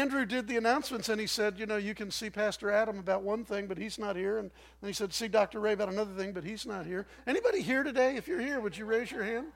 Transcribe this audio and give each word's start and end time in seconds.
Andrew 0.00 0.24
did 0.24 0.48
the 0.48 0.56
announcements 0.56 1.10
and 1.10 1.20
he 1.20 1.26
said, 1.26 1.58
you 1.58 1.66
know, 1.66 1.76
you 1.76 1.94
can 1.94 2.10
see 2.10 2.30
Pastor 2.30 2.70
Adam 2.70 2.98
about 2.98 3.22
one 3.22 3.44
thing, 3.44 3.66
but 3.66 3.76
he's 3.76 3.98
not 3.98 4.16
here. 4.16 4.38
And 4.38 4.50
then 4.80 4.88
he 4.88 4.94
said, 4.94 5.12
see 5.12 5.28
Dr. 5.28 5.60
Ray 5.60 5.74
about 5.74 5.90
another 5.90 6.14
thing, 6.14 6.32
but 6.32 6.42
he's 6.42 6.64
not 6.64 6.86
here. 6.86 7.06
Anybody 7.26 7.60
here 7.60 7.82
today? 7.82 8.16
If 8.16 8.26
you're 8.26 8.40
here, 8.40 8.60
would 8.60 8.78
you 8.78 8.86
raise 8.86 9.10
your 9.10 9.24
hand? 9.24 9.48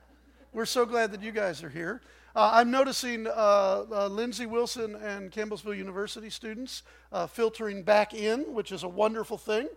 We're 0.53 0.67
so 0.67 0.85
glad 0.85 1.11
that 1.13 1.23
you 1.23 1.31
guys 1.31 1.63
are 1.63 1.69
here. 1.69 2.03
Uh, 2.35 2.51
I'm 2.53 2.69
noticing 2.69 3.25
uh, 3.25 3.85
uh, 3.91 4.07
Lindsey 4.07 4.45
Wilson 4.45 4.93
and 4.97 5.31
Campbellsville 5.31 5.75
University 5.75 6.29
students 6.29 6.83
uh, 7.11 7.25
filtering 7.25 7.81
back 7.81 8.13
in, 8.13 8.41
which 8.53 8.71
is 8.71 8.83
a 8.83 8.87
wonderful 8.87 9.39
thing. 9.39 9.67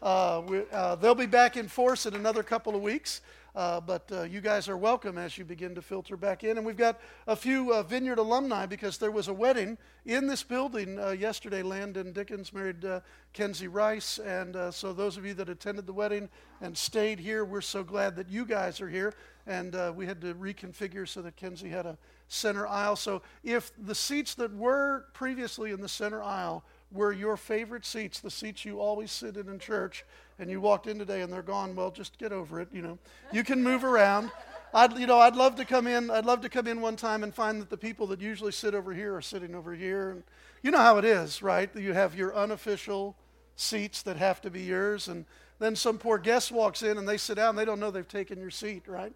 Uh, 0.00 0.40
we, 0.46 0.62
uh, 0.72 0.94
they'll 0.94 1.14
be 1.14 1.26
back 1.26 1.58
in 1.58 1.68
force 1.68 2.06
in 2.06 2.14
another 2.14 2.42
couple 2.42 2.74
of 2.74 2.80
weeks. 2.80 3.20
Uh, 3.54 3.80
but 3.80 4.10
uh, 4.10 4.22
you 4.22 4.40
guys 4.40 4.68
are 4.68 4.76
welcome 4.76 5.16
as 5.16 5.38
you 5.38 5.44
begin 5.44 5.76
to 5.76 5.82
filter 5.82 6.16
back 6.16 6.42
in. 6.42 6.56
And 6.56 6.66
we've 6.66 6.76
got 6.76 7.00
a 7.28 7.36
few 7.36 7.72
uh, 7.72 7.84
Vineyard 7.84 8.18
alumni 8.18 8.66
because 8.66 8.98
there 8.98 9.12
was 9.12 9.28
a 9.28 9.32
wedding 9.32 9.78
in 10.04 10.26
this 10.26 10.42
building 10.42 10.98
uh, 10.98 11.10
yesterday. 11.10 11.62
Landon 11.62 12.12
Dickens 12.12 12.52
married 12.52 12.84
uh, 12.84 13.00
Kenzie 13.32 13.68
Rice. 13.68 14.18
And 14.18 14.56
uh, 14.56 14.72
so, 14.72 14.92
those 14.92 15.16
of 15.16 15.24
you 15.24 15.34
that 15.34 15.48
attended 15.48 15.86
the 15.86 15.92
wedding 15.92 16.28
and 16.60 16.76
stayed 16.76 17.20
here, 17.20 17.44
we're 17.44 17.60
so 17.60 17.84
glad 17.84 18.16
that 18.16 18.28
you 18.28 18.44
guys 18.44 18.80
are 18.80 18.88
here. 18.88 19.14
And 19.46 19.76
we 19.94 20.06
had 20.06 20.22
to 20.22 20.34
reconfigure 20.34 21.06
so 21.06 21.20
that 21.20 21.36
Kenzie 21.36 21.68
had 21.68 21.84
a 21.84 21.98
center 22.28 22.66
aisle. 22.66 22.96
So, 22.96 23.22
if 23.44 23.70
the 23.78 23.94
seats 23.94 24.34
that 24.36 24.52
were 24.52 25.04
previously 25.12 25.70
in 25.70 25.80
the 25.80 25.88
center 25.88 26.22
aisle 26.22 26.64
were 26.90 27.12
your 27.12 27.36
favorite 27.36 27.84
seats, 27.84 28.20
the 28.20 28.30
seats 28.30 28.64
you 28.64 28.80
always 28.80 29.12
sit 29.12 29.36
in 29.36 29.48
in 29.48 29.58
church, 29.58 30.04
and 30.38 30.50
you 30.50 30.60
walked 30.60 30.86
in 30.86 30.98
today 30.98 31.22
and 31.22 31.32
they're 31.32 31.42
gone, 31.42 31.74
well, 31.76 31.90
just 31.90 32.18
get 32.18 32.32
over 32.32 32.60
it. 32.60 32.68
You 32.72 32.82
know, 32.82 32.98
you 33.32 33.44
can 33.44 33.62
move 33.62 33.84
around. 33.84 34.30
I'd, 34.72 34.98
you 34.98 35.06
know, 35.06 35.20
I'd 35.20 35.36
love 35.36 35.54
to 35.56 35.64
come 35.64 35.86
in. 35.86 36.10
I'd 36.10 36.26
love 36.26 36.40
to 36.40 36.48
come 36.48 36.66
in 36.66 36.80
one 36.80 36.96
time 36.96 37.22
and 37.22 37.32
find 37.32 37.60
that 37.60 37.70
the 37.70 37.76
people 37.76 38.08
that 38.08 38.20
usually 38.20 38.50
sit 38.50 38.74
over 38.74 38.92
here 38.92 39.14
are 39.14 39.22
sitting 39.22 39.54
over 39.54 39.72
here. 39.72 40.10
And 40.10 40.24
you 40.62 40.70
know 40.72 40.78
how 40.78 40.98
it 40.98 41.04
is, 41.04 41.42
right? 41.42 41.70
You 41.76 41.92
have 41.92 42.16
your 42.16 42.34
unofficial 42.34 43.16
seats 43.56 44.02
that 44.02 44.16
have 44.16 44.40
to 44.40 44.50
be 44.50 44.62
yours, 44.62 45.06
and 45.06 45.24
then 45.60 45.76
some 45.76 45.98
poor 45.98 46.18
guest 46.18 46.50
walks 46.50 46.82
in 46.82 46.98
and 46.98 47.08
they 47.08 47.16
sit 47.16 47.36
down. 47.36 47.54
They 47.54 47.64
don't 47.64 47.78
know 47.78 47.92
they've 47.92 48.06
taken 48.08 48.38
your 48.40 48.50
seat, 48.50 48.82
right? 48.88 49.12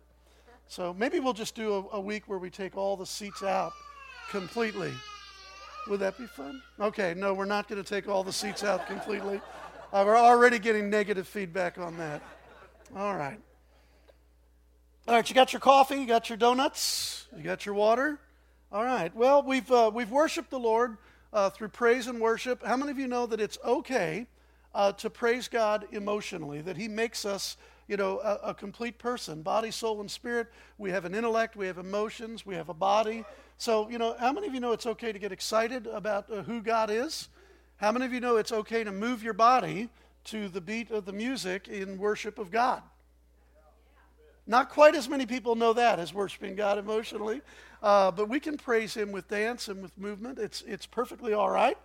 So 0.69 0.95
maybe 0.95 1.19
we'll 1.19 1.33
just 1.33 1.55
do 1.55 1.89
a, 1.93 1.97
a 1.97 2.01
week 2.01 2.29
where 2.29 2.39
we 2.39 2.51
take 2.51 2.77
all 2.77 2.97
the 2.97 3.07
seats 3.07 3.43
out 3.43 3.73
completely. 4.31 4.93
Would 5.89 6.01
that 6.01 6.19
be 6.19 6.27
fun? 6.27 6.63
Okay, 6.79 7.15
no, 7.17 7.33
we're 7.33 7.47
not 7.47 7.67
going 7.67 7.83
to 7.83 7.89
take 7.89 8.09
all 8.09 8.23
the 8.23 8.33
seats 8.33 8.63
out 8.63 8.87
completely. 8.87 9.41
Uh, 9.91 10.03
we're 10.05 10.19
already 10.19 10.59
getting 10.59 10.91
negative 10.91 11.27
feedback 11.27 11.79
on 11.79 11.97
that. 11.97 12.21
All 12.95 13.17
right. 13.17 13.41
All 15.07 15.15
right, 15.15 15.27
you 15.27 15.35
got 15.35 15.55
your 15.55 15.61
coffee, 15.61 15.97
you 15.97 16.07
got 16.07 16.29
your 16.29 16.37
donuts, 16.37 17.27
you 17.35 17.43
got 17.43 17.65
your 17.65 17.75
water. 17.75 18.21
All 18.71 18.85
right. 18.85 19.15
Well, 19.17 19.43
we've 19.43 19.71
uh, 19.73 19.91
we've 19.95 20.11
worshipped 20.11 20.51
the 20.51 20.59
Lord 20.59 20.99
uh, 21.33 21.49
through 21.49 21.69
praise 21.69 22.07
and 22.07 22.21
worship. 22.21 22.63
How 22.63 22.77
many 22.77 22.91
of 22.91 22.99
you 22.99 23.09
know 23.09 23.25
that 23.25 23.41
it's 23.41 23.57
okay 23.65 24.27
uh, 24.75 24.93
to 24.93 25.09
praise 25.09 25.49
God 25.49 25.87
emotionally? 25.91 26.61
That 26.61 26.77
He 26.77 26.87
makes 26.87 27.25
us, 27.25 27.57
you 27.87 27.97
know, 27.97 28.21
a, 28.21 28.51
a 28.51 28.55
complete 28.55 28.99
person, 28.99 29.41
body, 29.41 29.71
soul, 29.71 30.03
and 30.03 30.11
spirit. 30.11 30.49
We 30.77 30.91
have 30.91 31.07
an 31.07 31.15
intellect, 31.15 31.57
we 31.57 31.67
have 31.67 31.79
emotions, 31.79 32.45
we 32.45 32.57
have 32.57 32.69
a 32.69 32.75
body. 32.75 33.25
So, 33.57 33.89
you 33.89 33.97
know, 33.97 34.15
how 34.21 34.35
many 34.35 34.49
of 34.49 34.53
you 34.53 34.61
know 34.61 34.73
it's 34.73 34.87
okay 34.87 35.13
to 35.13 35.19
get 35.19 35.33
excited 35.33 35.87
about 35.87 36.31
uh, 36.31 36.43
who 36.43 36.61
God 36.61 36.91
is? 36.91 37.31
How 37.79 37.93
many 37.93 38.07
of 38.07 38.13
you 38.13 38.19
know 38.19 38.39
it's 38.39 38.51
okay 38.51 38.83
to 38.83 38.91
move 38.91 39.23
your 39.23 39.35
body 39.35 39.89
to 40.25 40.49
the 40.49 40.61
beat 40.61 40.91
of 40.91 41.05
the 41.05 41.13
music 41.13 41.69
in 41.69 41.97
worship 41.97 42.37
of 42.37 42.51
God? 42.51 42.83
Not 44.49 44.69
quite 44.69 44.97
as 44.97 45.09
many 45.09 45.27
people 45.27 45.55
know 45.55 45.73
that 45.73 46.01
as 46.01 46.13
worshiping 46.13 46.57
God 46.57 46.79
emotionally, 46.79 47.41
uh, 47.81 48.11
but 48.11 48.29
we 48.29 48.41
can 48.41 48.57
praise 48.57 48.95
Him 48.95 49.13
with 49.13 49.29
dance 49.29 49.69
and 49.69 49.81
with 49.81 49.97
movement. 49.97 50.41
It's, 50.41 50.63
it's 50.63 50.87
perfectly 50.87 51.35
all 51.35 51.51
right. 51.51 51.79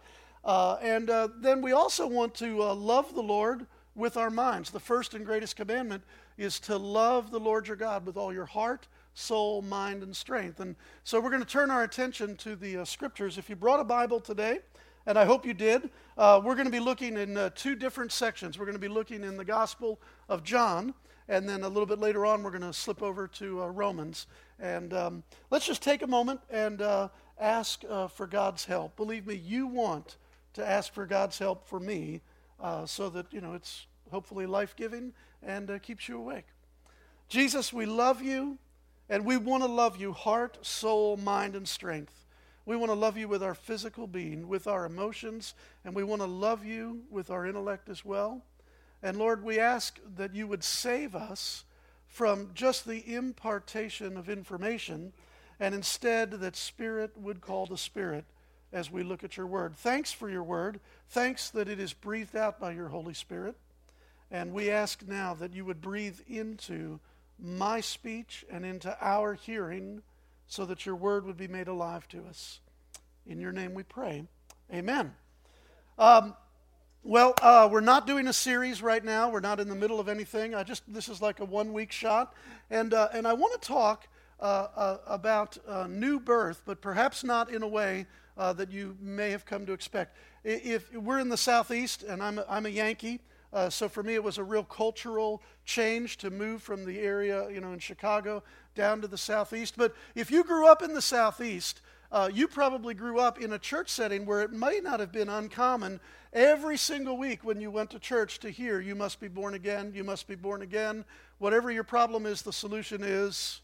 Uh, 0.44 0.78
and 0.82 1.12
uh, 1.12 1.28
then 1.40 1.62
we 1.62 1.74
also 1.74 2.08
want 2.08 2.34
to 2.36 2.64
uh, 2.64 2.74
love 2.74 3.14
the 3.14 3.22
Lord 3.22 3.68
with 3.94 4.18
our 4.18 4.32
minds. 4.32 4.72
The 4.72 4.80
first 4.80 5.14
and 5.14 5.24
greatest 5.24 5.56
commandment 5.56 6.04
is 6.40 6.60
to 6.62 6.76
love 6.76 7.30
the 7.30 7.40
Lord 7.40 7.68
your 7.68 7.78
God 7.78 8.04
with 8.04 8.18
all 8.18 8.34
your 8.34 8.48
heart, 8.48 8.88
soul, 9.14 9.62
mind, 9.62 10.02
and 10.02 10.16
strength. 10.16 10.60
And 10.60 10.76
so 11.04 11.20
we're 11.20 11.30
going 11.30 11.44
to 11.44 11.48
turn 11.48 11.70
our 11.70 11.84
attention 11.84 12.36
to 12.38 12.56
the 12.56 12.78
uh, 12.78 12.86
scriptures. 12.86 13.38
If 13.38 13.48
you 13.48 13.56
brought 13.56 13.80
a 13.80 13.84
Bible 13.84 14.20
today, 14.20 14.60
and 15.06 15.18
I 15.18 15.26
hope 15.26 15.46
you 15.46 15.54
did. 15.54 15.90
Uh, 16.18 16.42
we're 16.44 16.56
going 16.56 16.66
to 16.66 16.72
be 16.72 16.80
looking 16.80 17.18
in 17.18 17.38
uh, 17.38 17.50
two 17.56 17.76
different 17.76 18.12
sections. 18.12 18.58
We're 18.58 18.66
going 18.66 18.76
to 18.76 18.80
be 18.80 18.88
looking 18.88 19.24
in 19.24 19.38
the 19.38 19.46
Gospel 19.46 20.00
of 20.30 20.44
John, 20.44 20.94
and 21.28 21.48
then 21.48 21.64
a 21.64 21.68
little 21.68 21.86
bit 21.86 22.00
later 22.00 22.26
on, 22.26 22.44
we're 22.44 22.52
going 22.52 22.62
to 22.62 22.74
slip 22.74 23.02
over 23.02 23.28
to 23.28 23.64
uh, 23.64 23.68
Romans. 23.68 24.28
And 24.60 24.94
um, 24.94 25.24
let's 25.50 25.66
just 25.66 25.82
take 25.82 26.02
a 26.02 26.08
moment 26.08 26.40
and 26.50 26.82
uh, 26.82 27.10
ask 27.40 27.84
uh, 27.90 28.08
for 28.08 28.28
God's 28.28 28.66
help. 28.66 28.96
Believe 28.96 29.28
me, 29.28 29.36
you 29.36 29.68
want 29.68 30.18
to 30.54 30.68
ask 30.68 30.94
for 30.94 31.06
God's 31.06 31.38
help 31.40 31.68
for 31.68 31.80
me 31.80 32.22
uh, 32.60 32.86
so 32.86 33.10
that, 33.10 33.32
you 33.32 33.42
know, 33.42 33.54
it's 33.54 33.88
hopefully 34.12 34.46
life 34.46 34.76
giving 34.76 35.14
and 35.42 35.82
keeps 35.82 36.08
you 36.08 36.18
awake. 36.18 36.46
Jesus, 37.28 37.74
we 37.74 37.86
love 37.86 38.22
you, 38.22 38.58
and 39.10 39.26
we 39.26 39.38
want 39.38 39.64
to 39.64 39.70
love 39.70 39.98
you 39.98 40.14
heart, 40.14 40.60
soul, 40.62 41.18
mind, 41.18 41.56
and 41.56 41.68
strength. 41.68 42.23
We 42.66 42.76
want 42.78 42.92
to 42.92 42.96
love 42.98 43.18
you 43.18 43.28
with 43.28 43.44
our 43.44 43.56
physical 43.56 44.08
being, 44.08 44.48
with 44.48 44.68
our 44.68 44.86
emotions, 44.86 45.54
and 45.84 45.94
we 45.94 46.04
want 46.04 46.22
to 46.22 46.28
love 46.28 46.66
you 46.66 47.04
with 47.10 47.30
our 47.30 47.46
intellect 47.46 47.90
as 47.90 48.06
well. 48.06 48.42
And 49.02 49.18
Lord, 49.18 49.44
we 49.44 49.60
ask 49.60 50.00
that 50.16 50.34
you 50.34 50.48
would 50.48 50.64
save 50.64 51.14
us 51.14 51.66
from 52.08 52.52
just 52.54 52.86
the 52.86 53.14
impartation 53.14 54.16
of 54.16 54.30
information, 54.30 55.12
and 55.60 55.76
instead 55.76 56.32
that 56.32 56.56
Spirit 56.56 57.18
would 57.18 57.42
call 57.42 57.68
to 57.68 57.78
Spirit 57.78 58.26
as 58.72 58.90
we 58.90 59.04
look 59.04 59.24
at 59.24 59.36
your 59.36 59.48
word. 59.48 59.76
Thanks 59.76 60.12
for 60.12 60.30
your 60.30 60.44
word. 60.44 60.80
Thanks 61.10 61.50
that 61.50 61.68
it 61.68 61.80
is 61.80 61.94
breathed 61.94 62.36
out 62.36 62.60
by 62.60 62.72
your 62.72 62.88
Holy 62.88 63.14
Spirit. 63.14 63.56
And 64.32 64.54
we 64.54 64.72
ask 64.72 65.06
now 65.06 65.34
that 65.36 65.54
you 65.54 65.66
would 65.66 65.82
breathe 65.82 66.20
into 66.28 67.00
my 67.38 67.82
speech 67.82 68.46
and 68.50 68.66
into 68.66 68.98
our 69.02 69.34
hearing 69.34 70.02
so 70.54 70.66
that 70.66 70.86
your 70.86 70.96
word 70.96 71.26
would 71.26 71.36
be 71.36 71.48
made 71.48 71.68
alive 71.68 72.08
to 72.08 72.24
us. 72.30 72.60
In 73.26 73.40
your 73.40 73.52
name 73.52 73.74
we 73.74 73.82
pray. 73.82 74.24
Amen. 74.72 75.16
Um, 75.98 76.36
well, 77.02 77.34
uh, 77.42 77.68
we're 77.72 77.82
not 77.82 78.06
doing 78.06 78.28
a 78.28 78.34
series 78.34 78.84
right 78.84 79.04
now. 79.04 79.32
We're 79.32 79.40
not 79.40 79.60
in 79.60 79.68
the 79.68 79.76
middle 79.76 80.00
of 80.00 80.08
anything. 80.08 80.54
I 80.54 80.62
just 80.62 80.84
this 80.88 81.10
is 81.10 81.24
like 81.24 81.40
a 81.40 81.46
one 81.46 81.74
week 81.74 81.92
shot, 81.92 82.36
and 82.70 82.94
uh, 82.94 83.10
and 83.14 83.28
I 83.28 83.34
want 83.34 83.60
to 83.60 83.68
talk 83.68 84.08
uh, 84.40 84.68
uh 84.76 84.98
about 85.08 85.58
uh, 85.68 85.88
new 85.88 86.20
birth, 86.20 86.62
but 86.68 86.82
perhaps 86.82 87.24
not 87.24 87.52
in 87.52 87.64
a 87.64 87.68
way 87.68 88.06
uh, 88.38 88.54
that 88.54 88.72
you 88.72 88.96
may 89.02 89.32
have 89.32 89.46
come 89.46 89.66
to 89.66 89.74
expect. 89.74 90.16
If 90.44 90.94
we're 90.94 91.20
in 91.20 91.30
the 91.30 91.38
southeast, 91.38 92.04
and 92.04 92.22
I'm 92.22 92.38
a, 92.38 92.46
I'm 92.48 92.68
a 92.68 92.70
Yankee, 92.70 93.22
uh, 93.54 93.70
so 93.70 93.88
for 93.88 94.02
me, 94.02 94.16
it 94.16 94.24
was 94.24 94.38
a 94.38 94.44
real 94.44 94.64
cultural 94.64 95.42
change 95.64 96.18
to 96.18 96.32
move 96.32 96.62
from 96.62 96.86
the 96.86 97.00
area, 97.00 97.50
you 97.52 97.62
know, 97.62 97.72
in 97.72 97.80
Chicago 97.80 98.44
down 98.76 99.00
to 99.02 99.08
the 99.08 99.18
southeast. 99.18 99.76
But 99.78 99.94
if 100.16 100.32
you 100.32 100.44
grew 100.44 100.68
up 100.68 100.82
in 100.82 100.94
the 100.94 101.02
southeast, 101.02 101.82
uh, 102.12 102.30
you 102.34 102.48
probably 102.48 102.94
grew 102.94 103.20
up 103.20 103.40
in 103.40 103.54
a 103.54 103.60
church 103.60 103.90
setting 103.90 104.26
where 104.26 104.42
it 104.42 104.52
might 104.52 104.84
not 104.84 105.00
have 105.00 105.12
been 105.12 105.30
uncommon 105.30 106.00
every 106.32 106.78
single 106.78 107.18
week 107.18 107.44
when 107.44 107.62
you 107.62 107.70
went 107.70 107.92
to 107.92 108.00
church 108.00 108.40
to 108.40 108.50
hear, 108.50 108.80
you 108.80 108.96
must 108.96 109.20
be 109.20 109.28
born 109.28 109.54
again, 109.54 109.92
you 109.96 110.04
must 110.04 110.28
be 110.28 110.36
born 110.36 110.64
again. 110.64 111.06
Whatever 111.38 111.72
your 111.72 111.84
problem 111.84 112.26
is, 112.26 112.42
the 112.42 112.54
solution 112.54 113.04
is 113.04 113.62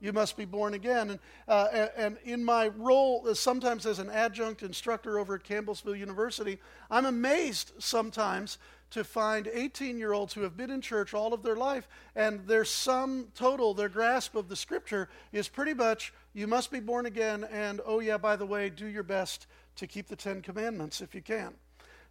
you 0.00 0.12
must 0.12 0.36
be 0.36 0.46
born 0.46 0.74
again. 0.74 1.10
And, 1.10 1.18
uh, 1.46 1.88
and 1.96 2.16
in 2.24 2.42
my 2.44 2.68
role, 2.68 3.24
uh, 3.28 3.34
sometimes 3.34 3.84
as 3.86 3.98
an 3.98 4.08
adjunct 4.10 4.62
instructor 4.62 5.18
over 5.18 5.34
at 5.34 5.44
Campbellsville 5.44 5.98
University, 5.98 6.58
I'm 6.90 7.06
amazed 7.06 7.72
sometimes 7.78 8.58
to 8.90 9.04
find 9.04 9.48
18 9.52 9.98
year 9.98 10.12
olds 10.12 10.34
who 10.34 10.42
have 10.42 10.56
been 10.56 10.70
in 10.70 10.80
church 10.80 11.14
all 11.14 11.32
of 11.32 11.42
their 11.42 11.56
life, 11.56 11.88
and 12.14 12.46
their 12.46 12.64
sum 12.64 13.28
total, 13.34 13.74
their 13.74 13.88
grasp 13.88 14.34
of 14.34 14.48
the 14.48 14.56
scripture 14.56 15.08
is 15.32 15.48
pretty 15.48 15.74
much 15.74 16.12
you 16.34 16.46
must 16.46 16.70
be 16.70 16.80
born 16.80 17.06
again, 17.06 17.44
and 17.50 17.80
oh, 17.84 18.00
yeah, 18.00 18.18
by 18.18 18.36
the 18.36 18.46
way, 18.46 18.70
do 18.70 18.86
your 18.86 19.02
best 19.02 19.46
to 19.76 19.86
keep 19.86 20.08
the 20.08 20.16
Ten 20.16 20.42
Commandments 20.42 21.00
if 21.00 21.14
you 21.14 21.22
can. 21.22 21.54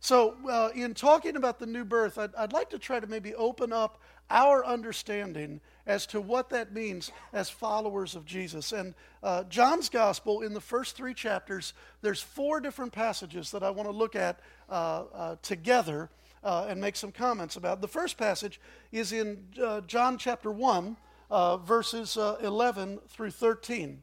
So, 0.02 0.36
uh, 0.50 0.70
in 0.74 0.94
talking 0.94 1.36
about 1.36 1.60
the 1.60 1.66
new 1.66 1.84
birth, 1.84 2.18
I'd, 2.18 2.34
I'd 2.36 2.54
like 2.54 2.70
to 2.70 2.80
try 2.80 3.02
to 3.02 3.08
maybe 3.08 3.36
open 3.36 3.74
up 3.74 4.00
our 4.30 4.66
understanding 4.66 5.60
as 5.86 6.06
to 6.08 6.22
what 6.22 6.50
that 6.50 6.74
means 6.74 7.12
as 7.34 7.50
followers 7.50 8.16
of 8.16 8.26
Jesus. 8.26 8.72
And 8.72 8.94
uh, 9.24 9.44
John's 9.46 9.90
gospel, 9.90 10.42
in 10.42 10.54
the 10.54 10.62
first 10.62 10.96
three 10.96 11.14
chapters, 11.14 11.74
there's 12.02 12.22
four 12.22 12.62
different 12.62 12.94
passages 12.94 13.52
that 13.52 13.64
I 13.64 13.72
want 13.72 13.90
to 13.90 13.96
look 13.96 14.16
at 14.16 14.40
uh, 14.70 15.04
uh 15.14 15.36
together 15.42 16.10
uh, 16.44 16.66
and 16.70 16.80
make 16.80 16.96
some 16.96 17.12
comments 17.12 17.56
about. 17.56 17.82
The 17.82 17.88
first 17.88 18.18
passage 18.18 18.60
is 18.92 19.12
in 19.12 19.46
uh, 19.62 19.82
John 19.82 20.18
chapter 20.18 20.52
1, 20.52 20.98
uh, 21.30 21.58
verses 21.58 22.18
uh, 22.18 22.38
11 22.42 23.00
through 23.10 23.32
13. 23.32 24.02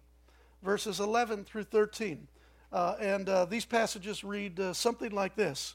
Verses 0.62 1.00
11 1.00 1.44
through 1.44 1.64
13. 1.64 2.28
Uh, 2.72 2.96
and 3.00 3.28
uh, 3.28 3.44
these 3.44 3.64
passages 3.64 4.24
read 4.24 4.60
something 4.74 5.12
like 5.12 5.36
this 5.36 5.74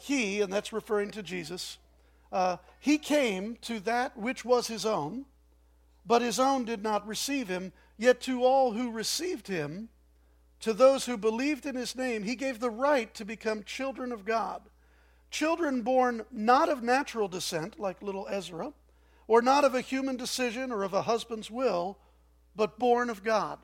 He, 0.00 0.40
and 0.40 0.52
that's 0.52 0.72
referring 0.72 1.10
to 1.12 1.22
Jesus, 1.22 1.78
he 2.80 2.98
came 2.98 3.56
to 3.62 3.80
that 3.80 4.16
which 4.16 4.44
was 4.44 4.66
his 4.66 4.84
own, 4.84 5.24
but 6.04 6.22
his 6.22 6.38
own 6.40 6.64
did 6.64 6.82
not 6.82 7.06
receive 7.06 7.48
him. 7.48 7.72
Yet 7.96 8.20
to 8.22 8.44
all 8.44 8.72
who 8.72 8.92
received 8.92 9.48
him, 9.48 9.88
to 10.60 10.72
those 10.72 11.06
who 11.06 11.16
believed 11.16 11.66
in 11.66 11.74
his 11.76 11.94
name, 11.96 12.22
he 12.22 12.34
gave 12.34 12.60
the 12.60 12.70
right 12.70 13.12
to 13.14 13.24
become 13.24 13.62
children 13.62 14.12
of 14.12 14.24
God. 14.24 14.62
Children 15.30 15.82
born 15.82 16.24
not 16.30 16.68
of 16.68 16.82
natural 16.82 17.28
descent, 17.28 17.78
like 17.78 18.02
little 18.02 18.26
Ezra, 18.30 18.72
or 19.26 19.42
not 19.42 19.64
of 19.64 19.74
a 19.74 19.80
human 19.80 20.16
decision 20.16 20.72
or 20.72 20.82
of 20.82 20.94
a 20.94 21.02
husband's 21.02 21.50
will, 21.50 21.98
but 22.56 22.78
born 22.78 23.10
of 23.10 23.22
God. 23.22 23.58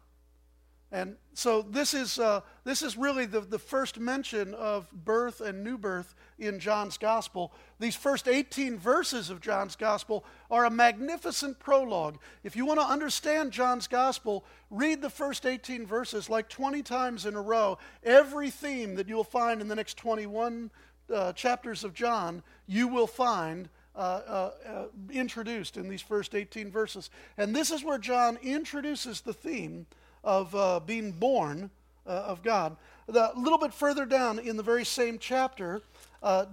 And 0.95 1.17
so 1.33 1.63
this 1.63 1.93
is, 1.93 2.21
uh, 2.21 2.43
this 2.63 2.81
is 2.81 2.97
really 2.97 3.27
the, 3.27 3.41
the 3.41 3.59
first 3.59 3.99
mention 3.99 4.55
of 4.55 4.89
birth 4.93 5.41
and 5.41 5.65
new 5.65 5.77
birth 5.77 6.15
in 6.39 6.61
John's 6.61 6.99
gospel. 6.99 7.53
These 7.81 7.97
first 7.97 8.29
18 8.29 8.79
verses 8.79 9.29
of 9.29 9.41
John's 9.41 9.75
gospel 9.75 10.25
are 10.53 10.67
a 10.67 10.71
magnificent 10.71 11.59
prologue. 11.59 12.19
If 12.45 12.55
you 12.55 12.65
want 12.65 12.79
to 12.79 12.87
understand 12.87 13.51
John's 13.51 13.89
gospel, 13.89 14.45
read 14.71 15.03
the 15.03 15.11
first 15.11 15.47
18 15.47 15.85
verses 15.85 16.31
like 16.31 16.49
20 16.49 16.83
times 16.85 17.27
in 17.27 17.35
a 17.35 17.43
row. 17.43 17.79
Every 18.05 18.51
theme 18.51 18.95
that 18.95 19.09
you'll 19.09 19.25
find 19.25 19.61
in 19.61 19.67
the 19.67 19.75
next 19.75 19.97
21 19.97 20.71
uh, 21.13 21.33
chapters 21.33 21.85
of 21.85 21.95
John, 21.95 22.43
you 22.67 22.89
will 22.89 23.07
find 23.07 23.69
uh, 23.97 23.99
uh, 23.99 24.51
uh, 24.67 24.85
introduced 25.13 25.77
in 25.77 25.89
these 25.89 26.03
first 26.03 26.35
18 26.35 26.69
verses. 26.69 27.11
And 27.39 27.55
this 27.55 27.71
is 27.71 27.85
where 27.85 27.99
John 27.99 28.39
introduces 28.43 29.21
the 29.21 29.33
theme 29.33 29.87
of 30.25 30.53
uh, 30.53 30.81
being 30.81 31.13
born 31.13 31.71
uh, 32.05 32.11
of 32.11 32.43
God. 32.43 32.77
A 33.07 33.31
little 33.37 33.59
bit 33.59 33.73
further 33.73 34.05
down 34.05 34.41
in 34.41 34.57
the 34.57 34.65
very 34.65 34.85
same 34.85 35.19
chapter, 35.21 35.81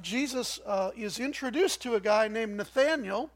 Jesus 0.03 0.59
is 0.95 1.19
introduced 1.19 1.81
to 1.81 1.95
a 1.95 2.00
guy 2.00 2.27
named 2.27 2.57
Nathaniel. 2.57 3.31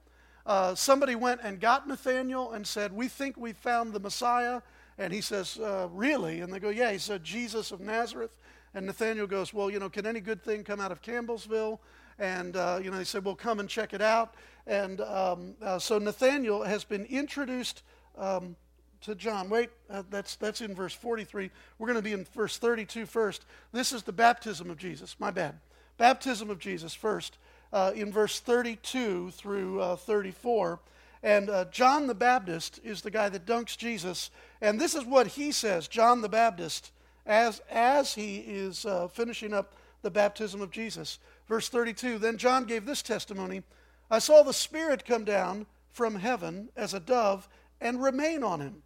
Uh, 0.46 0.76
somebody 0.76 1.16
went 1.16 1.42
and 1.44 1.60
got 1.60 1.88
Nathaniel 1.88 2.52
and 2.52 2.68
said, 2.68 2.94
We 2.94 3.08
think 3.08 3.38
we 3.38 3.54
found 3.54 3.94
the 3.94 4.00
Messiah. 4.00 4.62
And 5.00 5.12
he 5.12 5.22
says, 5.22 5.58
Really? 5.92 6.42
And 6.42 6.54
they 6.54 6.60
go, 6.60 6.70
Yeah. 6.70 6.92
He 6.92 7.00
said, 7.00 7.24
Jesus 7.24 7.72
of 7.72 7.80
Nazareth. 7.80 8.38
And 8.76 8.86
Nathaniel 8.86 9.26
goes, 9.26 9.52
Well, 9.52 9.72
you 9.72 9.80
know, 9.80 9.90
can 9.90 10.06
any 10.06 10.20
good 10.20 10.44
thing 10.44 10.64
come 10.64 10.80
out 10.80 10.92
of 10.92 11.02
Campbellsville? 11.02 11.80
And, 12.20 12.56
uh, 12.56 12.80
you 12.84 12.92
know, 12.92 12.98
they 12.98 13.04
said, 13.04 13.26
Well, 13.26 13.36
come 13.36 13.60
and 13.60 13.68
check 13.68 13.96
it 13.96 14.02
out. 14.02 14.36
And 14.68 15.02
um, 15.02 15.56
so 15.80 15.98
Nathaniel 15.98 16.62
has 16.62 16.84
been 16.84 17.06
introduced. 17.06 17.82
Um, 18.16 18.56
to 19.06 19.14
John. 19.14 19.50
Wait, 19.50 19.70
uh, 19.90 20.02
that's, 20.10 20.36
that's 20.36 20.62
in 20.62 20.74
verse 20.74 20.94
43. 20.94 21.52
We're 21.78 21.88
going 21.88 21.98
to 21.98 22.02
be 22.02 22.14
in 22.14 22.26
verse 22.34 22.58
32 22.58 23.06
first. 23.06 23.46
This 23.72 23.94
is 23.94 24.02
the 24.02 24.12
baptism 24.12 24.72
of 24.72 24.78
Jesus. 24.78 25.16
My 25.20 25.30
bad. 25.30 25.60
Baptism 25.98 26.50
of 26.50 26.60
Jesus 26.60 26.94
first, 26.94 27.38
uh, 27.72 27.92
in 27.96 28.12
verse 28.12 28.40
32 28.40 29.32
through 29.32 29.80
uh, 29.80 29.96
34. 29.96 30.80
And 31.24 31.50
uh, 31.50 31.66
John 31.66 32.08
the 32.08 32.16
Baptist 32.16 32.80
is 32.84 33.02
the 33.02 33.12
guy 33.12 33.30
that 33.30 33.46
dunks 33.46 33.78
Jesus. 33.78 34.32
And 34.60 34.80
this 34.80 34.96
is 34.96 35.06
what 35.06 35.28
he 35.28 35.52
says, 35.52 35.88
John 35.88 36.22
the 36.22 36.30
Baptist, 36.30 36.92
as, 37.26 37.62
as 37.70 38.14
he 38.14 38.38
is 38.38 38.86
uh, 38.86 39.08
finishing 39.08 39.54
up 39.54 39.74
the 40.02 40.12
baptism 40.12 40.62
of 40.62 40.72
Jesus. 40.72 41.20
Verse 41.48 41.70
32 41.70 42.20
Then 42.20 42.38
John 42.38 42.66
gave 42.66 42.86
this 42.86 43.02
testimony 43.02 43.64
I 44.10 44.20
saw 44.20 44.44
the 44.44 44.54
Spirit 44.54 45.06
come 45.06 45.26
down 45.26 45.66
from 45.92 46.16
heaven 46.16 46.70
as 46.76 46.94
a 46.94 47.00
dove 47.00 47.48
and 47.82 48.02
remain 48.02 48.44
on 48.44 48.62
him. 48.62 48.84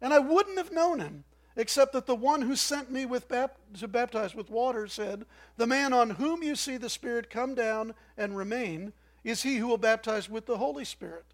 And 0.00 0.12
I 0.12 0.18
wouldn't 0.18 0.58
have 0.58 0.72
known 0.72 0.98
him, 0.98 1.24
except 1.56 1.92
that 1.92 2.06
the 2.06 2.14
one 2.14 2.42
who 2.42 2.56
sent 2.56 2.90
me 2.90 3.06
with 3.06 3.28
bap- 3.28 3.58
to 3.78 3.86
baptize 3.86 4.34
with 4.34 4.50
water 4.50 4.86
said, 4.86 5.26
The 5.56 5.66
man 5.66 5.92
on 5.92 6.10
whom 6.10 6.42
you 6.42 6.56
see 6.56 6.78
the 6.78 6.88
Spirit 6.88 7.30
come 7.30 7.54
down 7.54 7.94
and 8.16 8.36
remain 8.36 8.92
is 9.22 9.42
he 9.42 9.56
who 9.56 9.68
will 9.68 9.78
baptize 9.78 10.28
with 10.28 10.46
the 10.46 10.56
Holy 10.56 10.84
Spirit. 10.84 11.24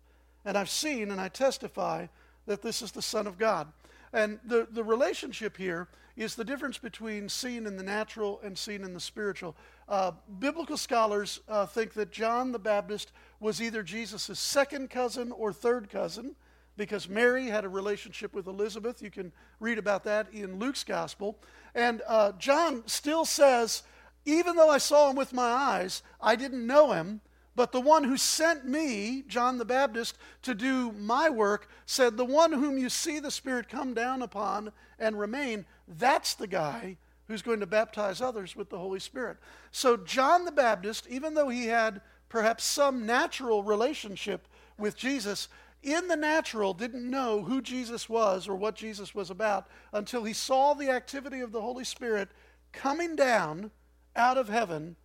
And 0.44 0.58
I've 0.58 0.70
seen 0.70 1.10
and 1.10 1.20
I 1.20 1.28
testify 1.28 2.06
that 2.46 2.62
this 2.62 2.82
is 2.82 2.92
the 2.92 3.02
Son 3.02 3.26
of 3.26 3.38
God. 3.38 3.68
And 4.12 4.38
the, 4.44 4.66
the 4.70 4.84
relationship 4.84 5.56
here 5.56 5.88
is 6.16 6.34
the 6.34 6.44
difference 6.44 6.78
between 6.78 7.28
seen 7.28 7.66
in 7.66 7.76
the 7.76 7.82
natural 7.82 8.40
and 8.42 8.56
seen 8.56 8.82
in 8.82 8.94
the 8.94 9.00
spiritual. 9.00 9.56
Uh, 9.88 10.12
biblical 10.38 10.76
scholars 10.76 11.40
uh, 11.48 11.66
think 11.66 11.92
that 11.94 12.10
John 12.10 12.52
the 12.52 12.58
Baptist 12.58 13.12
was 13.38 13.60
either 13.60 13.82
Jesus' 13.82 14.38
second 14.38 14.88
cousin 14.88 15.30
or 15.32 15.52
third 15.52 15.90
cousin 15.90 16.34
because 16.76 17.08
Mary 17.08 17.46
had 17.46 17.64
a 17.64 17.68
relationship 17.68 18.34
with 18.34 18.46
Elizabeth. 18.46 19.02
You 19.02 19.10
can 19.10 19.32
read 19.60 19.78
about 19.78 20.04
that 20.04 20.32
in 20.32 20.58
Luke's 20.58 20.84
gospel. 20.84 21.38
And 21.74 22.02
uh, 22.06 22.32
John 22.32 22.82
still 22.86 23.24
says, 23.24 23.82
even 24.24 24.56
though 24.56 24.70
I 24.70 24.78
saw 24.78 25.10
him 25.10 25.16
with 25.16 25.32
my 25.32 25.48
eyes, 25.48 26.02
I 26.20 26.36
didn't 26.36 26.66
know 26.66 26.92
him. 26.92 27.20
But 27.56 27.72
the 27.72 27.80
one 27.80 28.04
who 28.04 28.18
sent 28.18 28.66
me, 28.66 29.24
John 29.26 29.56
the 29.56 29.64
Baptist, 29.64 30.18
to 30.42 30.54
do 30.54 30.92
my 30.92 31.30
work, 31.30 31.68
said, 31.86 32.16
The 32.16 32.24
one 32.24 32.52
whom 32.52 32.76
you 32.76 32.90
see 32.90 33.18
the 33.18 33.30
Spirit 33.30 33.70
come 33.70 33.94
down 33.94 34.20
upon 34.20 34.72
and 34.98 35.18
remain, 35.18 35.64
that's 35.88 36.34
the 36.34 36.46
guy 36.46 36.98
who's 37.28 37.40
going 37.40 37.60
to 37.60 37.66
baptize 37.66 38.20
others 38.20 38.54
with 38.54 38.68
the 38.68 38.78
Holy 38.78 39.00
Spirit. 39.00 39.38
So, 39.72 39.96
John 39.96 40.44
the 40.44 40.52
Baptist, 40.52 41.06
even 41.08 41.32
though 41.32 41.48
he 41.48 41.66
had 41.66 42.02
perhaps 42.28 42.62
some 42.62 43.06
natural 43.06 43.62
relationship 43.62 44.46
with 44.78 44.94
Jesus, 44.94 45.48
in 45.82 46.08
the 46.08 46.16
natural 46.16 46.74
didn't 46.74 47.08
know 47.08 47.42
who 47.42 47.62
Jesus 47.62 48.06
was 48.06 48.48
or 48.48 48.54
what 48.54 48.74
Jesus 48.74 49.14
was 49.14 49.30
about 49.30 49.66
until 49.94 50.24
he 50.24 50.34
saw 50.34 50.74
the 50.74 50.90
activity 50.90 51.40
of 51.40 51.52
the 51.52 51.62
Holy 51.62 51.84
Spirit 51.84 52.28
coming 52.72 53.16
down 53.16 53.70
out 54.14 54.36
of 54.36 54.50
heaven 54.50 54.96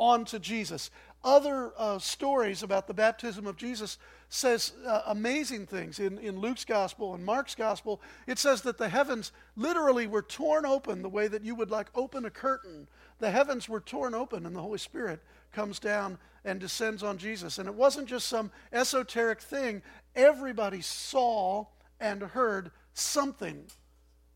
onto 0.00 0.38
Jesus. 0.38 0.90
Other 1.22 1.72
uh, 1.76 1.98
stories 1.98 2.62
about 2.62 2.86
the 2.86 2.94
baptism 2.94 3.46
of 3.46 3.56
Jesus 3.56 3.98
says 4.30 4.72
uh, 4.86 5.02
amazing 5.06 5.66
things. 5.66 5.98
In, 5.98 6.18
in 6.18 6.40
Luke's 6.40 6.64
gospel 6.64 7.14
and 7.14 7.24
Mark's 7.24 7.54
gospel, 7.54 8.00
it 8.26 8.38
says 8.38 8.62
that 8.62 8.78
the 8.78 8.88
heavens 8.88 9.32
literally 9.56 10.06
were 10.06 10.22
torn 10.22 10.64
open 10.64 11.02
the 11.02 11.08
way 11.08 11.28
that 11.28 11.44
you 11.44 11.54
would 11.54 11.70
like 11.70 11.88
open 11.94 12.24
a 12.24 12.30
curtain. 12.30 12.86
The 13.18 13.30
heavens 13.30 13.68
were 13.68 13.80
torn 13.80 14.14
open 14.14 14.46
and 14.46 14.56
the 14.56 14.62
Holy 14.62 14.78
Spirit 14.78 15.20
comes 15.52 15.78
down 15.78 16.16
and 16.44 16.58
descends 16.58 17.02
on 17.02 17.18
Jesus. 17.18 17.58
And 17.58 17.68
it 17.68 17.74
wasn't 17.74 18.08
just 18.08 18.28
some 18.28 18.50
esoteric 18.72 19.42
thing, 19.42 19.82
everybody 20.14 20.80
saw 20.80 21.66
and 22.00 22.22
heard 22.22 22.70
something. 22.94 23.64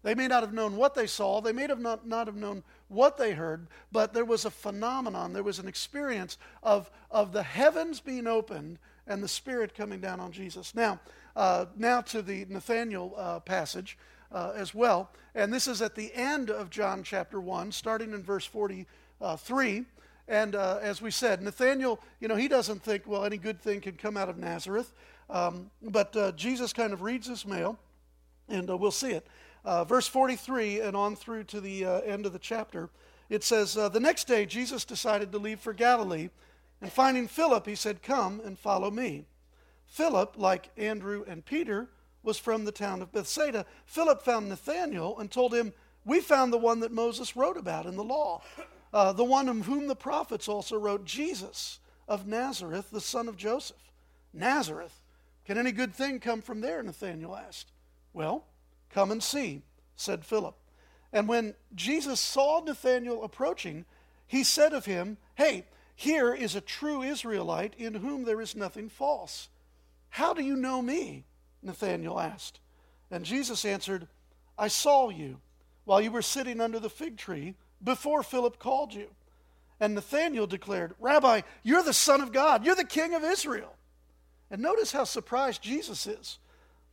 They 0.05 0.15
may 0.15 0.29
not 0.29 0.43
have 0.43 0.53
known 0.53 0.77
what 0.77 0.95
they 0.95 1.06
saw, 1.06 1.41
they 1.41 1.53
may 1.53 1.67
have 1.67 1.81
not, 1.81 2.06
not 2.06 2.27
have 2.27 2.37
known 2.37 2.62
what 2.89 3.17
they 3.17 3.33
heard, 3.33 3.67
but 3.91 4.12
there 4.12 4.27
was 4.27 4.45
a 4.45 4.51
phenomenon, 4.51 5.33
there 5.33 5.43
was 5.43 5.59
an 5.59 5.67
experience 5.67 6.37
of, 6.62 6.91
of 7.11 7.33
the 7.33 7.43
heavens 7.43 8.01
being 8.01 8.27
opened 8.27 8.79
and 9.06 9.23
the 9.23 9.29
Spirit 9.29 9.75
coming 9.75 10.01
down 10.01 10.21
on 10.21 10.31
Jesus. 10.31 10.75
Now, 10.75 11.01
uh, 11.35 11.67
now 11.77 12.03
to 12.03 12.21
the 12.21 12.45
Nathaniel 12.51 13.15
uh, 13.17 13.41
passage 13.41 13.99
uh, 14.31 14.53
as 14.55 14.75
well. 14.75 15.11
And 15.35 15.53
this 15.53 15.67
is 15.67 15.81
at 15.81 15.95
the 15.95 16.12
end 16.15 16.50
of 16.50 16.69
John 16.69 17.03
chapter 17.03 17.41
1, 17.41 17.73
starting 17.73 18.12
in 18.12 18.23
verse 18.23 18.45
43. 18.45 19.85
And 20.28 20.55
uh, 20.55 20.78
as 20.83 21.00
we 21.00 21.11
said, 21.11 21.43
Nathaniel, 21.43 21.99
you 22.21 22.28
know, 22.28 22.37
he 22.37 22.49
doesn't 22.49 22.83
think, 22.83 23.05
well, 23.07 23.25
any 23.25 23.37
good 23.37 23.61
thing 23.61 23.81
can 23.81 23.95
come 23.95 24.17
out 24.17 24.28
of 24.28 24.37
Nazareth. 24.37 24.93
Um, 25.31 25.71
but 25.83 26.14
uh, 26.17 26.33
Jesus 26.33 26.73
kind 26.73 26.93
of 26.93 27.02
reads 27.02 27.26
his 27.26 27.47
mail, 27.47 27.78
and 28.49 28.69
uh, 28.69 28.76
we'll 28.76 28.90
see 28.90 29.12
it. 29.12 29.26
Uh, 29.64 29.85
verse 29.85 30.06
43 30.06 30.80
and 30.80 30.97
on 30.97 31.16
through 31.16 31.44
to 31.44 31.61
the 31.61 31.85
uh, 31.85 32.00
end 32.00 32.26
of 32.26 32.33
the 32.33 32.38
chapter, 32.38 32.90
it 33.30 33.42
says, 33.42 33.76
uh, 33.76 33.88
The 33.88 34.00
next 34.00 34.26
day 34.26 34.47
Jesus 34.47 34.85
decided 34.85 35.33
to 35.33 35.38
leave 35.38 35.61
for 35.61 35.73
Galilee, 35.73 36.28
and 36.83 36.92
finding 36.92 37.28
Philip, 37.28 37.66
he 37.66 37.75
said, 37.75 38.02
Come 38.02 38.40
and 38.44 38.59
follow 38.59 38.90
me. 38.90 39.26
Philip, 39.87 40.35
like 40.37 40.71
Andrew 40.76 41.25
and 41.26 41.44
Peter, 41.44 41.88
was 42.23 42.38
from 42.38 42.64
the 42.64 42.73
town 42.73 43.00
of 43.00 43.12
Bethsaida. 43.12 43.64
Philip 43.87 44.23
found 44.23 44.49
Nathanael 44.49 45.18
and 45.18 45.30
told 45.30 45.54
him, 45.54 45.73
We 46.04 46.21
found 46.21 46.52
the 46.52 46.59
one 46.59 46.80
that 46.80 46.92
Moses 46.92 47.37
wrote 47.37 47.56
about 47.56 47.87
in 47.87 47.97
the 47.97 48.04
law 48.04 48.42
uh, 48.94 49.12
the 49.12 49.25
one 49.25 49.49
of 49.49 49.66
whom 49.66 49.88
the 49.88 49.97
prophets 49.97 50.49
also 50.49 50.78
wrote, 50.78 51.04
Jesus 51.04 51.80
of 52.06 52.28
Nazareth, 52.28 52.90
the 52.92 53.00
son 53.00 53.28
of 53.28 53.37
Joseph. 53.37 53.92
Nazareth. 54.33 55.00
Can 55.44 55.59
any 55.59 55.73
good 55.73 55.94
thing 55.94 56.21
come 56.21 56.40
from 56.40 56.61
there? 56.61 56.83
Nathanael 56.83 57.35
asked. 57.35 57.73
Well, 58.12 58.44
come 58.95 59.11
and 59.11 59.23
see, 59.23 59.63
said 59.97 60.25
Philip. 60.25 60.57
And 61.13 61.29
when 61.29 61.55
Jesus 61.75 62.21
saw 62.21 62.61
Nathanael 62.61 63.25
approaching, 63.25 63.85
he 64.27 64.45
said 64.45 64.73
of 64.73 64.85
him, 64.85 65.19
Hey, 65.35 65.67
here 65.97 66.33
is 66.33 66.55
a 66.55 66.61
true 66.61 67.03
Israelite 67.03 67.75
in 67.77 67.95
whom 67.95 68.25
there 68.25 68.41
is 68.41 68.57
nothing 68.57 68.89
false. 68.89 69.49
How 70.11 70.33
do 70.33 70.43
you 70.43 70.57
know 70.57 70.81
me? 70.81 71.25
Nathanael 71.63 72.21
asked. 72.21 72.61
And 73.11 73.25
Jesus 73.25 73.65
answered, 73.65 74.07
I 74.57 74.69
saw 74.69 75.09
you 75.09 75.41
while 75.85 76.01
you 76.01 76.11
were 76.11 76.23
sitting 76.23 76.61
under 76.61 76.79
the 76.79 76.91
fig 76.91 77.17
tree 77.17 77.55
before 77.83 78.23
Philip 78.23 78.59
called 78.59 78.95
you. 78.95 79.09
And 79.81 79.95
Nathanael 79.95 80.47
declared, 80.47 80.95
Rabbi, 81.01 81.43
you're 81.63 81.83
the 81.83 81.93
Son 81.93 82.21
of 82.21 82.33
God, 82.33 82.65
you're 82.65 82.77
the 82.77 82.85
King 82.85 83.15
of 83.15 83.25
Israel. 83.25 83.75
And 84.51 84.63
notice 84.63 84.93
how 84.93 85.05
surprised 85.05 85.63
Jesus 85.63 86.07
is. 86.07 86.39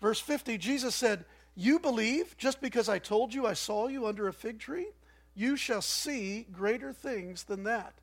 Verse 0.01 0.19
50 0.19 0.57
Jesus 0.57 0.95
said, 0.95 1.25
You 1.55 1.79
believe 1.79 2.37
just 2.37 2.61
because 2.61 2.87
I 2.87 2.99
told 2.99 3.33
you 3.33 3.45
I 3.45 3.53
saw 3.53 3.87
you 3.87 4.05
under 4.05 4.27
a 4.27 4.33
fig 4.33 4.59
tree? 4.59 4.87
You 5.35 5.55
shall 5.55 5.81
see 5.81 6.47
greater 6.51 6.93
things 6.93 7.43
than 7.43 7.63
that. 7.63 7.93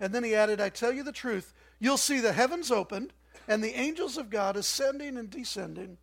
And 0.00 0.12
then 0.12 0.24
he 0.24 0.34
added, 0.34 0.60
I 0.60 0.68
tell 0.68 0.92
you 0.92 1.02
the 1.02 1.12
truth, 1.12 1.52
you'll 1.78 1.96
see 1.96 2.20
the 2.20 2.32
heavens 2.32 2.70
opened 2.70 3.12
and 3.46 3.62
the 3.62 3.74
angels 3.74 4.16
of 4.16 4.30
God 4.30 4.56
ascending 4.56 5.16
and 5.16 5.30
descending 5.30 5.98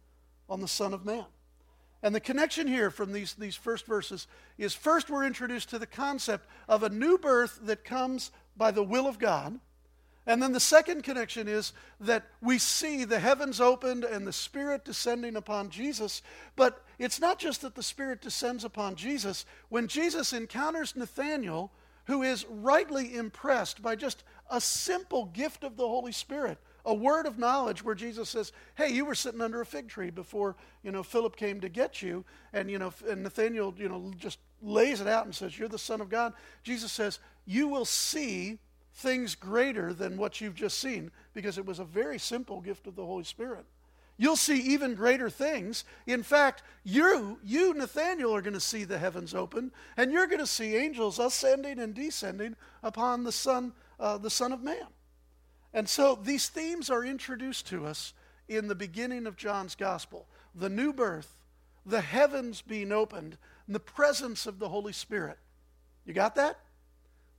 on 0.50 0.62
the 0.62 0.68
Son 0.68 0.94
of 0.94 1.06
Man. 1.06 1.26
And 2.04 2.16
the 2.16 2.20
connection 2.20 2.68
here 2.68 2.90
from 2.90 3.12
these, 3.12 3.36
these 3.36 3.56
first 3.56 3.86
verses 3.86 4.28
is 4.58 4.74
first 4.74 5.10
we're 5.10 5.26
introduced 5.26 5.70
to 5.70 5.80
the 5.80 5.86
concept 5.86 6.48
of 6.68 6.84
a 6.84 6.90
new 6.90 7.18
birth 7.18 7.60
that 7.64 7.84
comes 7.84 8.32
by 8.58 8.72
the 8.72 8.84
will 8.84 9.08
of 9.08 9.20
God. 9.20 9.60
And 10.28 10.42
then 10.42 10.52
the 10.52 10.60
second 10.60 11.04
connection 11.04 11.48
is 11.48 11.74
that 12.00 12.26
we 12.42 12.60
see 12.60 13.06
the 13.06 13.20
heavens 13.20 13.60
opened 13.60 14.04
and 14.04 14.26
the 14.26 14.34
Spirit 14.34 14.86
descending 14.86 15.36
upon 15.36 15.70
Jesus. 15.72 16.22
But 16.56 16.84
it's 17.00 17.20
not 17.20 17.40
just 17.40 17.62
that 17.62 17.74
the 17.74 17.82
Spirit 17.82 18.22
descends 18.22 18.64
upon 18.64 18.96
Jesus. 18.96 19.46
When 19.70 19.88
Jesus 19.88 20.32
encounters 20.32 20.96
Nathanael, 20.96 21.72
who 22.06 22.22
is 22.22 22.46
rightly 22.50 23.16
impressed 23.16 23.82
by 23.82 23.96
just 23.96 24.24
a 24.50 24.62
simple 24.62 25.26
gift 25.26 25.64
of 25.64 25.76
the 25.76 25.88
Holy 25.88 26.12
Spirit, 26.12 26.60
a 26.86 26.94
word 26.94 27.26
of 27.26 27.40
knowledge 27.40 27.84
where 27.84 27.96
Jesus 27.96 28.30
says, 28.30 28.52
"Hey, 28.76 28.92
you 28.92 29.06
were 29.06 29.16
sitting 29.16 29.42
under 29.42 29.62
a 29.62 29.66
fig 29.66 29.88
tree 29.88 30.10
before 30.10 30.56
you 30.84 30.92
know 30.92 31.04
Philip 31.04 31.36
came 31.36 31.62
to 31.62 31.70
get 31.70 32.02
you," 32.02 32.26
and 32.54 32.70
you 32.70 32.80
know, 32.80 32.94
and 33.08 33.24
Nathaniel, 33.24 33.74
you 33.78 33.88
know, 33.88 34.12
just 34.18 34.40
lays 34.62 35.00
it 35.00 35.08
out 35.08 35.26
and 35.26 35.36
says, 35.36 35.58
"You're 35.58 35.70
the 35.70 35.78
Son 35.80 36.02
of 36.02 36.10
God." 36.10 36.34
Jesus 36.64 36.92
says, 36.92 37.20
"You 37.46 37.68
will 37.68 37.86
see 37.86 38.60
things 38.94 39.36
greater 39.36 39.94
than 39.94 40.18
what 40.18 40.42
you've 40.42 40.56
just 40.56 40.80
seen," 40.80 41.12
because 41.34 41.58
it 41.58 41.66
was 41.66 41.80
a 41.80 41.86
very 41.86 42.20
simple 42.20 42.62
gift 42.62 42.88
of 42.88 42.96
the 42.96 43.06
Holy 43.06 43.24
Spirit. 43.24 43.66
You'll 44.18 44.36
see 44.36 44.60
even 44.60 44.94
greater 44.94 45.32
things. 45.32 45.84
In 46.06 46.22
fact, 46.22 46.62
you, 46.84 47.40
you, 47.44 47.74
Nathaniel, 47.74 48.36
are 48.36 48.42
going 48.42 48.54
to 48.54 48.60
see 48.60 48.84
the 48.84 49.00
heavens 49.00 49.34
open, 49.34 49.72
and 49.98 50.12
you're 50.12 50.28
going 50.28 50.40
to 50.40 50.46
see 50.46 50.76
angels 50.76 51.18
ascending 51.18 51.80
and 51.80 51.96
descending 51.96 52.56
upon 52.84 53.24
the 53.24 53.32
Son, 53.32 53.74
uh, 54.00 54.20
the 54.20 54.30
Son 54.30 54.52
of 54.52 54.62
Man. 54.62 54.88
And 55.74 55.90
so 55.90 56.20
these 56.22 56.50
themes 56.50 56.90
are 56.90 57.04
introduced 57.04 57.66
to 57.68 57.86
us 57.86 58.14
in 58.48 58.68
the 58.68 58.76
beginning 58.76 59.26
of 59.26 59.38
John's 59.38 59.76
gospel 59.76 60.28
the 60.54 60.70
new 60.70 60.92
birth, 60.92 61.38
the 61.86 62.02
heavens 62.02 62.62
being 62.62 62.92
opened, 62.92 63.38
and 63.66 63.74
the 63.74 63.80
presence 63.80 64.46
of 64.46 64.60
the 64.60 64.70
Holy 64.70 64.94
Spirit. 64.94 65.38
You 66.06 66.14
got 66.14 66.36
that? 66.36 66.60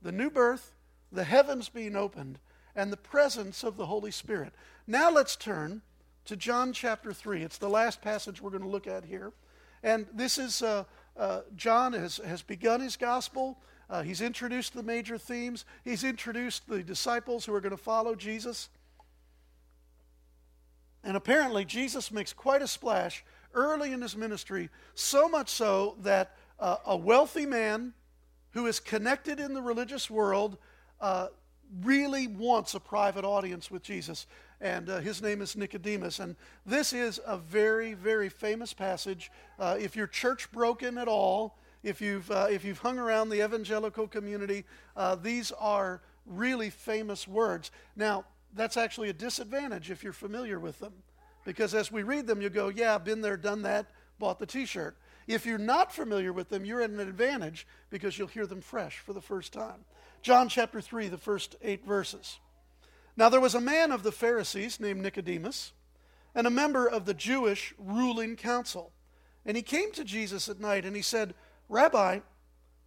The 0.01 0.11
new 0.11 0.29
birth, 0.29 0.73
the 1.13 1.23
heavens 1.23 1.69
being 1.69 1.95
opened, 1.95 2.39
and 2.75 2.91
the 2.91 2.97
presence 2.97 3.63
of 3.63 3.77
the 3.77 3.85
Holy 3.85 4.11
Spirit. 4.11 4.51
Now 4.87 5.11
let's 5.11 5.35
turn 5.35 5.81
to 6.25 6.35
John 6.35 6.73
chapter 6.73 7.13
3. 7.13 7.43
It's 7.43 7.57
the 7.57 7.69
last 7.69 8.01
passage 8.01 8.41
we're 8.41 8.49
going 8.49 8.63
to 8.63 8.69
look 8.69 8.87
at 8.87 9.05
here. 9.05 9.31
And 9.83 10.07
this 10.13 10.37
is, 10.37 10.61
uh, 10.61 10.85
uh, 11.15 11.41
John 11.55 11.93
has, 11.93 12.17
has 12.25 12.41
begun 12.41 12.81
his 12.81 12.97
gospel. 12.97 13.59
Uh, 13.89 14.01
he's 14.01 14.21
introduced 14.21 14.73
the 14.73 14.81
major 14.81 15.17
themes. 15.17 15.65
He's 15.83 16.03
introduced 16.03 16.67
the 16.67 16.81
disciples 16.81 17.45
who 17.45 17.53
are 17.53 17.61
going 17.61 17.75
to 17.75 17.77
follow 17.77 18.15
Jesus. 18.15 18.69
And 21.03 21.17
apparently, 21.17 21.65
Jesus 21.65 22.11
makes 22.11 22.33
quite 22.33 22.61
a 22.61 22.67
splash 22.67 23.23
early 23.53 23.91
in 23.91 24.01
his 24.01 24.15
ministry, 24.15 24.69
so 24.95 25.27
much 25.27 25.49
so 25.49 25.97
that 26.01 26.35
uh, 26.59 26.77
a 26.85 26.97
wealthy 26.97 27.45
man 27.45 27.93
who 28.51 28.65
is 28.65 28.79
connected 28.79 29.39
in 29.39 29.53
the 29.53 29.61
religious 29.61 30.09
world 30.09 30.57
uh, 31.03 31.27
really 31.83 32.27
wants 32.27 32.75
a 32.75 32.79
private 32.79 33.25
audience 33.25 33.69
with 33.69 33.83
Jesus. 33.83 34.25
And 34.61 34.89
uh, 34.89 34.99
his 34.99 35.21
name 35.21 35.41
is 35.41 35.57
Nicodemus. 35.57 36.19
And 36.19 36.37
this 36.65 36.93
is 36.93 37.19
a 37.25 37.35
very, 37.37 37.93
very 37.93 38.29
famous 38.29 38.73
passage. 38.73 39.29
Uh, 39.59 39.75
if 39.77 39.95
you're 39.95 40.07
church 40.07 40.49
broken 40.51 40.97
at 40.97 41.09
all, 41.09 41.59
if 41.83 41.99
you've, 41.99 42.31
uh, 42.31 42.47
if 42.49 42.63
you've 42.63 42.79
hung 42.79 42.97
around 42.97 43.29
the 43.29 43.43
evangelical 43.43 44.07
community, 44.07 44.63
uh, 44.95 45.15
these 45.15 45.51
are 45.51 46.01
really 46.25 46.69
famous 46.69 47.27
words. 47.27 47.71
Now, 47.97 48.23
that's 48.55 48.77
actually 48.77 49.09
a 49.09 49.13
disadvantage 49.13 49.91
if 49.91 50.03
you're 50.03 50.13
familiar 50.13 50.59
with 50.59 50.79
them. 50.79 50.93
Because 51.43 51.73
as 51.73 51.91
we 51.91 52.03
read 52.03 52.27
them, 52.27 52.41
you 52.41 52.49
go, 52.49 52.69
yeah, 52.69 52.95
I've 52.95 53.03
been 53.03 53.19
there, 53.19 53.35
done 53.35 53.63
that, 53.63 53.87
bought 54.19 54.39
the 54.39 54.45
t 54.45 54.65
shirt. 54.65 54.95
If 55.27 55.45
you're 55.45 55.57
not 55.57 55.93
familiar 55.93 56.33
with 56.33 56.49
them, 56.49 56.65
you're 56.65 56.81
at 56.81 56.89
an 56.89 56.99
advantage 56.99 57.65
because 57.89 58.17
you'll 58.17 58.27
hear 58.27 58.45
them 58.45 58.61
fresh 58.61 58.99
for 58.99 59.13
the 59.13 59.21
first 59.21 59.53
time. 59.53 59.85
John 60.21 60.49
chapter 60.49 60.81
3, 60.81 61.07
the 61.07 61.17
first 61.17 61.55
eight 61.61 61.85
verses. 61.85 62.39
Now 63.15 63.29
there 63.29 63.41
was 63.41 63.55
a 63.55 63.61
man 63.61 63.91
of 63.91 64.03
the 64.03 64.11
Pharisees 64.11 64.79
named 64.79 65.01
Nicodemus, 65.01 65.73
and 66.35 66.47
a 66.47 66.51
member 66.51 66.87
of 66.87 67.05
the 67.05 67.13
Jewish 67.13 67.73
ruling 67.77 68.35
council. 68.35 68.91
And 69.45 69.55
he 69.57 69.63
came 69.63 69.91
to 69.91 70.03
Jesus 70.03 70.49
at 70.49 70.59
night 70.59 70.85
and 70.85 70.95
he 70.95 71.01
said, 71.01 71.35
Rabbi, 71.69 72.19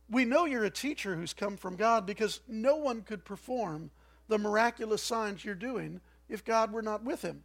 we 0.08 0.24
know 0.24 0.44
you're 0.44 0.64
a 0.64 0.70
teacher 0.70 1.16
who's 1.16 1.32
come 1.32 1.56
from 1.56 1.76
God 1.76 2.06
because 2.06 2.40
no 2.48 2.76
one 2.76 3.02
could 3.02 3.24
perform 3.24 3.90
the 4.28 4.38
miraculous 4.38 5.02
signs 5.02 5.44
you're 5.44 5.54
doing 5.54 6.00
if 6.28 6.44
God 6.44 6.72
were 6.72 6.82
not 6.82 7.04
with 7.04 7.22
him. 7.22 7.44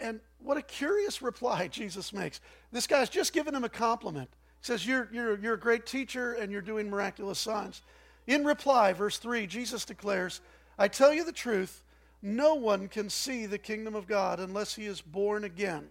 And 0.00 0.20
what 0.38 0.56
a 0.56 0.62
curious 0.62 1.22
reply 1.22 1.68
Jesus 1.68 2.12
makes. 2.12 2.40
This 2.70 2.86
guy's 2.86 3.08
just 3.08 3.32
given 3.32 3.54
him 3.54 3.64
a 3.64 3.68
compliment. 3.68 4.30
He 4.60 4.66
says, 4.66 4.86
You're, 4.86 5.08
you're, 5.12 5.38
you're 5.38 5.54
a 5.54 5.60
great 5.60 5.86
teacher 5.86 6.32
and 6.34 6.52
you're 6.52 6.60
doing 6.60 6.90
miraculous 6.90 7.38
signs. 7.38 7.82
In 8.26 8.44
reply, 8.44 8.92
verse 8.92 9.18
3, 9.18 9.46
Jesus 9.46 9.84
declares, 9.84 10.40
I 10.78 10.88
tell 10.88 11.12
you 11.12 11.24
the 11.24 11.32
truth, 11.32 11.82
no 12.22 12.54
one 12.54 12.88
can 12.88 13.10
see 13.10 13.46
the 13.46 13.58
kingdom 13.58 13.94
of 13.94 14.06
God 14.06 14.38
unless 14.38 14.74
he 14.74 14.86
is 14.86 15.00
born 15.00 15.44
again. 15.44 15.88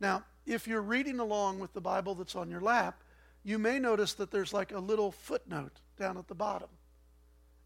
Now, 0.00 0.24
if 0.46 0.66
you're 0.66 0.80
reading 0.80 1.20
along 1.20 1.58
with 1.58 1.74
the 1.74 1.80
Bible 1.80 2.14
that's 2.14 2.34
on 2.34 2.50
your 2.50 2.62
lap, 2.62 3.02
you 3.44 3.58
may 3.58 3.78
notice 3.78 4.14
that 4.14 4.30
there's 4.30 4.54
like 4.54 4.72
a 4.72 4.78
little 4.78 5.12
footnote 5.12 5.80
down 5.98 6.16
at 6.16 6.28
the 6.28 6.34
bottom. 6.34 6.68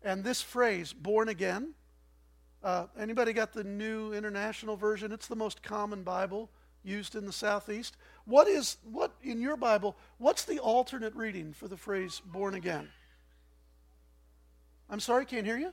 And 0.02 0.25
this 0.25 0.43
phrase, 0.43 0.93
born 0.93 1.29
again, 1.29 1.75
uh, 2.62 2.87
anybody 2.99 3.33
got 3.33 3.52
the 3.52 3.64
new 3.64 4.12
international 4.12 4.76
version? 4.76 5.12
It's 5.12 5.26
the 5.26 5.37
most 5.37 5.62
common 5.62 6.02
Bible 6.02 6.50
used 6.85 7.14
in 7.14 7.26
the 7.26 7.33
Southeast. 7.33 7.97
What 8.25 8.49
is, 8.49 8.76
what 8.85 9.12
in 9.23 9.40
your 9.40 9.57
Bible, 9.57 9.97
what's 10.19 10.45
the 10.45 10.59
alternate 10.59 11.14
reading 11.14 11.52
for 11.52 11.69
the 11.69 11.76
phrase 11.76 12.21
born 12.25 12.54
again? 12.54 12.88
I'm 14.90 15.00
sorry, 15.00 15.25
can't 15.25 15.47
hear 15.47 15.59
you? 15.59 15.73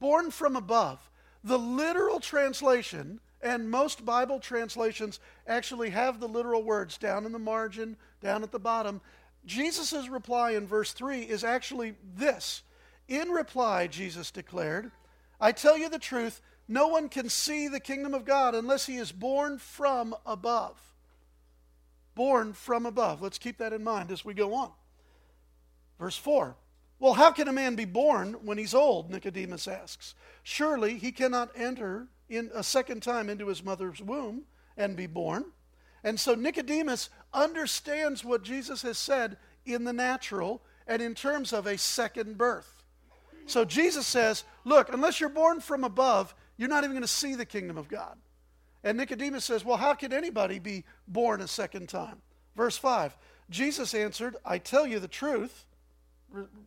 Born 0.00 0.30
from 0.30 0.56
above. 0.56 1.10
The 1.44 1.58
literal 1.58 2.20
translation 2.20 3.20
and 3.42 3.70
most 3.70 4.04
Bible 4.04 4.40
translations 4.40 5.20
actually 5.46 5.90
have 5.90 6.18
the 6.18 6.28
literal 6.28 6.62
words 6.62 6.98
down 6.98 7.24
in 7.24 7.32
the 7.32 7.38
margin, 7.38 7.96
down 8.20 8.42
at 8.42 8.50
the 8.50 8.58
bottom. 8.58 9.00
Jesus' 9.44 10.08
reply 10.08 10.52
in 10.52 10.66
verse 10.66 10.92
3 10.92 11.20
is 11.20 11.44
actually 11.44 11.94
this. 12.16 12.62
In 13.08 13.28
reply, 13.28 13.86
Jesus 13.86 14.30
declared, 14.30 14.90
I 15.40 15.52
tell 15.52 15.76
you 15.76 15.88
the 15.88 15.98
truth, 15.98 16.40
no 16.68 16.88
one 16.88 17.08
can 17.08 17.28
see 17.28 17.68
the 17.68 17.80
kingdom 17.80 18.14
of 18.14 18.24
God 18.24 18.54
unless 18.54 18.86
he 18.86 18.96
is 18.96 19.12
born 19.12 19.58
from 19.58 20.14
above. 20.24 20.80
Born 22.14 22.52
from 22.52 22.86
above. 22.86 23.22
Let's 23.22 23.38
keep 23.38 23.58
that 23.58 23.72
in 23.72 23.84
mind 23.84 24.10
as 24.10 24.24
we 24.24 24.34
go 24.34 24.54
on. 24.54 24.70
Verse 25.98 26.16
4 26.16 26.56
Well, 26.98 27.14
how 27.14 27.30
can 27.30 27.48
a 27.48 27.52
man 27.52 27.76
be 27.76 27.84
born 27.84 28.34
when 28.44 28.58
he's 28.58 28.74
old? 28.74 29.10
Nicodemus 29.10 29.68
asks. 29.68 30.14
Surely 30.42 30.98
he 30.98 31.12
cannot 31.12 31.50
enter 31.54 32.08
in 32.28 32.50
a 32.54 32.62
second 32.62 33.02
time 33.02 33.28
into 33.28 33.48
his 33.48 33.62
mother's 33.62 34.00
womb 34.00 34.42
and 34.76 34.96
be 34.96 35.06
born. 35.06 35.44
And 36.02 36.18
so 36.18 36.34
Nicodemus 36.34 37.10
understands 37.32 38.24
what 38.24 38.42
Jesus 38.42 38.82
has 38.82 38.98
said 38.98 39.36
in 39.64 39.84
the 39.84 39.92
natural 39.92 40.62
and 40.86 41.02
in 41.02 41.14
terms 41.14 41.52
of 41.52 41.66
a 41.66 41.78
second 41.78 42.38
birth. 42.38 42.75
So 43.46 43.64
Jesus 43.64 44.06
says, 44.06 44.44
Look, 44.64 44.92
unless 44.92 45.20
you're 45.20 45.28
born 45.28 45.60
from 45.60 45.84
above, 45.84 46.34
you're 46.56 46.68
not 46.68 46.84
even 46.84 46.92
going 46.92 47.02
to 47.02 47.08
see 47.08 47.34
the 47.34 47.44
kingdom 47.44 47.78
of 47.78 47.88
God. 47.88 48.16
And 48.84 48.98
Nicodemus 48.98 49.44
says, 49.44 49.64
Well, 49.64 49.76
how 49.76 49.94
can 49.94 50.12
anybody 50.12 50.58
be 50.58 50.84
born 51.08 51.40
a 51.40 51.48
second 51.48 51.88
time? 51.88 52.20
Verse 52.56 52.76
5 52.76 53.16
Jesus 53.48 53.94
answered, 53.94 54.36
I 54.44 54.58
tell 54.58 54.86
you 54.86 54.98
the 54.98 55.08
truth, 55.08 55.64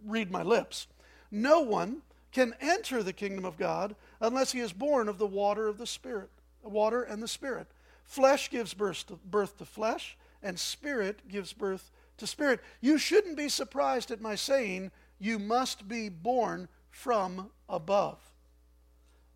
read 0.05 0.31
my 0.31 0.43
lips. 0.43 0.87
No 1.29 1.59
one 1.59 2.01
can 2.31 2.53
enter 2.61 3.03
the 3.03 3.13
kingdom 3.13 3.43
of 3.43 3.57
God 3.57 3.95
unless 4.21 4.51
he 4.51 4.59
is 4.59 4.71
born 4.71 5.09
of 5.09 5.17
the 5.17 5.27
water 5.27 5.67
of 5.67 5.77
the 5.77 5.87
Spirit, 5.87 6.29
water 6.63 7.03
and 7.03 7.21
the 7.21 7.27
Spirit. 7.27 7.67
Flesh 8.05 8.49
gives 8.49 8.73
birth 8.73 9.05
to, 9.07 9.19
birth 9.25 9.57
to 9.57 9.65
flesh, 9.65 10.17
and 10.41 10.59
spirit 10.59 11.27
gives 11.27 11.53
birth 11.53 11.91
to 12.17 12.25
spirit. 12.25 12.59
You 12.81 12.97
shouldn't 12.97 13.37
be 13.37 13.49
surprised 13.49 14.09
at 14.09 14.19
my 14.19 14.33
saying, 14.33 14.91
You 15.19 15.37
must 15.37 15.87
be 15.87 16.09
born 16.09 16.67
from 16.89 17.51
above. 17.67 18.17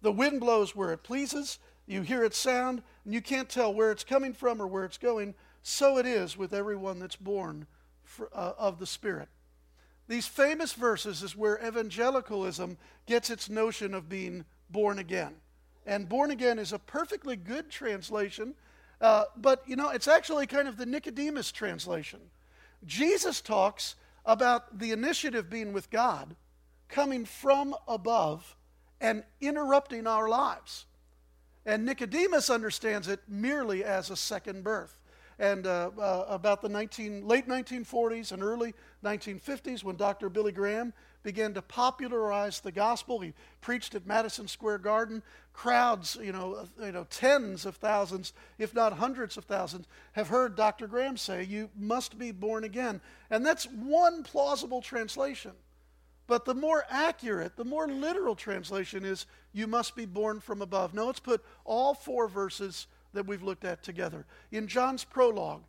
The 0.02 0.12
wind 0.12 0.40
blows 0.40 0.76
where 0.76 0.92
it 0.92 1.04
pleases, 1.04 1.60
you 1.86 2.02
hear 2.02 2.24
its 2.24 2.38
sound, 2.38 2.82
and 3.06 3.14
you 3.14 3.22
can't 3.22 3.50
tell 3.50 3.74
where 3.74 3.92
it's 3.92 4.04
coming 4.04 4.34
from 4.34 4.62
or 4.62 4.68
where 4.68 4.86
it's 4.86 4.98
going. 4.98 5.36
So 5.62 5.98
it 5.98 6.06
is 6.06 6.38
with 6.38 6.54
everyone 6.54 7.00
that's 7.00 7.16
born 7.16 7.68
for, 8.04 8.30
uh, 8.34 8.54
of 8.58 8.80
the 8.80 8.86
Spirit. 8.86 9.30
These 10.08 10.28
famous 10.28 10.74
verses 10.74 11.24
is 11.24 11.36
where 11.36 11.66
evangelicalism 11.66 12.78
gets 13.06 13.30
its 13.30 13.50
notion 13.50 13.94
of 13.94 14.10
being 14.10 14.46
born 14.70 15.00
again. 15.00 15.36
And 15.86 16.10
born 16.10 16.32
again 16.32 16.60
is 16.60 16.74
a 16.74 16.80
perfectly 16.80 17.36
good 17.36 17.70
translation, 17.70 18.56
uh, 19.00 19.26
but 19.38 19.64
you 19.68 19.76
know, 19.76 19.90
it's 19.90 20.08
actually 20.08 20.48
kind 20.48 20.68
of 20.68 20.78
the 20.78 20.86
Nicodemus 20.86 21.52
translation. 21.52 22.20
Jesus 22.86 23.42
talks 23.42 23.96
about 24.26 24.80
the 24.80 24.92
initiative 24.92 25.50
being 25.50 25.74
with 25.74 25.90
God, 25.90 26.36
coming 26.88 27.26
from 27.26 27.76
above 27.88 28.56
and 29.02 29.24
interrupting 29.42 30.08
our 30.08 30.30
lives. 30.30 30.86
And 31.66 31.86
Nicodemus 31.86 32.50
understands 32.50 33.08
it 33.08 33.22
merely 33.28 33.84
as 33.84 34.10
a 34.10 34.16
second 34.16 34.64
birth. 34.64 35.00
and 35.40 35.66
uh, 35.66 35.90
uh, 35.98 36.26
about 36.30 36.62
the 36.62 36.70
19, 36.70 37.28
late 37.28 37.48
1940s 37.48 38.32
and 38.32 38.44
early 38.44 38.74
1950s 39.04 39.84
when 39.84 39.96
Dr. 39.96 40.30
Billy 40.30 40.52
Graham 40.52 40.94
began 41.24 41.54
to 41.54 41.62
popularize 41.62 42.60
the 42.60 42.72
gospel. 42.72 43.20
He 43.20 43.34
preached 43.62 43.96
at 43.96 44.06
Madison 44.06 44.48
Square 44.48 44.80
Garden. 44.80 45.24
Crowds, 45.54 46.18
you 46.22 46.32
know, 46.32 46.54
uh, 46.56 46.86
you 46.86 46.92
know, 46.92 47.06
tens 47.10 47.66
of 47.66 47.78
thousands, 47.78 48.34
if 48.58 48.74
not 48.74 48.94
hundreds 48.94 49.38
of 49.38 49.46
thousands, 49.46 49.88
have 50.14 50.28
heard 50.28 50.56
Dr. 50.56 50.88
Graham 50.88 51.16
say, 51.16 51.44
You 51.44 51.70
must 51.76 52.20
be 52.20 52.32
born 52.32 52.64
again. 52.64 53.02
And 53.30 53.46
that's 53.46 53.66
one 53.66 54.24
plausible 54.24 54.82
translation. 54.82 55.52
But 56.26 56.46
the 56.46 56.56
more 56.56 56.86
accurate, 56.90 57.56
the 57.56 57.66
more 57.66 57.88
literal 57.88 58.36
translation 58.36 59.06
is, 59.06 59.26
You 59.54 59.68
must 59.68 59.96
be 59.96 60.06
born 60.06 60.40
from 60.40 60.62
above. 60.62 60.94
Now 60.94 61.06
let's 61.06 61.20
put 61.20 61.44
all 61.64 61.94
four 61.94 62.28
verses 62.28 62.88
that 63.14 63.28
we've 63.28 63.44
looked 63.44 63.64
at 63.64 63.84
together. 63.84 64.26
In 64.52 64.68
John's 64.68 65.04
prologue, 65.04 65.64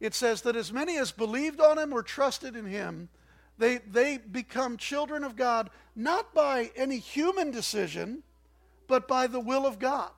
it 0.00 0.14
says 0.14 0.42
that 0.42 0.56
as 0.56 0.72
many 0.72 0.98
as 0.98 1.12
believed 1.12 1.60
on 1.60 1.78
him 1.78 1.92
or 1.92 2.02
trusted 2.02 2.56
in 2.56 2.66
him, 2.66 3.08
they, 3.58 3.78
they 3.78 4.18
become 4.18 4.76
children 4.76 5.24
of 5.24 5.36
God 5.36 5.70
not 5.94 6.34
by 6.34 6.70
any 6.76 6.98
human 6.98 7.50
decision, 7.50 8.22
but 8.88 9.06
by 9.06 9.26
the 9.26 9.40
will 9.40 9.66
of 9.66 9.78
God. 9.78 10.10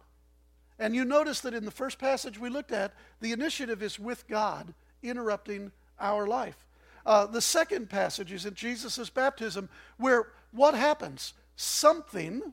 And 0.79 0.95
you 0.95 1.05
notice 1.05 1.41
that 1.41 1.55
in 1.55 1.65
the 1.65 1.71
first 1.71 1.99
passage 1.99 2.39
we 2.39 2.49
looked 2.49 2.73
at, 2.73 2.95
the 3.21 3.33
initiative 3.33 3.83
is 3.83 3.99
with 3.99 4.27
God 4.29 4.75
interrupting 5.03 5.73
our 5.99 6.27
life. 6.27 6.67
Uh, 7.05 7.27
the 7.27 7.41
second 7.41 7.89
passage 7.89 8.33
is 8.33 8.45
in 8.47 8.55
Jesus' 8.55 9.09
baptism, 9.11 9.69
where 9.97 10.29
what 10.51 10.75
happens? 10.75 11.35
Something 11.57 12.53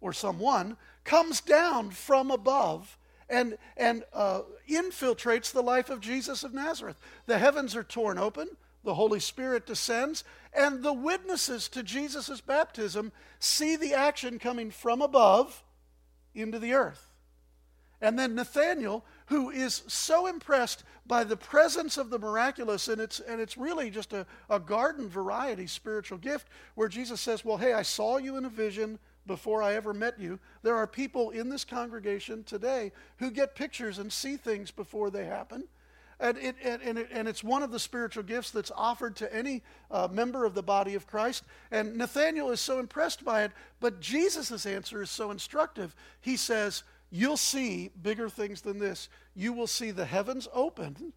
or 0.00 0.12
someone 0.12 0.76
comes 1.04 1.40
down 1.40 1.90
from 1.90 2.30
above 2.30 2.96
and, 3.28 3.58
and 3.76 4.04
uh, 4.12 4.42
infiltrates 4.68 5.52
the 5.52 5.62
life 5.62 5.90
of 5.90 6.00
Jesus 6.00 6.44
of 6.44 6.54
Nazareth. 6.54 6.98
The 7.26 7.38
heavens 7.38 7.74
are 7.74 7.82
torn 7.82 8.18
open 8.18 8.48
the 8.88 8.94
Holy 8.94 9.20
Spirit 9.20 9.66
descends, 9.66 10.24
and 10.50 10.82
the 10.82 10.94
witnesses 10.94 11.68
to 11.68 11.82
Jesus' 11.82 12.40
baptism 12.40 13.12
see 13.38 13.76
the 13.76 13.92
action 13.92 14.38
coming 14.38 14.70
from 14.70 15.02
above 15.02 15.62
into 16.34 16.58
the 16.58 16.72
earth. 16.72 17.12
And 18.00 18.18
then 18.18 18.34
Nathanael, 18.34 19.04
who 19.26 19.50
is 19.50 19.82
so 19.88 20.26
impressed 20.26 20.84
by 21.06 21.22
the 21.22 21.36
presence 21.36 21.98
of 21.98 22.08
the 22.08 22.18
miraculous, 22.18 22.88
and 22.88 22.98
it's, 22.98 23.20
and 23.20 23.42
it's 23.42 23.58
really 23.58 23.90
just 23.90 24.14
a, 24.14 24.24
a 24.48 24.58
garden 24.58 25.06
variety 25.06 25.66
spiritual 25.66 26.16
gift, 26.16 26.48
where 26.74 26.88
Jesus 26.88 27.20
says, 27.20 27.44
Well, 27.44 27.58
hey, 27.58 27.74
I 27.74 27.82
saw 27.82 28.16
you 28.16 28.38
in 28.38 28.46
a 28.46 28.48
vision 28.48 28.98
before 29.26 29.62
I 29.62 29.74
ever 29.74 29.92
met 29.92 30.18
you. 30.18 30.38
There 30.62 30.76
are 30.76 30.86
people 30.86 31.28
in 31.28 31.50
this 31.50 31.66
congregation 31.66 32.42
today 32.42 32.92
who 33.18 33.30
get 33.30 33.54
pictures 33.54 33.98
and 33.98 34.10
see 34.10 34.38
things 34.38 34.70
before 34.70 35.10
they 35.10 35.26
happen. 35.26 35.64
And, 36.20 36.36
it, 36.38 36.56
and, 36.64 36.98
it, 36.98 37.08
and, 37.12 37.28
it's 37.28 37.44
one 37.44 37.62
of 37.62 37.70
the 37.70 37.78
spiritual 37.78 38.24
gifts 38.24 38.50
that's 38.50 38.72
offered 38.74 39.14
to 39.16 39.32
any 39.32 39.62
uh, 39.88 40.08
member 40.10 40.44
of 40.44 40.54
the 40.54 40.64
body 40.64 40.96
of 40.96 41.06
Christ. 41.06 41.44
And 41.70 41.96
Nathaniel 41.96 42.50
is 42.50 42.60
so 42.60 42.80
impressed 42.80 43.24
by 43.24 43.44
it, 43.44 43.52
but 43.78 44.00
Jesus' 44.00 44.66
answer 44.66 45.00
is 45.00 45.10
so 45.10 45.30
instructive. 45.30 45.94
He 46.20 46.36
says, 46.36 46.82
You'll 47.10 47.36
see 47.36 47.90
bigger 48.02 48.28
things 48.28 48.60
than 48.60 48.78
this. 48.78 49.08
You 49.34 49.52
will 49.52 49.66
see 49.66 49.92
the 49.92 50.04
heavens 50.04 50.48
open 50.52 51.12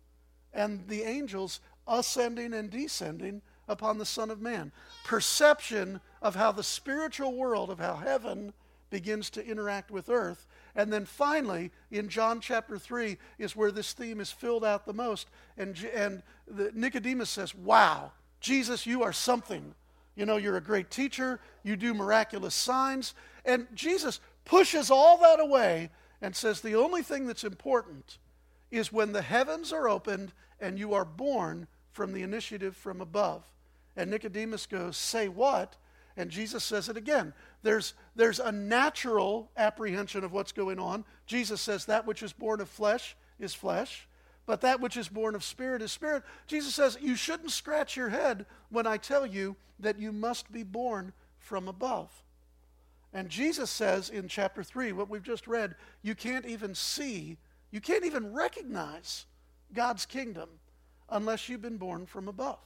and 0.53 0.87
the 0.87 1.03
angels 1.03 1.59
ascending 1.87 2.53
and 2.53 2.69
descending 2.69 3.41
upon 3.67 3.97
the 3.97 4.05
Son 4.05 4.29
of 4.29 4.41
Man. 4.41 4.71
Perception 5.03 5.99
of 6.21 6.35
how 6.35 6.51
the 6.51 6.63
spiritual 6.63 7.35
world, 7.35 7.69
of 7.69 7.79
how 7.79 7.95
heaven 7.95 8.53
begins 8.89 9.29
to 9.31 9.45
interact 9.45 9.91
with 9.91 10.09
earth 10.09 10.45
and 10.75 10.91
then 10.91 11.05
finally, 11.05 11.71
in 11.89 12.09
John 12.09 12.39
chapter 12.39 12.77
3, 12.77 13.17
is 13.37 13.55
where 13.55 13.71
this 13.71 13.93
theme 13.93 14.21
is 14.21 14.31
filled 14.31 14.63
out 14.63 14.85
the 14.85 14.93
most. 14.93 15.27
And, 15.57 15.77
and 15.93 16.23
the, 16.47 16.71
Nicodemus 16.73 17.29
says, 17.29 17.53
Wow, 17.53 18.11
Jesus, 18.39 18.85
you 18.85 19.03
are 19.03 19.13
something. 19.13 19.75
You 20.15 20.25
know, 20.25 20.37
you're 20.37 20.57
a 20.57 20.61
great 20.61 20.89
teacher, 20.89 21.39
you 21.63 21.75
do 21.75 21.93
miraculous 21.93 22.55
signs. 22.55 23.13
And 23.45 23.67
Jesus 23.73 24.19
pushes 24.45 24.91
all 24.91 25.17
that 25.19 25.39
away 25.39 25.89
and 26.21 26.35
says, 26.35 26.61
The 26.61 26.75
only 26.75 27.01
thing 27.01 27.27
that's 27.27 27.43
important 27.43 28.17
is 28.69 28.93
when 28.93 29.11
the 29.11 29.21
heavens 29.21 29.73
are 29.73 29.89
opened 29.89 30.31
and 30.59 30.79
you 30.79 30.93
are 30.93 31.05
born 31.05 31.67
from 31.91 32.13
the 32.13 32.21
initiative 32.21 32.75
from 32.75 33.01
above. 33.01 33.43
And 33.97 34.09
Nicodemus 34.09 34.65
goes, 34.65 34.95
Say 34.95 35.27
what? 35.27 35.75
And 36.17 36.29
Jesus 36.29 36.63
says 36.63 36.89
it 36.89 36.97
again. 36.97 37.33
There's, 37.63 37.93
there's 38.15 38.39
a 38.39 38.51
natural 38.51 39.49
apprehension 39.55 40.23
of 40.23 40.31
what's 40.31 40.51
going 40.51 40.79
on. 40.79 41.05
Jesus 41.25 41.61
says, 41.61 41.85
That 41.85 42.05
which 42.05 42.23
is 42.23 42.33
born 42.33 42.61
of 42.61 42.69
flesh 42.69 43.15
is 43.39 43.53
flesh, 43.53 44.07
but 44.45 44.61
that 44.61 44.81
which 44.81 44.97
is 44.97 45.07
born 45.07 45.35
of 45.35 45.43
spirit 45.43 45.81
is 45.81 45.91
spirit. 45.91 46.23
Jesus 46.47 46.75
says, 46.75 46.97
You 47.01 47.15
shouldn't 47.15 47.51
scratch 47.51 47.95
your 47.95 48.09
head 48.09 48.45
when 48.69 48.85
I 48.85 48.97
tell 48.97 49.25
you 49.25 49.55
that 49.79 49.99
you 49.99 50.11
must 50.11 50.51
be 50.51 50.63
born 50.63 51.13
from 51.39 51.67
above. 51.67 52.09
And 53.13 53.29
Jesus 53.29 53.69
says 53.69 54.09
in 54.09 54.27
chapter 54.27 54.63
3, 54.63 54.93
what 54.93 55.09
we've 55.09 55.23
just 55.23 55.47
read, 55.47 55.75
you 56.01 56.15
can't 56.15 56.45
even 56.45 56.73
see, 56.73 57.37
you 57.69 57.81
can't 57.81 58.05
even 58.05 58.33
recognize 58.33 59.25
God's 59.73 60.05
kingdom 60.05 60.49
unless 61.09 61.49
you've 61.49 61.61
been 61.61 61.77
born 61.77 62.05
from 62.05 62.27
above. 62.27 62.59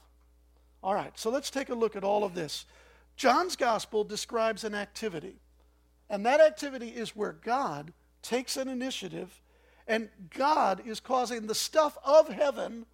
All 0.82 0.94
right, 0.94 1.18
so 1.18 1.30
let's 1.30 1.50
take 1.50 1.68
a 1.68 1.74
look 1.74 1.96
at 1.96 2.04
all 2.04 2.22
of 2.22 2.34
this. 2.34 2.64
John's 3.16 3.56
gospel 3.56 4.04
describes 4.04 4.64
an 4.64 4.74
activity, 4.74 5.36
and 6.10 6.24
that 6.26 6.40
activity 6.40 6.88
is 6.88 7.16
where 7.16 7.32
God 7.32 7.92
takes 8.22 8.56
an 8.56 8.68
initiative 8.68 9.40
and 9.86 10.08
God 10.30 10.82
is 10.84 11.00
causing 11.00 11.46
the 11.46 11.54
stuff 11.54 11.96
of 12.04 12.28
heaven 12.28 12.86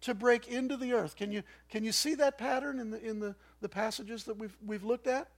to 0.00 0.14
break 0.14 0.48
into 0.48 0.76
the 0.76 0.92
earth. 0.92 1.16
Can 1.16 1.30
you, 1.30 1.42
can 1.68 1.84
you 1.84 1.92
see 1.92 2.14
that 2.14 2.38
pattern 2.38 2.78
in, 2.78 2.90
the, 2.90 3.04
in 3.04 3.20
the, 3.20 3.34
the 3.60 3.68
passages 3.68 4.24
that 4.24 4.38
we've, 4.38 4.56
we've 4.64 4.84
looked 4.84 5.06
at? 5.06 5.28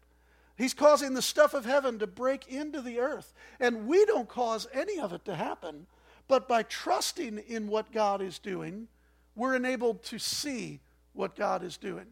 He's 0.56 0.74
causing 0.74 1.14
the 1.14 1.22
stuff 1.22 1.54
of 1.54 1.64
heaven 1.64 1.98
to 1.98 2.06
break 2.06 2.46
into 2.48 2.82
the 2.82 3.00
earth. 3.00 3.32
And 3.58 3.86
we 3.86 4.04
don't 4.04 4.28
cause 4.28 4.68
any 4.72 5.00
of 5.00 5.12
it 5.12 5.24
to 5.24 5.34
happen. 5.34 5.86
But 6.28 6.46
by 6.46 6.62
trusting 6.64 7.38
in 7.38 7.66
what 7.66 7.90
God 7.92 8.20
is 8.20 8.38
doing, 8.38 8.86
we're 9.34 9.56
enabled 9.56 10.02
to 10.04 10.18
see 10.18 10.80
what 11.12 11.34
God 11.34 11.64
is 11.64 11.76
doing 11.76 12.06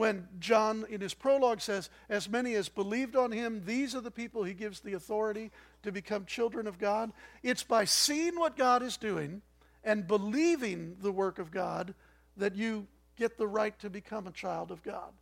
when 0.00 0.26
John, 0.38 0.86
in 0.88 1.02
his 1.02 1.12
prologue, 1.12 1.60
says, 1.60 1.90
As 2.08 2.26
many 2.26 2.54
as 2.54 2.70
believed 2.70 3.16
on 3.16 3.32
him, 3.32 3.60
these 3.66 3.94
are 3.94 4.00
the 4.00 4.10
people 4.10 4.42
he 4.42 4.54
gives 4.54 4.80
the 4.80 4.94
authority 4.94 5.50
to 5.82 5.92
become 5.92 6.24
children 6.24 6.66
of 6.66 6.78
God. 6.78 7.12
It's 7.42 7.62
by 7.62 7.84
seeing 7.84 8.38
what 8.38 8.56
God 8.56 8.82
is 8.82 8.96
doing 8.96 9.42
and 9.84 10.08
believing 10.08 10.96
the 11.02 11.12
work 11.12 11.38
of 11.38 11.50
God 11.50 11.92
that 12.38 12.56
you 12.56 12.86
get 13.18 13.36
the 13.36 13.46
right 13.46 13.78
to 13.80 13.90
become 13.90 14.26
a 14.26 14.32
child 14.32 14.70
of 14.70 14.82
God. 14.82 15.12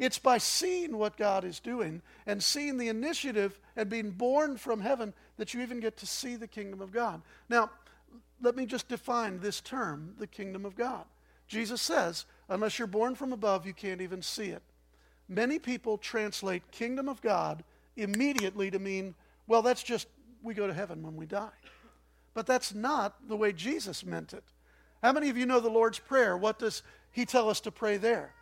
It's 0.00 0.18
by 0.18 0.38
seeing 0.38 0.98
what 0.98 1.16
God 1.16 1.44
is 1.44 1.60
doing 1.60 2.02
and 2.26 2.42
seeing 2.42 2.76
the 2.76 2.88
initiative 2.88 3.60
and 3.76 3.88
being 3.88 4.10
born 4.10 4.56
from 4.56 4.80
heaven 4.80 5.14
that 5.36 5.54
you 5.54 5.60
even 5.60 5.78
get 5.78 5.96
to 5.98 6.08
see 6.08 6.34
the 6.34 6.48
kingdom 6.48 6.80
of 6.80 6.90
God. 6.90 7.22
Now, 7.48 7.70
let 8.42 8.56
me 8.56 8.66
just 8.66 8.88
define 8.88 9.38
this 9.38 9.60
term, 9.60 10.16
the 10.18 10.26
kingdom 10.26 10.66
of 10.66 10.74
God. 10.74 11.04
Jesus 11.46 11.80
says, 11.80 12.24
unless 12.48 12.78
you're 12.78 12.88
born 12.88 13.14
from 13.14 13.32
above, 13.32 13.66
you 13.66 13.72
can't 13.72 14.00
even 14.00 14.22
see 14.22 14.48
it. 14.48 14.62
Many 15.28 15.58
people 15.58 15.98
translate 15.98 16.70
kingdom 16.70 17.08
of 17.08 17.22
God 17.22 17.64
immediately 17.96 18.70
to 18.70 18.78
mean, 18.78 19.14
well, 19.46 19.62
that's 19.62 19.82
just 19.82 20.08
we 20.42 20.54
go 20.54 20.66
to 20.66 20.74
heaven 20.74 21.02
when 21.02 21.16
we 21.16 21.26
die. 21.26 21.48
But 22.34 22.46
that's 22.46 22.74
not 22.74 23.28
the 23.28 23.36
way 23.36 23.52
Jesus 23.52 24.04
meant 24.04 24.32
it. 24.32 24.44
How 25.02 25.12
many 25.12 25.30
of 25.30 25.36
you 25.36 25.46
know 25.46 25.60
the 25.60 25.68
Lord's 25.68 25.98
Prayer? 25.98 26.36
What 26.36 26.58
does 26.58 26.82
He 27.12 27.24
tell 27.24 27.48
us 27.48 27.60
to 27.60 27.70
pray 27.70 27.96
there? 27.96 28.32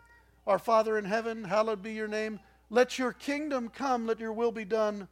Our 0.47 0.59
Father 0.59 0.97
in 0.97 1.05
heaven, 1.05 1.43
hallowed 1.43 1.81
be 1.81 1.93
your 1.93 2.07
name. 2.07 2.39
Let 2.69 2.97
your 2.97 3.13
kingdom 3.13 3.69
come, 3.69 4.07
let 4.07 4.19
your 4.19 4.33
will 4.33 4.51
be 4.51 4.65
done 4.65 5.07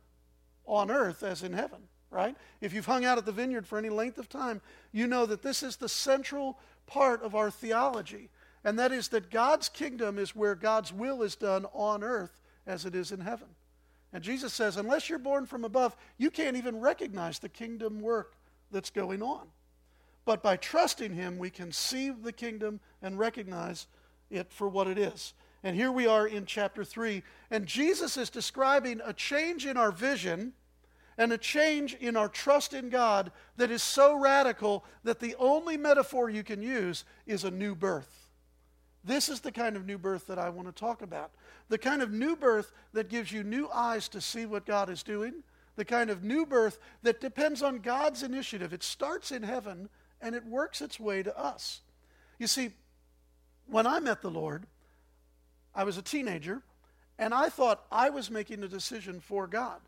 on 0.65 0.89
earth 0.89 1.23
as 1.23 1.43
in 1.43 1.53
heaven, 1.53 1.79
right? 2.09 2.35
If 2.59 2.73
you've 2.73 2.85
hung 2.85 3.05
out 3.05 3.17
at 3.17 3.25
the 3.25 3.31
vineyard 3.31 3.67
for 3.67 3.77
any 3.77 3.89
length 3.89 4.17
of 4.17 4.29
time, 4.29 4.61
you 4.91 5.07
know 5.07 5.25
that 5.25 5.41
this 5.41 5.61
is 5.61 5.75
the 5.75 5.89
central 5.89 6.57
part 6.87 7.21
of 7.21 7.35
our 7.35 7.51
theology, 7.51 8.29
and 8.63 8.77
that 8.79 8.91
is 8.91 9.09
that 9.09 9.31
God's 9.31 9.69
kingdom 9.69 10.17
is 10.17 10.35
where 10.35 10.55
God's 10.55 10.93
will 10.93 11.23
is 11.23 11.35
done 11.35 11.65
on 11.73 12.03
earth 12.03 12.41
as 12.67 12.85
it 12.85 12.95
is 12.95 13.11
in 13.11 13.19
heaven. 13.19 13.47
And 14.13 14.23
Jesus 14.23 14.53
says, 14.53 14.77
unless 14.77 15.09
you're 15.09 15.19
born 15.19 15.45
from 15.45 15.63
above, 15.63 15.95
you 16.17 16.29
can't 16.29 16.57
even 16.57 16.79
recognize 16.79 17.39
the 17.39 17.49
kingdom 17.49 18.01
work 18.01 18.35
that's 18.71 18.89
going 18.89 19.21
on. 19.21 19.47
But 20.25 20.43
by 20.43 20.57
trusting 20.57 21.13
Him, 21.13 21.37
we 21.37 21.49
can 21.49 21.71
see 21.71 22.09
the 22.09 22.33
kingdom 22.33 22.79
and 23.01 23.17
recognize 23.17 23.87
it 24.29 24.51
for 24.51 24.67
what 24.67 24.87
it 24.87 24.97
is. 24.97 25.33
And 25.63 25.75
here 25.75 25.91
we 25.91 26.07
are 26.07 26.27
in 26.27 26.45
chapter 26.45 26.83
3, 26.83 27.23
and 27.51 27.65
Jesus 27.65 28.17
is 28.17 28.29
describing 28.29 28.99
a 29.03 29.13
change 29.13 29.65
in 29.65 29.77
our 29.77 29.91
vision 29.91 30.53
and 31.17 31.31
a 31.31 31.37
change 31.37 31.93
in 31.95 32.17
our 32.17 32.29
trust 32.29 32.73
in 32.73 32.89
God 32.89 33.31
that 33.57 33.69
is 33.69 33.83
so 33.83 34.17
radical 34.17 34.83
that 35.03 35.19
the 35.19 35.35
only 35.37 35.77
metaphor 35.77 36.29
you 36.29 36.43
can 36.43 36.63
use 36.63 37.03
is 37.27 37.43
a 37.43 37.51
new 37.51 37.75
birth. 37.75 38.20
This 39.03 39.29
is 39.29 39.39
the 39.39 39.51
kind 39.51 39.75
of 39.75 39.85
new 39.85 39.97
birth 39.97 40.27
that 40.27 40.37
I 40.37 40.49
want 40.49 40.67
to 40.67 40.73
talk 40.73 41.01
about. 41.01 41.31
The 41.69 41.77
kind 41.77 42.01
of 42.01 42.11
new 42.11 42.35
birth 42.35 42.71
that 42.93 43.09
gives 43.09 43.31
you 43.31 43.43
new 43.43 43.69
eyes 43.69 44.07
to 44.09 44.21
see 44.21 44.45
what 44.45 44.65
God 44.65 44.89
is 44.89 45.03
doing. 45.03 45.43
The 45.75 45.85
kind 45.85 46.09
of 46.09 46.23
new 46.23 46.45
birth 46.45 46.77
that 47.01 47.21
depends 47.21 47.63
on 47.63 47.79
God's 47.79 48.23
initiative. 48.23 48.73
It 48.73 48.83
starts 48.83 49.31
in 49.31 49.43
heaven 49.43 49.89
and 50.21 50.35
it 50.35 50.45
works 50.45 50.81
its 50.81 50.99
way 50.99 51.23
to 51.23 51.37
us. 51.37 51.81
You 52.37 52.47
see, 52.47 52.71
when 53.67 53.87
I 53.87 53.99
met 53.99 54.21
the 54.21 54.29
Lord, 54.29 54.65
I 55.73 55.83
was 55.83 55.97
a 55.97 56.01
teenager, 56.01 56.61
and 57.17 57.33
I 57.33 57.49
thought 57.49 57.85
I 57.91 58.09
was 58.09 58.29
making 58.29 58.63
a 58.63 58.67
decision 58.67 59.19
for 59.19 59.47
God. 59.47 59.79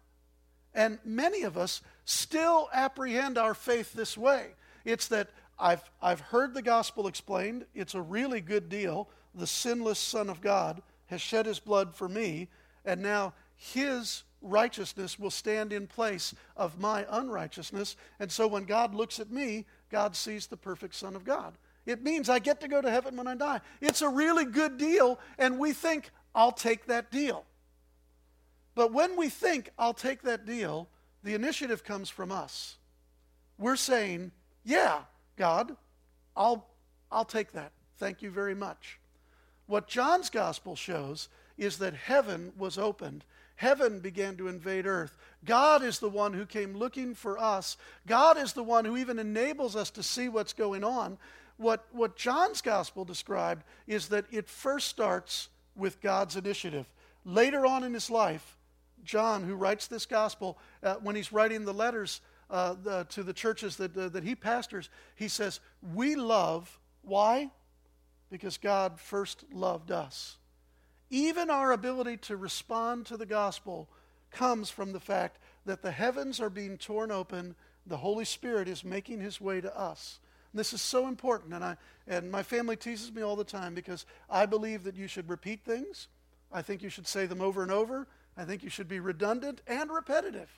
And 0.74 1.00
many 1.04 1.44
of 1.44 1.58
us 1.58 1.82
still 2.06 2.70
apprehend 2.74 3.38
our 3.38 3.54
faith 3.54 3.94
this 3.94 4.18
way. 4.18 4.52
It's 4.86 5.08
that 5.10 5.30
I've, 5.60 5.84
I've 6.02 6.20
heard 6.20 6.54
the 6.54 6.62
gospel 6.62 7.08
explained, 7.08 7.66
it's 7.74 7.96
a 7.96 8.02
really 8.02 8.42
good 8.42 8.70
deal. 8.70 9.10
The 9.36 9.48
sinless 9.48 10.00
Son 10.00 10.30
of 10.30 10.42
God 10.42 10.82
has 11.08 11.22
shed 11.22 11.46
his 11.46 11.60
blood 11.60 11.94
for 11.94 12.10
me, 12.10 12.50
and 12.86 13.02
now 13.02 13.34
his 13.56 14.24
righteousness 14.42 15.18
will 15.18 15.32
stand 15.32 15.72
in 15.72 15.88
place 15.88 16.36
of 16.58 16.80
my 16.80 17.06
unrighteousness. 17.10 17.96
And 18.20 18.32
so 18.32 18.48
when 18.48 18.66
God 18.66 18.94
looks 18.94 19.20
at 19.20 19.32
me, 19.32 19.66
God 19.90 20.16
sees 20.16 20.48
the 20.48 20.58
perfect 20.58 20.96
Son 20.96 21.16
of 21.16 21.24
God. 21.24 21.54
It 21.86 22.04
means 22.04 22.30
I 22.30 22.40
get 22.40 22.62
to 22.62 22.68
go 22.68 22.82
to 22.82 22.90
heaven 22.90 23.16
when 23.16 23.28
I 23.28 23.36
die. 23.36 23.62
It's 23.82 24.02
a 24.02 24.10
really 24.10 24.46
good 24.46 24.78
deal, 24.78 25.20
and 25.38 25.60
we 25.60 25.74
think, 25.74 26.12
I'll 26.36 26.52
take 26.52 26.88
that 26.88 27.12
deal. 27.12 27.46
But 28.76 28.92
when 28.92 29.16
we 29.16 29.30
think, 29.30 29.70
I'll 29.78 29.94
take 29.94 30.24
that 30.24 30.46
deal, 30.46 30.88
the 31.24 31.36
initiative 31.36 31.84
comes 31.84 32.10
from 32.10 32.32
us. 32.32 32.78
We're 33.58 33.76
saying, 33.76 34.32
Yeah, 34.64 35.02
God, 35.36 35.76
I'll, 36.36 36.68
I'll 37.12 37.26
take 37.26 37.54
that. 37.54 37.72
Thank 37.98 38.22
you 38.22 38.30
very 38.30 38.56
much. 38.56 39.00
What 39.68 39.88
John's 39.88 40.30
gospel 40.30 40.76
shows 40.76 41.30
is 41.58 41.78
that 41.78 41.94
heaven 41.94 42.52
was 42.58 42.78
opened. 42.78 43.24
Heaven 43.56 44.00
began 44.00 44.36
to 44.38 44.48
invade 44.48 44.86
earth. 44.86 45.16
God 45.46 45.84
is 45.84 46.00
the 46.00 46.10
one 46.10 46.34
who 46.34 46.46
came 46.46 46.76
looking 46.76 47.14
for 47.14 47.38
us. 47.38 47.78
God 48.08 48.38
is 48.38 48.54
the 48.54 48.64
one 48.64 48.84
who 48.84 48.98
even 48.98 49.20
enables 49.20 49.76
us 49.76 49.90
to 49.92 50.04
see 50.04 50.28
what's 50.28 50.54
going 50.54 50.84
on. 50.84 51.18
What, 51.58 51.86
what 51.92 52.18
John's 52.18 52.62
gospel 52.62 53.06
described 53.06 53.64
is 53.88 54.10
that 54.10 54.26
it 54.32 54.50
first 54.50 54.88
starts 54.88 55.50
with 55.76 56.02
God's 56.02 56.36
initiative. 56.36 56.88
Later 57.26 57.66
on 57.66 57.84
in 57.84 57.94
his 57.94 58.10
life, 58.10 58.58
John, 59.04 59.44
who 59.44 59.56
writes 59.56 59.88
this 59.88 60.06
gospel, 60.06 60.58
uh, 60.82 60.96
when 60.96 61.16
he's 61.16 61.32
writing 61.32 61.64
the 61.64 61.74
letters 61.74 62.22
uh, 62.50 62.76
the, 62.82 63.06
to 63.10 63.24
the 63.24 63.34
churches 63.34 63.78
that, 63.78 63.96
uh, 63.98 64.10
that 64.10 64.24
he 64.24 64.36
pastors, 64.36 64.90
he 65.16 65.28
says, 65.28 65.60
We 65.94 66.16
love. 66.16 66.80
Why? 67.02 67.52
Because 68.30 68.58
God 68.58 69.00
first 69.00 69.44
loved 69.52 69.92
us. 69.92 70.38
Even 71.10 71.50
our 71.50 71.72
ability 71.72 72.18
to 72.18 72.38
respond 72.38 73.06
to 73.06 73.18
the 73.18 73.26
gospel 73.26 73.88
comes 74.32 74.70
from 74.70 74.94
the 74.94 75.00
fact 75.00 75.38
that 75.66 75.82
the 75.82 75.92
heavens 75.92 76.40
are 76.40 76.50
being 76.50 76.78
torn 76.78 77.12
open, 77.12 77.56
the 77.86 77.98
Holy 77.98 78.26
Spirit 78.26 78.68
is 78.68 78.84
making 78.84 79.20
his 79.20 79.40
way 79.40 79.62
to 79.62 79.78
us. 79.78 80.20
This 80.54 80.74
is 80.74 80.82
so 80.82 81.08
important, 81.08 81.54
and, 81.54 81.64
I, 81.64 81.78
and 82.08 82.32
my 82.32 82.44
family 82.44 82.76
teases 82.76 83.12
me 83.12 83.22
all 83.24 83.36
the 83.36 83.44
time 83.44 83.74
because 83.74 84.06
I 84.30 84.46
believe 84.46 84.84
that 84.84 84.96
you 84.96 85.08
should 85.08 85.30
repeat 85.30 85.64
things. 85.66 86.08
I 86.52 86.62
think 86.62 86.84
you 86.84 86.90
should 86.90 87.08
say 87.08 87.26
them 87.26 87.42
over 87.42 87.64
and 87.64 87.72
over. 87.72 88.08
I 88.38 88.46
think 88.46 88.64
you 88.64 88.70
should 88.70 88.88
be 88.88 89.00
redundant 89.00 89.62
and 89.68 89.92
repetitive. 89.92 90.50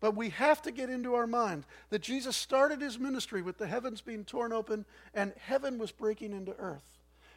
But 0.00 0.14
we 0.14 0.30
have 0.30 0.60
to 0.62 0.70
get 0.70 0.90
into 0.90 1.14
our 1.14 1.26
mind 1.26 1.64
that 1.90 2.02
Jesus 2.02 2.36
started 2.36 2.80
his 2.80 2.98
ministry 2.98 3.42
with 3.42 3.58
the 3.58 3.66
heavens 3.66 4.00
being 4.00 4.24
torn 4.24 4.52
open 4.52 4.84
and 5.14 5.32
heaven 5.38 5.78
was 5.78 5.90
breaking 5.90 6.32
into 6.32 6.54
earth. 6.58 6.96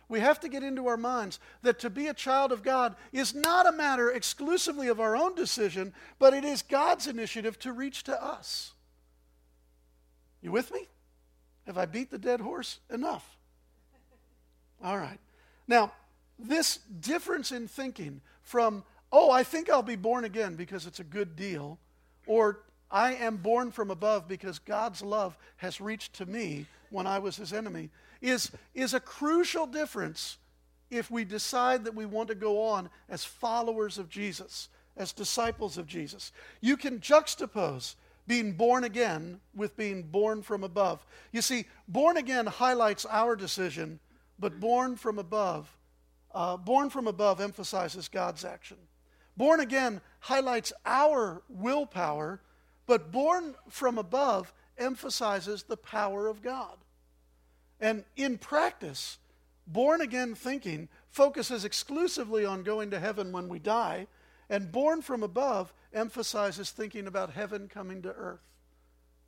We 0.09 0.19
have 0.19 0.39
to 0.39 0.49
get 0.49 0.63
into 0.63 0.87
our 0.87 0.97
minds 0.97 1.39
that 1.61 1.79
to 1.79 1.89
be 1.89 2.07
a 2.07 2.13
child 2.13 2.51
of 2.51 2.63
God 2.63 2.95
is 3.13 3.35
not 3.35 3.67
a 3.67 3.71
matter 3.71 4.09
exclusively 4.09 4.87
of 4.87 4.99
our 4.99 5.15
own 5.15 5.35
decision, 5.35 5.93
but 6.17 6.33
it 6.33 6.43
is 6.43 6.63
God's 6.63 7.07
initiative 7.07 7.59
to 7.59 7.71
reach 7.71 8.03
to 8.05 8.23
us. 8.23 8.73
You 10.41 10.51
with 10.51 10.73
me? 10.73 10.87
Have 11.67 11.77
I 11.77 11.85
beat 11.85 12.09
the 12.09 12.17
dead 12.17 12.41
horse 12.41 12.79
enough? 12.89 13.37
All 14.83 14.97
right. 14.97 15.19
Now, 15.67 15.91
this 16.39 16.77
difference 16.99 17.51
in 17.51 17.67
thinking 17.67 18.21
from 18.41 18.83
oh, 19.11 19.31
I 19.31 19.43
think 19.43 19.69
I'll 19.69 19.81
be 19.81 19.95
born 19.95 20.23
again 20.23 20.55
because 20.55 20.85
it's 20.85 20.99
a 20.99 21.03
good 21.03 21.35
deal, 21.35 21.79
or 22.29 22.59
I 22.91 23.15
am 23.15 23.37
born 23.37 23.71
from 23.71 23.89
above 23.89 24.27
because 24.27 24.59
God's 24.59 25.01
love 25.01 25.35
has 25.57 25.81
reached 25.81 26.13
to 26.13 26.27
me 26.27 26.67
when 26.91 27.07
I 27.07 27.17
was 27.17 27.35
his 27.35 27.51
enemy, 27.51 27.89
is, 28.21 28.51
is 28.75 28.93
a 28.93 28.99
crucial 28.99 29.65
difference 29.65 30.37
if 30.91 31.09
we 31.09 31.25
decide 31.25 31.83
that 31.85 31.95
we 31.95 32.05
want 32.05 32.29
to 32.29 32.35
go 32.35 32.61
on 32.61 32.89
as 33.09 33.25
followers 33.25 33.97
of 33.97 34.09
Jesus, 34.09 34.69
as 34.95 35.11
disciples 35.11 35.77
of 35.79 35.87
Jesus. 35.87 36.31
You 36.61 36.77
can 36.77 36.99
juxtapose 36.99 37.95
being 38.27 38.51
born 38.51 38.83
again 38.83 39.39
with 39.55 39.75
being 39.75 40.03
born 40.03 40.43
from 40.43 40.63
above. 40.63 41.03
You 41.31 41.41
see, 41.41 41.65
born 41.87 42.15
again 42.15 42.45
highlights 42.45 43.07
our 43.07 43.35
decision, 43.35 43.99
but 44.37 44.59
born 44.59 44.95
from 44.97 45.17
above, 45.17 45.75
uh, 46.35 46.57
born 46.57 46.91
from 46.91 47.07
above 47.07 47.41
emphasizes 47.41 48.07
God's 48.07 48.45
action. 48.45 48.77
Born 49.35 49.61
again 49.61 50.01
highlights 50.19 50.73
our 50.85 51.41
willpower, 51.49 52.41
but 52.85 53.11
born 53.11 53.55
from 53.69 53.97
above 53.97 54.53
emphasizes 54.77 55.63
the 55.63 55.77
power 55.77 56.27
of 56.27 56.41
God. 56.41 56.77
And 57.79 58.03
in 58.15 58.37
practice, 58.37 59.17
born 59.67 60.01
again 60.01 60.35
thinking 60.35 60.89
focuses 61.09 61.65
exclusively 61.65 62.45
on 62.45 62.63
going 62.63 62.91
to 62.91 62.99
heaven 62.99 63.31
when 63.31 63.47
we 63.47 63.59
die, 63.59 64.07
and 64.49 64.71
born 64.71 65.01
from 65.01 65.23
above 65.23 65.73
emphasizes 65.93 66.71
thinking 66.71 67.07
about 67.07 67.33
heaven 67.33 67.67
coming 67.67 68.01
to 68.01 68.09
earth. 68.09 68.41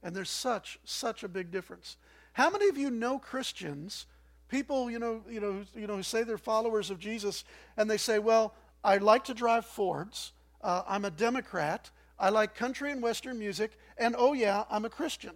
And 0.04 0.15
there's 0.15 0.30
such, 0.30 0.80
such 0.84 1.23
a 1.23 1.27
big 1.27 1.51
difference. 1.51 1.97
How 2.34 2.49
many 2.49 2.67
of 2.69 2.77
you 2.77 2.89
know 2.89 3.19
Christians, 3.19 4.08
people, 4.49 4.89
you 4.89 4.99
know, 4.99 5.21
you 5.30 5.39
know, 5.39 5.63
you 5.75 5.86
know, 5.86 5.97
who 5.97 6.04
say 6.04 6.23
they're 6.23 6.38
followers 6.38 6.89
of 6.89 6.99
Jesus, 6.99 7.43
and 7.77 7.89
they 7.89 7.97
say, 7.97 8.19
well, 8.19 8.56
I 8.84 8.97
like 8.97 9.25
to 9.25 9.34
drive 9.34 9.65
Fords. 9.65 10.34
Uh, 10.63 10.84
I'm 10.88 11.06
a 11.06 11.12
Democrat. 11.12 11.89
I 12.19 12.30
like 12.30 12.56
country 12.56 12.91
and 12.91 13.02
Western 13.02 13.39
music. 13.39 13.71
And 13.97 14.15
oh, 14.17 14.34
yeah, 14.34 14.63
I'm 14.69 14.86
a 14.86 14.89
Christian. 14.89 15.34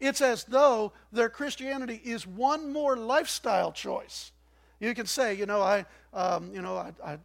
It's 0.00 0.22
as 0.22 0.44
though 0.44 0.92
their 1.12 1.28
Christianity 1.28 2.00
is 2.02 2.26
one 2.26 2.72
more 2.72 2.96
lifestyle 2.96 3.70
choice. 3.70 4.32
You 4.80 4.94
can 4.94 5.06
say, 5.06 5.34
you 5.34 5.44
know, 5.44 5.60
I, 5.60 5.84
um, 6.14 6.54
you 6.54 6.62
know, 6.62 6.76
I, 6.76 6.92
I, 7.04 7.18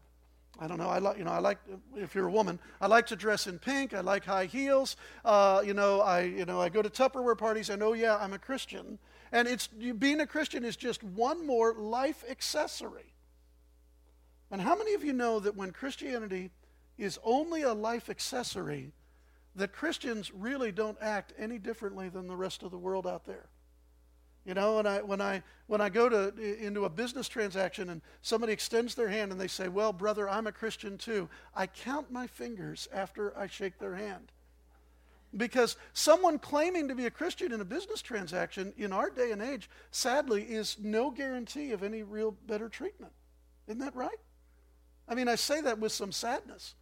I 0.60 0.68
don't 0.68 0.78
know. 0.78 0.90
I 0.90 1.00
like, 1.00 1.18
you 1.18 1.24
know, 1.24 1.32
I 1.32 1.40
like. 1.40 1.58
If 1.96 2.16
you're 2.16 2.28
a 2.28 2.32
woman, 2.32 2.60
I 2.80 2.88
like 2.88 3.08
to 3.08 3.16
dress 3.16 3.48
in 3.48 3.60
pink. 3.60 3.94
I 3.94 4.02
like 4.02 4.26
high 4.26 4.46
heels. 4.46 4.98
Uh, 5.24 5.62
you 5.66 5.74
know, 5.74 6.02
I, 6.02 6.22
you 6.22 6.46
know, 6.46 6.62
I 6.62 6.70
go 6.70 6.82
to 6.82 6.90
Tupperware 6.90 7.38
parties, 7.38 7.70
and 7.70 7.82
oh 7.84 7.94
yeah, 7.94 8.18
I'm 8.18 8.34
a 8.34 8.40
Christian. 8.40 9.00
And 9.32 9.48
it's 9.48 9.68
being 9.68 10.22
a 10.22 10.28
Christian 10.28 10.64
is 10.64 10.76
just 10.76 11.04
one 11.04 11.46
more 11.46 11.74
life 11.74 12.24
accessory. 12.30 13.14
And 14.52 14.62
how 14.62 14.78
many 14.78 14.94
of 14.94 15.04
you 15.04 15.12
know 15.12 15.40
that 15.40 15.56
when 15.58 15.72
Christianity 15.72 16.52
is 16.98 17.20
only 17.24 17.64
a 17.64 17.74
life 17.74 18.10
accessory, 18.10 18.92
that 19.56 19.74
Christians 19.74 20.34
really 20.34 20.72
don't 20.72 20.98
act 21.02 21.34
any 21.38 21.58
differently 21.58 22.10
than 22.10 22.28
the 22.28 22.36
rest 22.36 22.64
of 22.64 22.72
the 22.72 22.78
world 22.78 23.08
out 23.08 23.26
there? 23.26 23.48
You 24.46 24.54
know, 24.54 24.78
and 24.78 24.88
I 24.88 25.02
when 25.02 25.22
I 25.22 25.42
when 25.66 25.82
I 25.82 25.90
go 25.90 26.08
to 26.08 26.38
into 26.38 26.86
a 26.86 26.90
business 26.90 27.28
transaction 27.28 27.90
and 27.90 28.02
somebody 28.22 28.54
extends 28.54 28.94
their 28.94 29.08
hand 29.08 29.32
and 29.32 29.42
they 29.42 29.48
say, 29.48 29.68
"Well, 29.68 29.92
brother, 29.92 30.30
I'm 30.30 30.46
a 30.46 30.52
Christian 30.52 31.00
too." 31.00 31.30
I 31.56 31.66
count 31.66 32.12
my 32.12 32.28
fingers 32.28 32.88
after 32.94 33.36
I 33.36 33.48
shake 33.48 33.80
their 33.80 33.96
hand. 33.96 34.32
Because 35.36 35.76
someone 35.94 36.38
claiming 36.38 36.88
to 36.88 36.96
be 36.96 37.08
a 37.08 37.12
Christian 37.12 37.52
in 37.52 37.60
a 37.60 37.66
business 37.66 38.02
transaction 38.04 38.72
in 38.78 38.94
our 38.94 39.10
day 39.10 39.32
and 39.32 39.42
age, 39.42 39.70
sadly, 39.90 40.44
is 40.44 40.78
no 40.80 41.10
guarantee 41.10 41.72
of 41.72 41.82
any 41.82 42.04
real 42.04 42.32
better 42.32 42.70
treatment. 42.70 43.12
Isn't 43.68 43.80
that 43.80 43.96
right? 43.96 44.20
I 45.10 45.16
mean, 45.16 45.28
I 45.28 45.36
say 45.36 45.60
that 45.62 45.80
with 45.80 45.92
some 45.92 46.12
sadness. 46.12 46.76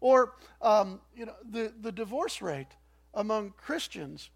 Or, 0.00 0.34
um, 0.60 1.00
you 1.14 1.26
know, 1.26 1.34
the, 1.50 1.72
the 1.80 1.92
divorce 1.92 2.42
rate 2.42 2.68
among 3.14 3.54
Christians 3.56 4.30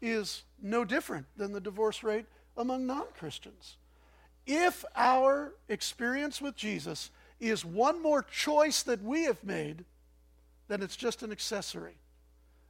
is 0.00 0.44
no 0.62 0.84
different 0.84 1.26
than 1.36 1.52
the 1.52 1.60
divorce 1.60 2.02
rate 2.02 2.26
among 2.56 2.86
non 2.86 3.06
Christians. 3.18 3.76
If 4.46 4.84
our 4.94 5.54
experience 5.68 6.40
with 6.40 6.56
Jesus 6.56 7.10
is 7.40 7.64
one 7.64 8.02
more 8.02 8.22
choice 8.22 8.82
that 8.84 9.02
we 9.02 9.24
have 9.24 9.42
made, 9.42 9.84
then 10.68 10.82
it's 10.82 10.96
just 10.96 11.22
an 11.22 11.32
accessory. 11.32 11.98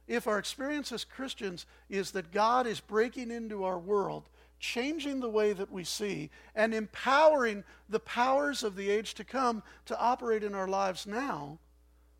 If 0.07 0.27
our 0.27 0.39
experience 0.39 0.91
as 0.91 1.03
Christians 1.03 1.65
is 1.89 2.11
that 2.11 2.31
God 2.31 2.65
is 2.65 2.79
breaking 2.79 3.29
into 3.29 3.63
our 3.63 3.77
world 3.77 4.29
changing 4.59 5.19
the 5.19 5.29
way 5.29 5.53
that 5.53 5.71
we 5.71 5.83
see, 5.83 6.29
and 6.55 6.73
empowering 6.73 7.63
the 7.89 7.99
powers 7.99 8.63
of 8.63 8.75
the 8.75 8.89
age 8.89 9.13
to 9.15 9.23
come 9.23 9.63
to 9.85 9.99
operate 9.99 10.43
in 10.43 10.55
our 10.55 10.67
lives 10.67 11.05
now, 11.05 11.59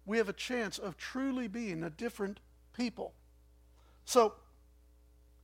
we 0.08 0.18
have 0.18 0.30
a 0.30 0.34
chance 0.34 0.80
of 0.80 0.98
truly 0.98 1.48
being 1.48 1.84
a 1.84 1.90
different 1.92 2.40
people. 2.76 3.14
So, 4.06 4.34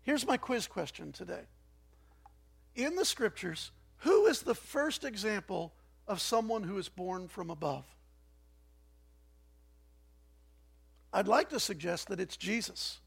here's 0.01 0.25
my 0.25 0.37
quiz 0.37 0.65
question 0.65 1.11
today. 1.11 1.41
In 2.75 2.95
the 2.95 3.05
scriptures, 3.05 3.71
who 3.97 4.25
is 4.25 4.41
the 4.41 4.55
first 4.55 5.03
example 5.03 5.73
of 6.07 6.19
someone 6.21 6.63
who 6.63 6.77
is 6.77 6.89
born 6.89 7.27
from 7.27 7.49
above? 7.51 7.85
I'd 11.11 11.27
like 11.27 11.49
to 11.49 11.59
suggest 11.59 12.07
that 12.07 12.19
it's 12.19 12.37
Jesus. 12.37 12.99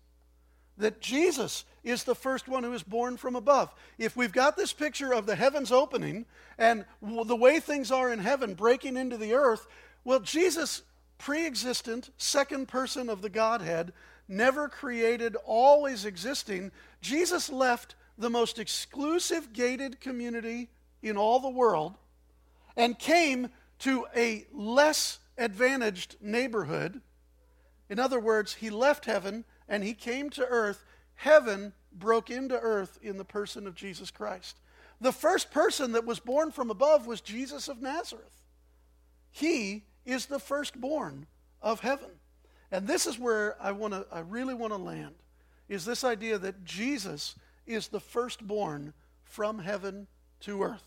that 0.79 1.01
Jesus 1.01 1.65
is 1.83 2.05
the 2.05 2.15
first 2.15 2.49
one 2.49 2.63
who 2.63 2.73
is 2.73 2.83
born 2.83 3.17
from 3.17 3.37
above. 3.37 3.75
If 3.99 4.17
we've 4.17 4.33
got 4.33 4.57
this 4.57 4.73
picture 4.73 5.13
of 5.13 5.27
the 5.27 5.37
heavens 5.37 5.73
opening 5.73 6.27
and 6.59 6.85
the 7.01 7.37
way 7.37 7.61
things 7.61 7.91
are 7.91 8.13
in 8.13 8.19
heaven 8.19 8.55
breaking 8.55 8.97
into 8.97 9.17
the 9.17 9.35
earth, 9.35 9.67
well, 10.05 10.21
Jesus, 10.21 10.83
pre 11.19 11.47
existent, 11.47 12.11
second 12.17 12.69
person 12.69 13.09
of 13.09 13.23
the 13.23 13.29
Godhead, 13.29 13.93
never 14.29 14.69
created, 14.69 15.37
always 15.45 16.05
existing, 16.05 16.73
Jesus 17.01 17.51
left 17.51 17.95
the 18.19 18.31
most 18.31 18.59
exclusive 18.59 19.53
gated 19.53 20.01
community 20.01 20.69
in 21.03 21.17
all 21.17 21.39
the 21.41 21.49
world 21.49 21.95
and 22.77 22.99
came 22.99 23.49
to 23.81 24.07
a 24.15 24.47
less 24.53 25.19
advantaged 25.39 26.17
neighborhood. 26.21 27.01
In 27.89 27.99
other 27.99 28.19
words, 28.19 28.55
he 28.55 28.71
left 28.71 29.05
heaven 29.05 29.45
and 29.69 29.85
he 29.85 29.95
came 29.95 30.31
to 30.31 30.47
earth. 30.47 30.85
Heaven 31.15 31.73
broke 31.93 32.31
into 32.31 32.59
earth 32.59 32.99
in 33.03 33.19
the 33.19 33.25
person 33.25 33.67
of 33.67 33.75
Jesus 33.75 34.11
Christ. 34.11 34.59
The 35.01 35.13
first 35.13 35.51
person 35.51 35.93
that 35.93 36.07
was 36.07 36.19
born 36.19 36.51
from 36.51 36.71
above 36.71 37.07
was 37.07 37.21
Jesus 37.21 37.69
of 37.69 37.83
Nazareth. 37.83 38.43
He 39.31 39.85
is 40.07 40.27
the 40.27 40.39
firstborn 40.39 41.27
of 41.61 41.81
heaven. 41.81 42.09
And 42.73 42.87
this 42.87 43.07
is 43.07 43.19
where 43.19 43.57
I 43.61 43.73
want 43.73 43.93
to 43.93 44.07
I 44.11 44.21
really 44.21 44.55
want 44.55 44.73
to 44.73 44.79
land 44.79 45.15
is 45.69 45.85
this 45.85 46.05
idea 46.05 46.39
that 46.39 46.65
Jesus 46.65 47.35
is 47.67 47.89
the 47.89 48.01
firstborn 48.01 48.93
from 49.25 49.59
heaven 49.59 50.07
to 50.41 50.63
earth. 50.63 50.87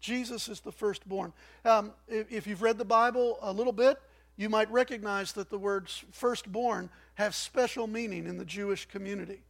Jesus 0.00 0.48
is 0.48 0.60
the 0.60 0.70
firstborn. 0.70 1.32
Um, 1.64 1.92
if, 2.06 2.30
if 2.30 2.46
you've 2.46 2.62
read 2.62 2.78
the 2.78 2.84
Bible 2.84 3.38
a 3.42 3.52
little 3.52 3.72
bit, 3.72 3.98
you 4.36 4.48
might 4.48 4.70
recognize 4.70 5.32
that 5.32 5.50
the 5.50 5.58
words 5.58 6.04
firstborn 6.12 6.90
have 7.14 7.34
special 7.34 7.86
meaning 7.86 8.26
in 8.26 8.36
the 8.36 8.44
Jewish 8.44 8.86
community. 8.86 9.42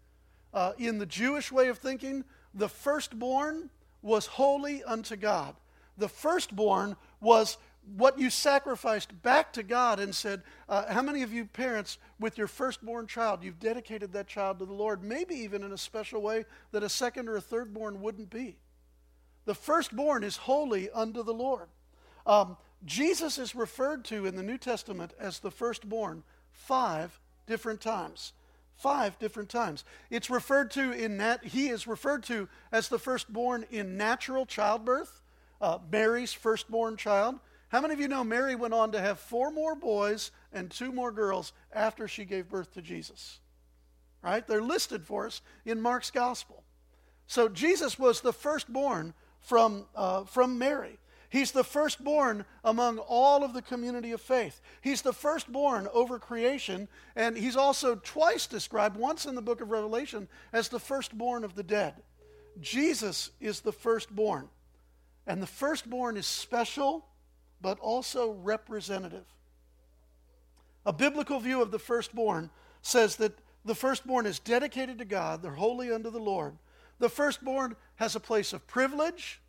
Uh, 0.53 0.73
in 0.79 0.99
the 0.99 1.07
Jewish 1.07 1.51
way 1.51 1.69
of 1.69 1.79
thinking, 1.79 2.25
the 2.55 2.69
firstborn 2.69 3.71
was 4.03 4.27
holy 4.27 4.85
unto 4.85 5.17
God. 5.17 5.57
The 5.99 6.09
firstborn 6.09 6.97
was 7.21 7.57
what 7.97 8.19
you 8.19 8.31
sacrificed 8.31 9.23
back 9.23 9.53
to 9.53 9.63
God 9.63 10.01
and 10.01 10.15
said, 10.15 10.43
uh, 10.69 10.93
How 10.93 11.03
many 11.03 11.23
of 11.23 11.33
you 11.33 11.45
parents, 11.45 11.99
with 12.19 12.39
your 12.39 12.47
firstborn 12.47 13.07
child, 13.07 13.43
you've 13.43 13.61
dedicated 13.61 14.13
that 14.13 14.27
child 14.27 14.59
to 14.59 14.65
the 14.65 14.73
Lord, 14.73 15.03
maybe 15.03 15.35
even 15.37 15.63
in 15.63 15.73
a 15.73 15.79
special 15.79 16.23
way 16.23 16.45
that 16.73 16.83
a 16.83 16.89
second 16.89 17.29
or 17.29 17.37
a 17.37 17.43
thirdborn 17.43 17.99
wouldn't 17.99 18.31
be? 18.31 18.57
The 19.45 19.55
firstborn 19.55 20.25
is 20.25 20.37
holy 20.37 20.91
unto 20.91 21.23
the 21.23 21.35
Lord. 21.35 21.69
Um, 22.27 22.57
Jesus 22.85 23.39
is 23.39 23.55
referred 23.55 24.05
to 24.07 24.27
in 24.27 24.37
the 24.37 24.43
New 24.43 24.59
Testament 24.59 25.13
as 25.19 25.39
the 25.39 25.51
firstborn 25.51 26.23
five 26.51 27.21
different 27.47 27.81
times. 27.81 28.33
Five 28.77 29.19
different 29.19 29.51
times. 29.51 29.85
It's 30.11 30.31
referred 30.31 30.71
to 30.73 30.93
in 30.93 31.19
that 31.19 31.45
he 31.45 31.69
is 31.69 31.87
referred 31.87 32.25
to 32.25 32.49
as 32.73 32.89
the 32.89 32.99
firstborn 32.99 33.65
in 33.71 33.97
natural 33.97 34.47
childbirth, 34.47 35.23
uh, 35.61 35.79
Mary's 35.91 36.33
firstborn 36.33 36.97
child. 36.97 37.39
How 37.75 37.81
many 37.81 37.93
of 37.93 37.99
you 37.99 38.07
know 38.07 38.23
Mary 38.23 38.55
went 38.55 38.73
on 38.73 38.93
to 38.93 39.01
have 39.01 39.19
four 39.19 39.51
more 39.51 39.75
boys 39.75 40.31
and 40.53 40.71
two 40.71 40.93
more 40.93 41.11
girls 41.11 41.53
after 41.73 42.07
she 42.07 42.25
gave 42.25 42.49
birth 42.49 42.73
to 42.75 42.81
Jesus? 42.81 43.41
Right? 44.23 44.47
They're 44.47 44.63
listed 44.63 45.05
for 45.05 45.27
us 45.27 45.43
in 45.65 45.81
Mark's 45.81 46.13
gospel. 46.13 46.63
So 47.27 47.49
Jesus 47.49 47.99
was 47.99 48.21
the 48.21 48.33
firstborn 48.33 49.13
from, 49.41 49.87
uh, 49.97 50.23
from 50.23 50.57
Mary. 50.57 51.01
He's 51.31 51.51
the 51.51 51.65
firstborn 51.65 52.45
among 52.63 52.99
all 52.99 53.43
of 53.43 53.55
the 53.55 53.63
community 53.63 54.13
of 54.13 54.21
faith. 54.21 54.61
He's 54.81 55.03
the 55.03 55.13
firstborn 55.13 55.89
over 55.93 56.21
creation, 56.21 56.87
and 57.17 57.37
he's 57.37 57.57
also 57.57 57.97
twice 57.97 58.47
described, 58.47 58.97
once 58.97 59.27
in 59.27 59.35
the 59.35 59.43
book 59.43 59.61
of 59.61 59.73
Revelation, 59.73 60.29
as 60.53 60.69
the 60.69 60.79
firstborn 60.79 61.43
of 61.43 61.57
the 61.57 61.65
dead. 61.65 61.95
Jesus 62.61 63.33
is 63.41 63.63
the 63.63 63.73
firstborn. 63.73 64.49
And 65.27 65.43
the 65.43 65.49
firstborn 65.49 66.17
is 66.17 66.29
special 66.29 67.05
but 67.61 67.79
also 67.81 68.33
representative. 68.33 69.25
A 70.87 70.93
biblical 70.93 71.41
view 71.41 71.63
of 71.63 71.71
the 71.71 71.79
firstborn 71.79 72.51
says 72.83 73.17
that 73.17 73.39
the 73.65 73.75
firstborn 73.75 74.27
is 74.27 74.39
dedicated 74.39 74.99
to 74.99 75.05
God, 75.05 75.43
they're 75.43 75.53
holy 75.53 75.91
unto 75.91 76.11
the 76.11 76.19
Lord. 76.19 76.57
The 76.99 77.09
firstborn 77.09 77.77
has 77.97 78.15
a 78.15 78.21
place 78.21 78.53
of 78.53 78.67
privilege, 78.67 79.41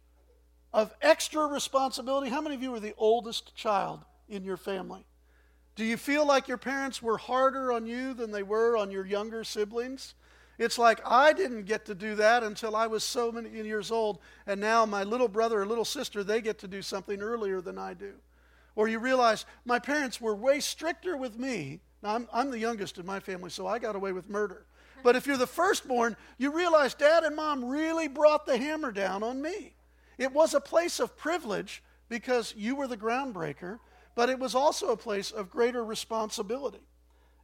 of 0.74 0.94
extra 1.02 1.46
responsibility. 1.46 2.30
How 2.30 2.42
many 2.42 2.56
of 2.56 2.64
you 2.64 2.74
are 2.74 2.80
the 2.80 2.96
oldest 2.98 3.56
child 3.56 4.06
in 4.30 4.44
your 4.44 4.58
family? 4.58 5.06
Do 5.76 5.84
you 5.84 5.98
feel 5.98 6.26
like 6.26 6.48
your 6.48 6.58
parents 6.58 7.02
were 7.02 7.18
harder 7.18 7.72
on 7.72 7.86
you 7.86 8.14
than 8.14 8.32
they 8.32 8.44
were 8.44 8.78
on 8.78 8.92
your 8.92 9.06
younger 9.06 9.44
siblings? 9.44 10.16
It's 10.58 10.78
like 10.78 11.02
I 11.06 11.34
didn't 11.34 11.66
get 11.66 11.86
to 11.86 11.96
do 11.96 12.16
that 12.16 12.44
until 12.44 12.76
I 12.76 12.88
was 12.88 13.04
so 13.04 13.32
many 13.32 13.50
years 13.50 13.92
old, 13.92 14.20
and 14.48 14.62
now 14.62 14.86
my 14.86 15.04
little 15.04 15.28
brother 15.28 15.62
or 15.62 15.66
little 15.66 15.86
sister, 15.86 16.24
they 16.24 16.42
get 16.42 16.60
to 16.60 16.68
do 16.68 16.82
something 16.82 17.22
earlier 17.22 17.62
than 17.62 17.78
I 17.78 17.94
do. 17.94 18.14
Or 18.76 18.88
you 18.88 19.00
realize 19.00 19.46
my 19.66 19.80
parents 19.80 20.20
were 20.20 20.36
way 20.36 20.60
stricter 20.60 21.18
with 21.18 21.38
me. 21.38 21.82
Now, 22.02 22.16
I'm, 22.16 22.28
I'm 22.32 22.52
the 22.52 22.60
youngest 22.60 22.98
in 22.98 23.06
my 23.06 23.20
family, 23.20 23.50
so 23.50 23.68
I 23.68 23.80
got 23.80 23.96
away 23.96 24.12
with 24.12 24.30
murder. 24.30 24.66
But 25.04 25.16
if 25.16 25.28
you're 25.28 25.38
the 25.38 25.48
firstborn, 25.48 26.16
you 26.38 26.52
realize 26.52 26.94
dad 26.94 27.24
and 27.24 27.36
mom 27.36 27.66
really 27.66 28.08
brought 28.08 28.46
the 28.46 28.58
hammer 28.58 28.92
down 28.92 29.24
on 29.24 29.42
me. 29.42 29.74
It 30.18 30.34
was 30.34 30.54
a 30.54 30.62
place 30.62 31.00
of 31.00 31.18
privilege 31.18 31.84
because 32.10 32.54
you 32.58 32.76
were 32.76 32.88
the 32.88 32.98
groundbreaker, 32.98 33.80
but 34.16 34.30
it 34.30 34.40
was 34.40 34.56
also 34.56 34.90
a 34.90 34.98
place 34.98 35.32
of 35.32 35.50
greater 35.50 35.84
responsibility. 35.84 36.82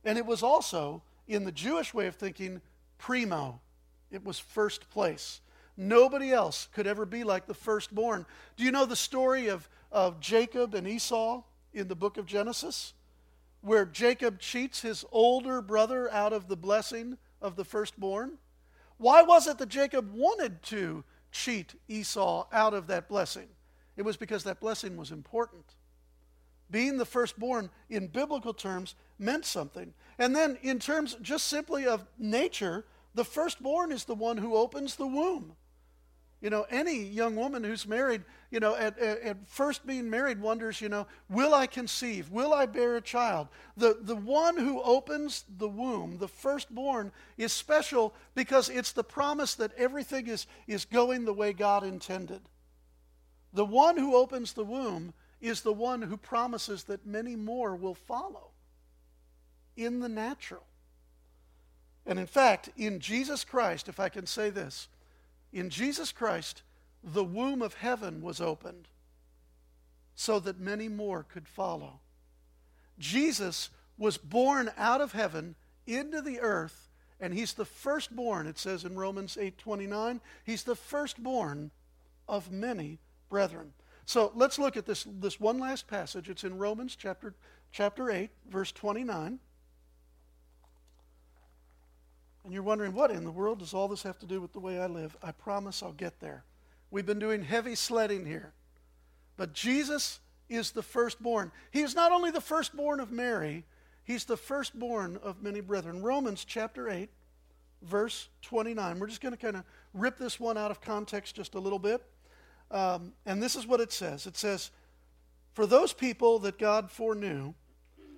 And 0.04 0.17
it 0.17 0.26
was 0.26 0.41
also, 0.41 1.04
in 1.28 1.43
the 1.43 1.52
Jewish 1.52 1.93
way 1.93 2.08
of 2.08 2.15
thinking, 2.15 2.62
primo. 3.02 3.60
It 4.12 4.24
was 4.24 4.40
first 4.40 4.90
place. 4.92 5.42
Nobody 5.76 6.32
else 6.32 6.68
could 6.74 6.86
ever 6.86 7.06
be 7.06 7.24
like 7.24 7.48
the 7.48 7.54
firstborn. 7.54 8.26
Do 8.56 8.64
you 8.64 8.72
know 8.72 8.86
the 8.86 8.96
story 8.96 9.48
of, 9.48 9.68
of 9.92 10.20
Jacob 10.20 10.76
and 10.76 10.88
Esau 10.88 11.42
in 11.74 11.88
the 11.88 11.96
book 11.96 12.18
of 12.18 12.26
Genesis? 12.26 12.94
Where 13.62 13.86
Jacob 13.86 14.40
cheats 14.40 14.82
his 14.82 15.04
older 15.12 15.62
brother 15.62 16.12
out 16.12 16.34
of 16.34 16.48
the 16.48 16.56
blessing 16.56 17.18
of 17.42 17.56
the 17.56 17.66
firstborn? 17.66 18.38
Why 18.98 19.24
was 19.24 19.48
it 19.48 19.58
that 19.58 19.70
Jacob 19.70 20.14
wanted 20.14 20.62
to 20.64 21.04
cheat 21.32 21.74
Esau 21.88 22.46
out 22.52 22.76
of 22.76 22.88
that 22.88 23.10
blessing? 23.10 23.48
It 23.98 24.04
was 24.04 24.18
because 24.18 24.44
that 24.44 24.60
blessing 24.60 24.96
was 24.96 25.12
important. 25.12 25.66
Being 26.70 26.98
the 26.98 27.06
firstborn 27.06 27.70
in 27.90 28.08
biblical 28.08 28.54
terms 28.54 28.96
meant 29.18 29.46
something. 29.46 29.94
And 30.18 30.36
then, 30.36 30.58
in 30.62 30.80
terms 30.80 31.18
just 31.22 31.48
simply 31.48 31.86
of 31.86 32.06
nature, 32.18 32.86
the 33.13 33.26
firstborn 33.26 33.91
is 33.91 34.06
the 34.06 34.15
one 34.15 34.38
who 34.38 34.56
opens 34.56 34.95
the 34.95 35.08
womb. 35.08 35.56
You 36.41 36.50
know, 36.50 36.65
any 36.71 37.04
young 37.04 37.36
woman 37.36 37.63
who's 37.63 37.88
married, 37.88 38.24
you 38.50 38.60
know, 38.60 38.76
at, 38.76 38.97
at, 38.97 39.21
at, 39.21 39.47
first 39.47 39.86
being 39.86 40.10
married 40.10 40.41
wonders, 40.41 40.82
you 40.82 40.89
know, 40.89 41.06
will 41.30 41.54
I 41.54 41.67
conceive? 41.67 42.32
Will 42.32 42.52
I 42.52 42.65
bear 42.65 42.95
a 42.95 43.02
child? 43.02 43.47
The, 43.78 43.97
the 44.02 44.15
one 44.15 44.58
who 44.58 44.82
opens 44.82 45.45
the 45.60 45.69
womb, 45.69 46.17
the 46.17 46.28
firstborn, 46.28 47.12
is 47.38 47.54
special 47.54 48.15
because 48.34 48.69
it's 48.69 48.91
the 48.91 49.04
promise 49.04 49.54
that 49.56 49.71
everything 49.78 50.26
is, 50.28 50.47
is 50.65 50.84
going 50.84 51.26
the 51.26 51.34
way 51.34 51.54
God 51.54 51.84
intended. 51.84 52.41
The 53.54 53.65
one 53.65 53.97
who 53.97 54.15
opens 54.15 54.54
the 54.54 54.65
womb 54.65 55.13
is 55.41 55.62
the 55.62 55.74
one 55.74 56.02
who 56.02 56.17
promises 56.17 56.86
that 56.86 57.06
many 57.06 57.36
more 57.36 57.76
will 57.76 57.93
follow 57.93 58.50
in 59.78 60.00
the 60.00 60.10
natural. 60.10 60.63
And 62.06 62.20
in 62.20 62.26
fact, 62.26 62.70
in 62.78 63.00
Jesus 63.00 63.44
Christ, 63.44 63.88
if 63.88 64.00
I 64.00 64.10
can 64.10 64.26
say 64.26 64.50
this, 64.50 64.88
in 65.54 65.70
Jesus 65.70 66.12
Christ, 66.12 66.64
the 67.04 67.24
womb 67.24 67.62
of 67.62 67.76
heaven 67.76 68.22
was 68.22 68.42
opened 68.42 68.88
so 70.16 70.40
that 70.40 70.60
many 70.60 70.88
more 70.88 71.24
could 71.24 71.48
follow. 71.48 72.00
Jesus 73.00 73.70
was 73.98 74.18
born 74.18 74.72
out 74.78 75.02
of 75.02 75.12
heaven 75.12 75.56
into 75.88 76.22
the 76.22 76.40
earth, 76.40 76.90
and 77.20 77.34
he's 77.34 77.54
the 77.54 77.66
firstborn, 77.66 78.48
it 78.48 78.58
says 78.58 78.84
in 78.84 78.96
Romans 78.96 79.38
8:29. 79.38 80.22
He's 80.44 80.64
the 80.64 80.76
firstborn 80.76 81.72
of 82.28 82.52
many 82.52 83.00
brethren. 83.30 83.74
So 84.06 84.32
let's 84.36 84.60
look 84.60 84.76
at 84.78 84.86
this, 84.86 85.06
this 85.08 85.40
one 85.40 85.60
last 85.60 85.88
passage. 85.88 86.30
It's 86.30 86.44
in 86.44 86.58
Romans 86.58 86.96
chapter, 86.96 87.34
chapter 87.72 88.12
8, 88.12 88.30
verse 88.50 88.72
29. 88.72 89.40
And 92.43 92.54
you're 92.54 92.63
wondering, 92.63 92.93
what 92.93 93.12
in 93.12 93.23
the 93.23 93.32
world 93.32 93.60
does 93.60 93.73
all 93.73 93.88
this 93.88 94.04
have 94.04 94.17
to 94.19 94.25
do 94.25 94.41
with 94.41 94.54
the 94.54 94.60
way 94.60 94.80
I 94.80 94.88
live? 94.88 95.15
I 95.21 95.32
promise 95.32 95.84
I'll 95.84 95.91
get 95.91 96.19
there. 96.19 96.43
We've 96.89 97.06
been 97.06 97.19
doing 97.19 97.43
heavy 97.43 97.75
sledding 97.75 98.25
here. 98.25 98.54
But 99.38 99.54
Jesus 99.54 100.19
is 100.49 100.71
the 100.71 100.84
firstborn. 100.84 101.51
He 101.71 101.82
is 101.82 101.95
not 101.95 102.12
only 102.12 102.32
the 102.32 102.41
firstborn 102.41 102.99
of 102.99 103.12
Mary, 103.12 103.63
he's 104.04 104.25
the 104.25 104.38
firstborn 104.38 105.17
of 105.23 105.41
many 105.41 105.62
brethren. 105.62 106.01
Romans 106.01 106.43
chapter 106.43 106.89
8, 106.89 107.10
verse 107.82 108.27
29. 108.41 108.99
We're 108.99 109.08
just 109.08 109.21
going 109.21 109.36
to 109.36 109.38
kind 109.38 109.56
of 109.56 109.63
rip 109.93 110.17
this 110.17 110.39
one 110.39 110.58
out 110.58 110.71
of 110.71 110.82
context 110.82 111.36
just 111.36 111.56
a 111.56 111.60
little 111.60 111.80
bit. 111.80 112.04
Um, 112.71 113.13
and 113.25 113.41
this 113.41 113.56
is 113.56 113.67
what 113.67 113.80
it 113.80 113.91
says 113.91 114.25
it 114.25 114.38
says, 114.38 114.71
For 115.54 115.65
those 115.65 115.93
people 115.93 116.39
that 116.39 116.58
God 116.58 116.89
foreknew, 116.89 117.54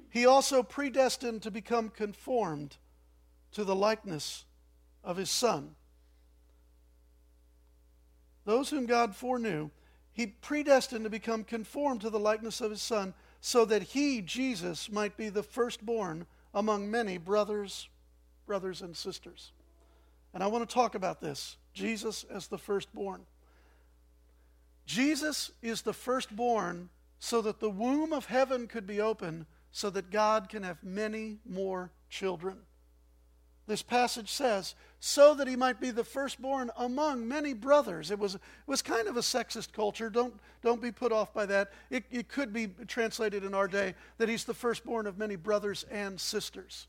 he 0.09 0.25
also 0.25 0.62
predestined 0.62 1.41
to 1.41 1.51
become 1.51 1.89
conformed 1.89 2.77
to 3.53 3.63
the 3.63 3.75
likeness 3.75 4.45
of 5.03 5.17
his 5.17 5.29
Son. 5.29 5.75
Those 8.45 8.69
whom 8.69 8.85
God 8.85 9.15
foreknew, 9.15 9.69
he 10.11 10.27
predestined 10.27 11.05
to 11.05 11.09
become 11.09 11.43
conformed 11.43 12.01
to 12.01 12.09
the 12.09 12.19
likeness 12.19 12.61
of 12.61 12.71
his 12.71 12.81
Son, 12.81 13.13
so 13.41 13.65
that 13.65 13.83
he, 13.83 14.21
Jesus, 14.21 14.91
might 14.91 15.17
be 15.17 15.29
the 15.29 15.43
firstborn 15.43 16.25
among 16.53 16.89
many 16.89 17.17
brothers, 17.17 17.89
brothers 18.45 18.81
and 18.81 18.95
sisters. 18.95 19.51
And 20.33 20.41
I 20.41 20.47
want 20.47 20.67
to 20.67 20.73
talk 20.73 20.95
about 20.95 21.19
this 21.19 21.57
Jesus 21.73 22.23
as 22.25 22.47
the 22.47 22.57
firstborn. 22.57 23.21
Jesus 24.85 25.51
is 25.61 25.81
the 25.81 25.93
firstborn 25.93 26.89
so 27.19 27.41
that 27.41 27.59
the 27.59 27.69
womb 27.69 28.11
of 28.11 28.25
heaven 28.25 28.67
could 28.67 28.85
be 28.85 28.99
open, 28.99 29.45
so 29.71 29.89
that 29.89 30.11
God 30.11 30.49
can 30.49 30.63
have 30.63 30.83
many 30.83 31.37
more 31.45 31.89
children. 32.09 32.57
This 33.65 33.82
passage 33.82 34.30
says, 34.32 34.76
so 34.99 35.34
that 35.36 35.47
he 35.47 35.56
might 35.56 35.80
be 35.80 35.91
the 35.91 36.04
firstborn 36.04 36.69
among 36.78 37.28
many 37.28 37.54
brothers. 37.54 38.12
It 38.12 38.19
was, 38.19 38.36
it 38.36 38.41
was 38.67 38.82
kind 38.82 39.08
of 39.08 39.17
a 39.17 39.21
sexist 39.21 39.71
culture. 39.71 40.10
Don't, 40.10 40.34
don't 40.62 40.82
be 40.82 40.91
put 40.91 41.12
off 41.12 41.34
by 41.34 41.45
that. 41.45 41.71
It, 41.89 42.04
it 42.12 42.28
could 42.30 42.52
be 42.52 42.67
translated 42.88 43.43
in 43.43 43.54
our 43.54 43.67
day 43.67 43.95
that 44.17 44.30
he's 44.30 44.43
the 44.43 44.54
firstborn 44.54 45.08
of 45.08 45.17
many 45.17 45.36
brothers 45.36 45.86
and 45.89 46.19
sisters 46.19 46.88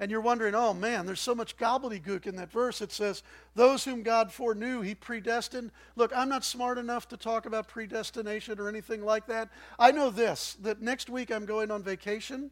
and 0.00 0.10
you're 0.10 0.22
wondering, 0.22 0.54
oh 0.54 0.72
man, 0.72 1.04
there's 1.04 1.20
so 1.20 1.34
much 1.34 1.58
gobbledygook 1.58 2.26
in 2.26 2.36
that 2.36 2.50
verse. 2.50 2.80
It 2.80 2.90
says, 2.90 3.22
Those 3.54 3.84
whom 3.84 4.02
God 4.02 4.32
foreknew, 4.32 4.80
he 4.80 4.94
predestined. 4.94 5.70
Look, 5.94 6.10
I'm 6.16 6.30
not 6.30 6.42
smart 6.42 6.78
enough 6.78 7.06
to 7.08 7.18
talk 7.18 7.44
about 7.44 7.68
predestination 7.68 8.58
or 8.58 8.68
anything 8.68 9.04
like 9.04 9.26
that. 9.26 9.50
I 9.78 9.92
know 9.92 10.08
this 10.08 10.56
that 10.62 10.80
next 10.80 11.10
week 11.10 11.30
I'm 11.30 11.44
going 11.44 11.70
on 11.70 11.82
vacation, 11.82 12.50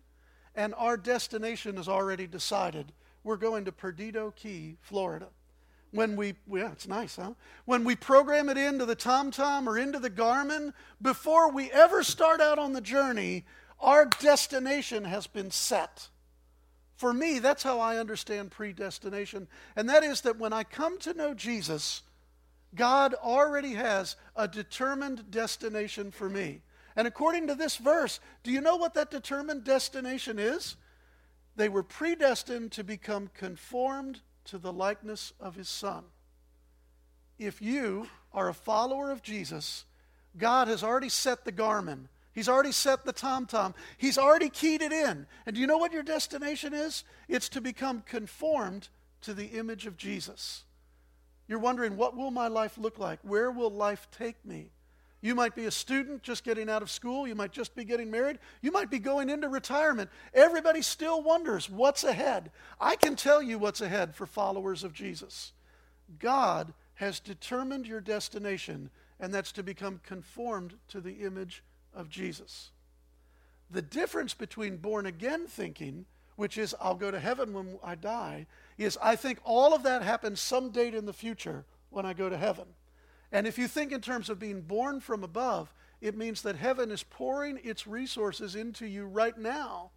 and 0.55 0.75
our 0.77 0.99
destination 0.99 1.79
is 1.79 1.89
already 1.89 2.27
decided. 2.27 2.93
We're 3.29 3.37
going 3.37 3.67
to 3.67 3.73
Perdido 3.73 4.31
Key, 4.31 4.79
Florida. 4.81 5.27
When 5.91 6.17
we, 6.17 6.37
yeah, 6.51 6.73
it's 6.73 6.89
nice, 6.89 7.17
huh? 7.17 7.35
When 7.67 7.85
we 7.85 7.95
program 7.95 8.49
it 8.49 8.57
into 8.57 8.87
the 8.87 8.97
TomTom 8.97 9.67
or 9.67 9.77
into 9.77 9.99
the 9.99 10.09
Garmin, 10.09 10.73
before 11.03 11.53
we 11.53 11.71
ever 11.71 12.03
start 12.03 12.41
out 12.41 12.59
on 12.59 12.73
the 12.73 12.81
journey, 12.81 13.45
our 13.81 14.07
destination 14.07 15.05
has 15.05 15.27
been 15.27 15.51
set. 15.51 16.09
For 16.97 17.13
me, 17.13 17.39
that's 17.39 17.63
how 17.63 17.81
I 17.81 17.99
understand 17.99 18.51
predestination. 18.51 19.47
And 19.77 19.91
that 19.91 20.05
is 20.05 20.23
that 20.23 20.39
when 20.39 20.55
I 20.55 20.65
come 20.65 20.97
to 21.01 21.13
know 21.13 21.35
Jesus, 21.35 22.01
God 22.75 23.13
already 23.13 23.75
has 23.75 24.17
a 24.37 24.49
determined 24.49 25.31
destination 25.31 26.13
for 26.13 26.31
me. 26.31 26.63
And 26.97 27.07
according 27.07 27.49
to 27.49 27.55
this 27.55 27.77
verse, 27.77 28.21
do 28.43 28.51
you 28.51 28.63
know 28.63 28.77
what 28.77 28.95
that 28.95 29.11
determined 29.11 29.65
destination 29.65 30.39
is? 30.39 30.77
They 31.59 31.69
were 31.69 31.83
predestined 31.83 32.71
to 32.73 32.85
become 32.85 33.31
conformed 33.35 34.21
to 34.45 34.59
the 34.59 34.73
likeness 34.73 35.33
of 35.41 35.57
his 35.57 35.69
Son. 35.69 36.05
If 37.37 37.61
you 37.61 38.07
are 38.33 38.49
a 38.49 38.55
follower 38.55 39.11
of 39.11 39.23
Jesus, 39.23 39.85
God 40.37 40.69
has 40.69 40.85
already 40.85 41.09
set 41.09 41.45
the 41.45 41.51
Garmin. 41.51 42.07
He's 42.33 42.49
already 42.49 42.71
set 42.71 43.05
the 43.05 43.13
TomTom. 43.13 43.75
He's 43.97 44.19
already 44.19 44.51
keyed 44.51 44.83
it 44.83 44.93
in. 44.93 45.27
And 45.47 45.57
do 45.57 45.61
you 45.61 45.67
know 45.67 45.79
what 45.79 45.93
your 45.93 46.05
destination 46.05 46.73
is? 46.73 47.03
It's 47.27 47.49
to 47.49 47.61
become 47.61 48.03
conformed 48.03 48.89
to 49.23 49.35
the 49.35 49.47
image 49.47 49.85
of 49.85 49.97
Jesus. 49.97 50.63
You're 51.49 51.59
wondering, 51.59 51.97
what 51.97 52.17
will 52.17 52.31
my 52.31 52.47
life 52.47 52.79
look 52.79 53.01
like? 53.01 53.19
Where 53.23 53.51
will 53.51 53.71
life 53.71 54.07
take 54.17 54.45
me? 54.45 54.71
You 55.21 55.35
might 55.35 55.57
be 55.57 55.65
a 55.65 55.71
student 55.71 56.23
just 56.23 56.45
getting 56.45 56.71
out 56.71 56.83
of 56.83 56.91
school. 56.91 57.27
You 57.27 57.35
might 57.35 57.51
just 57.51 57.75
be 57.75 57.85
getting 57.85 58.11
married. 58.11 58.39
You 58.63 58.71
might 58.71 58.91
be 58.91 59.01
going 59.01 59.31
into 59.31 59.49
retirement. 59.49 60.11
Everybody 60.33 60.81
still 60.81 61.23
wonders 61.23 61.69
what's 61.69 62.05
ahead. 62.05 62.53
I 62.81 62.95
can 62.95 63.17
tell 63.17 63.43
you 63.43 63.59
what's 63.59 63.81
ahead 63.81 64.15
for 64.15 64.27
followers 64.27 64.85
of 64.85 64.93
Jesus. 64.93 65.53
God 66.21 66.73
has 66.95 67.19
determined 67.19 67.87
your 67.87 68.01
destination, 68.01 68.91
and 69.19 69.35
that's 69.35 69.53
to 69.53 69.63
become 69.63 70.01
conformed 70.05 70.75
to 70.89 71.01
the 71.01 71.25
image 71.25 71.65
of 71.93 72.09
Jesus. 72.09 72.71
The 73.71 73.83
difference 73.83 74.35
between 74.35 74.77
born 74.77 75.07
again 75.07 75.47
thinking, 75.47 76.07
which 76.37 76.57
is 76.57 76.77
I'll 76.81 76.95
go 76.95 77.11
to 77.11 77.19
heaven 77.19 77.53
when 77.53 77.79
I 77.83 77.97
die, 77.97 78.47
is 78.79 78.97
I 79.03 79.17
think 79.17 79.41
all 79.45 79.75
of 79.75 79.83
that 79.83 80.03
happens 80.03 80.41
some 80.41 80.71
date 80.71 80.95
in 80.95 81.07
the 81.07 81.13
future 81.13 81.65
when 81.91 82.07
I 82.07 82.13
go 82.13 82.29
to 82.29 82.37
heaven. 82.37 82.67
And 83.31 83.47
if 83.47 83.59
you 83.59 83.69
think 83.69 83.93
in 83.93 84.01
terms 84.01 84.31
of 84.31 84.39
being 84.39 84.63
born 84.63 85.01
from 85.01 85.23
above, 85.23 85.73
it 86.01 86.17
means 86.17 86.43
that 86.43 86.57
heaven 86.57 86.91
is 86.91 87.03
pouring 87.03 87.61
its 87.63 87.87
resources 87.87 88.55
into 88.55 88.87
you 88.87 89.05
right 89.05 89.37
now 89.37 89.91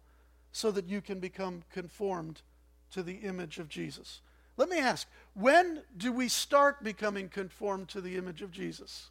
so 0.50 0.70
that 0.70 0.88
you 0.88 1.00
can 1.00 1.18
become 1.20 1.62
conformed 1.72 2.42
to 2.90 3.02
the 3.02 3.16
image 3.16 3.58
of 3.58 3.68
Jesus. 3.68 4.20
Let 4.56 4.68
me 4.68 4.78
ask, 4.78 5.08
when 5.34 5.82
do 5.96 6.12
we 6.12 6.28
start 6.28 6.84
becoming 6.84 7.28
conformed 7.28 7.88
to 7.88 8.00
the 8.00 8.16
image 8.16 8.42
of 8.42 8.52
Jesus? 8.52 9.10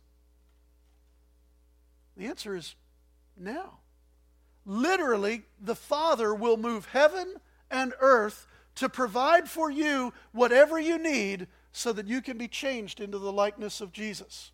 The 2.16 2.28
answer 2.28 2.56
is 2.56 2.76
now. 3.36 3.80
Literally, 4.66 5.44
the 5.60 5.76
Father 5.76 6.36
will 6.36 6.58
move 6.58 6.86
heaven 6.86 7.36
and 7.72 7.94
earth 8.00 8.46
to 8.76 8.88
provide 8.88 9.50
for 9.50 9.72
you 9.72 10.14
whatever 10.32 10.80
you 10.80 11.00
need 11.00 11.48
so 11.72 11.94
that 11.94 12.08
you 12.08 12.22
can 12.22 12.38
be 12.38 12.48
changed 12.48 13.00
into 13.00 13.18
the 13.18 13.32
likeness 13.32 13.82
of 13.82 13.94
Jesus. 13.94 14.52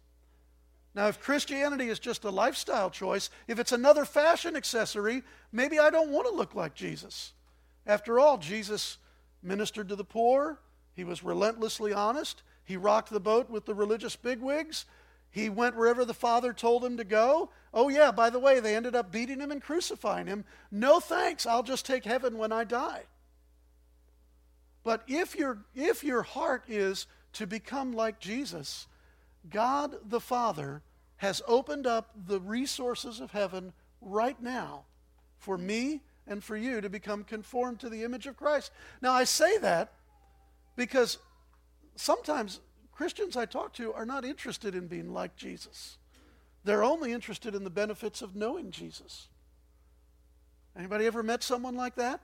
Now, 0.93 1.07
if 1.07 1.19
Christianity 1.19 1.89
is 1.89 1.99
just 1.99 2.23
a 2.23 2.29
lifestyle 2.29 2.89
choice, 2.89 3.29
if 3.47 3.59
it's 3.59 3.71
another 3.71 4.03
fashion 4.03 4.55
accessory, 4.55 5.23
maybe 5.51 5.79
I 5.79 5.89
don't 5.89 6.11
want 6.11 6.27
to 6.27 6.33
look 6.33 6.55
like 6.55 6.73
Jesus. 6.73 7.33
After 7.85 8.19
all, 8.19 8.37
Jesus 8.37 8.97
ministered 9.43 9.89
to 9.89 9.95
the 9.95 10.03
poor, 10.03 10.59
he 10.93 11.03
was 11.03 11.23
relentlessly 11.23 11.93
honest, 11.93 12.41
he 12.63 12.77
rocked 12.77 13.11
the 13.11 13.19
boat 13.19 13.49
with 13.49 13.65
the 13.65 13.75
religious 13.75 14.15
bigwigs, 14.15 14.85
he 15.29 15.49
went 15.49 15.75
wherever 15.75 16.03
the 16.03 16.15
Father 16.15 16.51
told 16.51 16.83
him 16.83 16.97
to 16.97 17.03
go. 17.03 17.51
Oh, 17.73 17.89
yeah, 17.89 18.11
by 18.11 18.31
the 18.31 18.39
way, 18.39 18.59
they 18.59 18.75
ended 18.75 18.95
up 18.95 19.11
beating 19.11 19.39
him 19.39 19.51
and 19.51 19.61
crucifying 19.61 20.25
him. 20.25 20.45
No 20.71 20.99
thanks, 20.99 21.45
I'll 21.45 21.63
just 21.63 21.85
take 21.85 22.05
heaven 22.05 22.39
when 22.39 22.51
I 22.51 22.63
die. 22.63 23.03
But 24.87 25.03
if, 25.05 25.35
your 25.35 25.65
if 25.75 26.01
your 26.01 26.23
heart 26.23 26.63
is 26.69 27.07
to 27.33 27.45
become 27.45 27.91
like 27.91 28.21
Jesus, 28.21 28.87
God 29.49 29.97
the 30.07 30.21
Father 30.21 30.81
has 31.17 31.41
opened 31.45 31.85
up 31.85 32.11
the 32.25 32.39
resources 32.39 33.19
of 33.19 33.31
heaven 33.31 33.73
right 33.99 34.41
now 34.41 34.85
for 35.39 35.57
me 35.57 36.03
and 36.25 36.41
for 36.41 36.55
you 36.55 36.79
to 36.79 36.89
become 36.89 37.25
conformed 37.25 37.81
to 37.81 37.89
the 37.89 38.05
image 38.05 38.27
of 38.27 38.37
Christ. 38.37 38.71
Now, 39.01 39.11
I 39.11 39.25
say 39.25 39.57
that 39.57 39.91
because 40.77 41.17
sometimes 41.97 42.61
Christians 42.93 43.35
I 43.35 43.43
talk 43.43 43.73
to 43.73 43.91
are 43.91 44.05
not 44.05 44.23
interested 44.23 44.73
in 44.73 44.87
being 44.87 45.11
like 45.11 45.35
Jesus. 45.35 45.97
They're 46.63 46.85
only 46.85 47.11
interested 47.11 47.55
in 47.55 47.65
the 47.65 47.69
benefits 47.69 48.21
of 48.21 48.37
knowing 48.37 48.71
Jesus. 48.71 49.27
Anybody 50.77 51.05
ever 51.05 51.23
met 51.23 51.43
someone 51.43 51.75
like 51.75 51.95
that? 51.95 52.21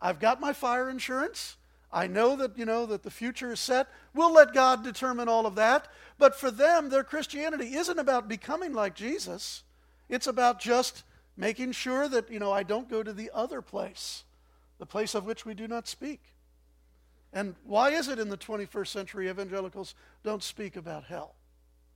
I've 0.00 0.20
got 0.20 0.40
my 0.40 0.54
fire 0.54 0.88
insurance. 0.88 1.58
I 1.92 2.06
know 2.06 2.36
that, 2.36 2.56
you 2.56 2.64
know, 2.64 2.86
that 2.86 3.02
the 3.02 3.10
future 3.10 3.52
is 3.52 3.60
set. 3.60 3.86
We'll 4.14 4.32
let 4.32 4.54
God 4.54 4.82
determine 4.82 5.28
all 5.28 5.46
of 5.46 5.56
that. 5.56 5.88
But 6.18 6.34
for 6.34 6.50
them, 6.50 6.88
their 6.88 7.04
Christianity 7.04 7.74
isn't 7.74 7.98
about 7.98 8.28
becoming 8.28 8.72
like 8.72 8.94
Jesus. 8.94 9.62
It's 10.08 10.26
about 10.26 10.58
just 10.58 11.04
making 11.36 11.72
sure 11.72 12.08
that, 12.08 12.30
you 12.30 12.38
know, 12.38 12.50
I 12.50 12.62
don't 12.62 12.88
go 12.88 13.02
to 13.02 13.12
the 13.12 13.30
other 13.34 13.60
place, 13.60 14.24
the 14.78 14.86
place 14.86 15.14
of 15.14 15.26
which 15.26 15.44
we 15.44 15.52
do 15.52 15.68
not 15.68 15.86
speak. 15.86 16.20
And 17.32 17.54
why 17.64 17.90
is 17.90 18.08
it 18.08 18.18
in 18.18 18.28
the 18.28 18.36
21st 18.36 18.88
century 18.88 19.28
evangelicals 19.28 19.94
don't 20.22 20.42
speak 20.42 20.76
about 20.76 21.04
hell? 21.04 21.34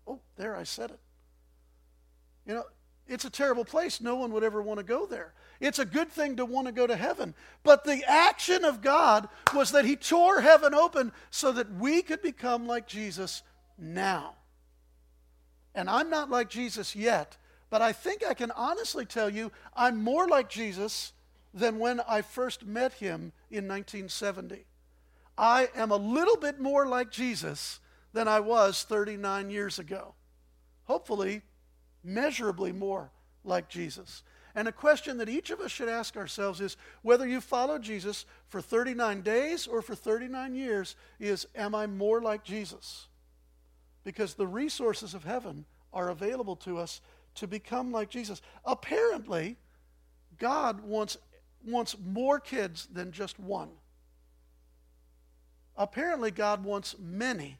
Oh, 0.07 0.21
there 0.37 0.57
I 0.57 0.65
said 0.65 0.91
it. 0.91 1.01
You 2.47 2.55
know, 2.55 2.65
it's 3.09 3.25
a 3.25 3.31
terrible 3.31 3.65
place. 3.65 4.01
No 4.01 4.17
one 4.17 4.33
would 4.33 4.43
ever 4.43 4.61
want 4.61 4.79
to 4.79 4.85
go 4.85 5.07
there. 5.07 5.33
It's 5.61 5.79
a 5.79 5.85
good 5.85 6.11
thing 6.11 6.37
to 6.37 6.45
want 6.45 6.67
to 6.67 6.73
go 6.73 6.87
to 6.87 6.97
heaven. 6.97 7.35
But 7.63 7.85
the 7.85 8.03
action 8.07 8.65
of 8.65 8.83
God 8.83 9.29
was 9.55 9.73
that 9.73 9.85
He 9.85 9.97
tore 9.97 10.41
heaven 10.41 10.75
open 10.75 11.13
so 11.31 11.53
that 11.53 11.73
we 11.75 12.03
could 12.03 12.21
become 12.21 12.67
like 12.67 12.87
Jesus 12.87 13.43
now. 13.79 14.35
And 15.75 15.89
I'm 15.89 16.11
not 16.11 16.31
like 16.31 16.49
Jesus 16.49 16.97
yet, 16.97 17.37
but 17.71 17.83
I 17.83 17.93
think 17.93 18.25
I 18.25 18.35
can 18.35 18.51
honestly 18.51 19.05
tell 19.05 19.31
you 19.31 19.53
I'm 19.75 20.03
more 20.03 20.27
like 20.27 20.49
Jesus 20.49 21.13
than 21.55 21.79
when 21.79 22.01
I 22.01 22.23
first 22.23 22.67
met 22.67 22.95
Him 22.95 23.33
in 23.51 23.69
1970. 23.69 24.67
I 25.39 25.69
am 25.75 25.91
a 25.91 25.97
little 25.97 26.37
bit 26.37 26.59
more 26.59 26.87
like 26.87 27.11
Jesus 27.11 27.81
than 28.13 28.27
I 28.27 28.41
was 28.41 28.83
39 28.83 29.51
years 29.51 29.79
ago. 29.79 30.15
Hopefully, 30.85 31.43
measurably 32.07 32.73
more 32.73 33.11
like 33.45 33.69
Jesus. 33.69 34.23
And 34.55 34.69
a 34.69 34.73
question 34.73 35.19
that 35.19 35.29
each 35.29 35.51
of 35.51 35.61
us 35.61 35.71
should 35.71 35.89
ask 35.89 36.17
ourselves 36.17 36.63
is 36.63 36.79
whether 37.03 37.27
you 37.29 37.43
follow 37.43 37.79
Jesus 37.79 38.25
for 38.49 38.63
39 38.63 39.21
days 39.21 39.67
or 39.67 39.83
for 39.83 39.95
39 39.95 40.55
years 40.55 40.97
is 41.21 41.47
am 41.55 41.75
I 41.75 41.87
more 41.87 42.23
like 42.23 42.43
Jesus? 42.43 43.09
Because 44.03 44.35
the 44.35 44.47
resources 44.47 45.13
of 45.13 45.25
heaven 45.25 45.67
are 45.93 46.09
available 46.09 46.57
to 46.57 46.79
us 46.79 47.03
to 47.35 47.47
become 47.47 47.93
like 47.93 48.09
Jesus. 48.09 48.41
Apparently, 48.65 49.57
God 50.39 50.81
wants, 50.81 51.19
wants 51.67 51.97
more 52.03 52.41
kids 52.41 52.89
than 52.91 53.13
just 53.13 53.39
one. 53.39 53.71
apparently 55.77 56.31
God 56.31 56.65
wants 56.65 56.97
many. 56.99 57.59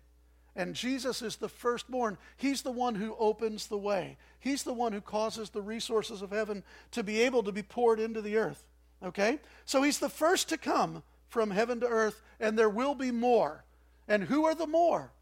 And 0.57 0.75
Jesus 0.75 1.21
is 1.21 1.37
the 1.37 1.51
firstborn. 1.51 2.17
He's 2.39 2.63
the 2.63 2.73
one 2.73 2.95
who 2.95 3.15
opens 3.19 3.67
the 3.67 3.77
way. 3.77 4.17
He's 4.41 4.63
the 4.63 4.73
one 4.73 4.93
who 4.93 5.03
causes 5.03 5.51
the 5.51 5.61
resources 5.61 6.23
of 6.23 6.31
heaven 6.31 6.65
to 6.93 7.03
be 7.03 7.21
able 7.21 7.43
to 7.43 7.53
be 7.53 7.63
poured 7.63 8.01
into 8.01 8.23
the 8.23 8.39
earth. 8.39 8.65
Okay? 9.05 9.39
So 9.67 9.83
he's 9.83 9.99
the 9.99 10.09
first 10.09 10.49
to 10.49 10.57
come 10.57 11.03
from 11.29 11.51
heaven 11.51 11.81
to 11.81 11.87
earth, 11.87 12.23
and 12.41 12.59
there 12.59 12.71
will 12.71 12.95
be 12.95 13.11
more. 13.11 13.65
And 14.09 14.25
who 14.25 14.47
are 14.47 14.55
the 14.55 14.67
more? 14.67 15.13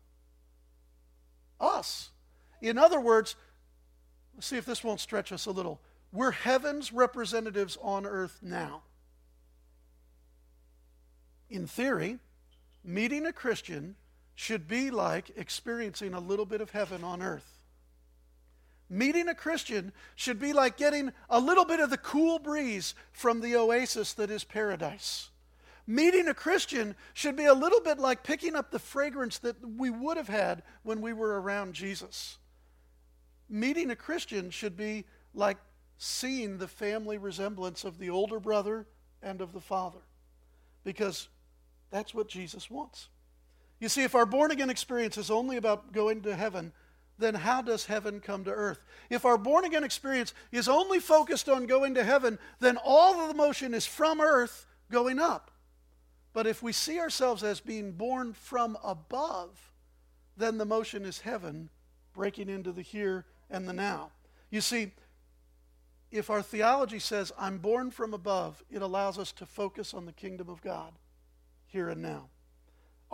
Us. 1.60 2.10
In 2.62 2.78
other 2.78 3.00
words, 3.00 3.34
let's 4.36 4.46
see 4.46 4.56
if 4.56 4.66
this 4.66 4.84
won't 4.84 5.00
stretch 5.00 5.32
us 5.32 5.46
a 5.46 5.50
little. 5.50 5.80
We're 6.12 6.30
heaven's 6.30 6.92
representatives 6.92 7.76
on 7.82 8.06
earth 8.06 8.38
now. 8.40 8.82
In 11.50 11.66
theory, 11.66 12.18
meeting 12.84 13.26
a 13.26 13.32
Christian 13.32 13.96
should 14.34 14.66
be 14.66 14.90
like 14.90 15.30
experiencing 15.36 16.14
a 16.14 16.20
little 16.20 16.46
bit 16.46 16.60
of 16.60 16.70
heaven 16.70 17.04
on 17.04 17.22
earth. 17.22 17.62
Meeting 18.90 19.28
a 19.28 19.34
Christian 19.34 19.92
should 20.14 20.38
be 20.38 20.52
like 20.52 20.76
getting 20.76 21.12
a 21.30 21.40
little 21.40 21.64
bit 21.64 21.80
of 21.80 21.90
the 21.90 21.96
cool 21.96 22.38
breeze 22.38 22.94
from 23.12 23.40
the 23.40 23.56
oasis 23.56 24.12
that 24.14 24.30
is 24.30 24.44
paradise. 24.44 25.30
Meeting 25.86 26.28
a 26.28 26.34
Christian 26.34 26.94
should 27.12 27.36
be 27.36 27.44
a 27.44 27.54
little 27.54 27.80
bit 27.80 27.98
like 27.98 28.22
picking 28.22 28.54
up 28.56 28.70
the 28.70 28.78
fragrance 28.78 29.38
that 29.38 29.56
we 29.76 29.90
would 29.90 30.16
have 30.16 30.28
had 30.28 30.62
when 30.82 31.00
we 31.00 31.12
were 31.12 31.40
around 31.40 31.74
Jesus. 31.74 32.38
Meeting 33.48 33.90
a 33.90 33.96
Christian 33.96 34.50
should 34.50 34.76
be 34.76 35.04
like 35.34 35.58
seeing 35.98 36.58
the 36.58 36.68
family 36.68 37.18
resemblance 37.18 37.84
of 37.84 37.98
the 37.98 38.10
older 38.10 38.40
brother 38.40 38.86
and 39.22 39.40
of 39.40 39.52
the 39.52 39.60
father, 39.60 40.00
because 40.84 41.28
that's 41.90 42.14
what 42.14 42.28
Jesus 42.28 42.70
wants. 42.70 43.08
You 43.80 43.88
see, 43.88 44.02
if 44.02 44.14
our 44.14 44.26
born 44.26 44.50
again 44.50 44.70
experience 44.70 45.18
is 45.18 45.30
only 45.30 45.56
about 45.56 45.92
going 45.92 46.22
to 46.22 46.34
heaven, 46.34 46.72
then 47.18 47.34
how 47.34 47.62
does 47.62 47.86
heaven 47.86 48.20
come 48.20 48.44
to 48.44 48.50
earth? 48.50 48.84
If 49.10 49.24
our 49.24 49.38
born 49.38 49.64
again 49.64 49.84
experience 49.84 50.34
is 50.50 50.68
only 50.68 51.00
focused 51.00 51.48
on 51.48 51.66
going 51.66 51.94
to 51.94 52.04
heaven, 52.04 52.38
then 52.60 52.78
all 52.82 53.20
of 53.20 53.28
the 53.28 53.34
motion 53.34 53.74
is 53.74 53.86
from 53.86 54.20
earth 54.20 54.66
going 54.90 55.18
up. 55.18 55.50
But 56.32 56.46
if 56.46 56.62
we 56.62 56.72
see 56.72 56.98
ourselves 56.98 57.44
as 57.44 57.60
being 57.60 57.92
born 57.92 58.32
from 58.32 58.76
above, 58.82 59.72
then 60.36 60.58
the 60.58 60.64
motion 60.64 61.04
is 61.04 61.20
heaven 61.20 61.70
breaking 62.12 62.48
into 62.48 62.72
the 62.72 62.82
here 62.82 63.26
and 63.50 63.68
the 63.68 63.72
now. 63.72 64.10
You 64.50 64.60
see, 64.60 64.92
if 66.10 66.30
our 66.30 66.42
theology 66.42 66.98
says, 66.98 67.32
I'm 67.38 67.58
born 67.58 67.90
from 67.90 68.14
above, 68.14 68.62
it 68.70 68.82
allows 68.82 69.18
us 69.18 69.32
to 69.32 69.46
focus 69.46 69.94
on 69.94 70.06
the 70.06 70.12
kingdom 70.12 70.48
of 70.48 70.62
God 70.62 70.92
here 71.66 71.88
and 71.88 72.02
now. 72.02 72.28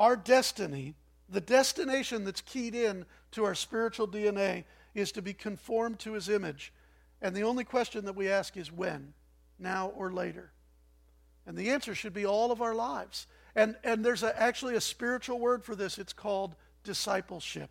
Our 0.01 0.17
destiny, 0.17 0.95
the 1.29 1.43
destination 1.43 2.25
that's 2.25 2.41
keyed 2.41 2.75
in 2.75 3.05
to 3.33 3.45
our 3.45 3.55
spiritual 3.55 4.09
DNA, 4.09 4.65
is 4.95 5.13
to 5.13 5.23
be 5.23 5.35
conformed 5.35 5.99
to 6.01 6.15
his 6.15 6.31
image. 6.31 6.73
And 7.21 7.37
the 7.37 7.43
only 7.43 7.65
question 7.65 8.07
that 8.07 8.17
we 8.17 8.31
ask 8.31 8.57
is 8.57 8.73
when, 8.73 9.13
now 9.59 9.93
or 9.95 10.11
later. 10.11 10.53
And 11.47 11.57
the 11.57 11.69
answer 11.69 11.95
should 11.95 12.15
be 12.15 12.25
all 12.25 12.51
of 12.51 12.63
our 12.63 12.75
lives. 12.75 13.27
And, 13.55 13.77
and 13.85 14.03
there's 14.03 14.23
a, 14.23 14.41
actually 14.41 14.75
a 14.75 14.81
spiritual 14.81 15.39
word 15.39 15.65
for 15.65 15.77
this. 15.77 15.99
It's 15.99 16.15
called 16.15 16.57
discipleship. 16.83 17.71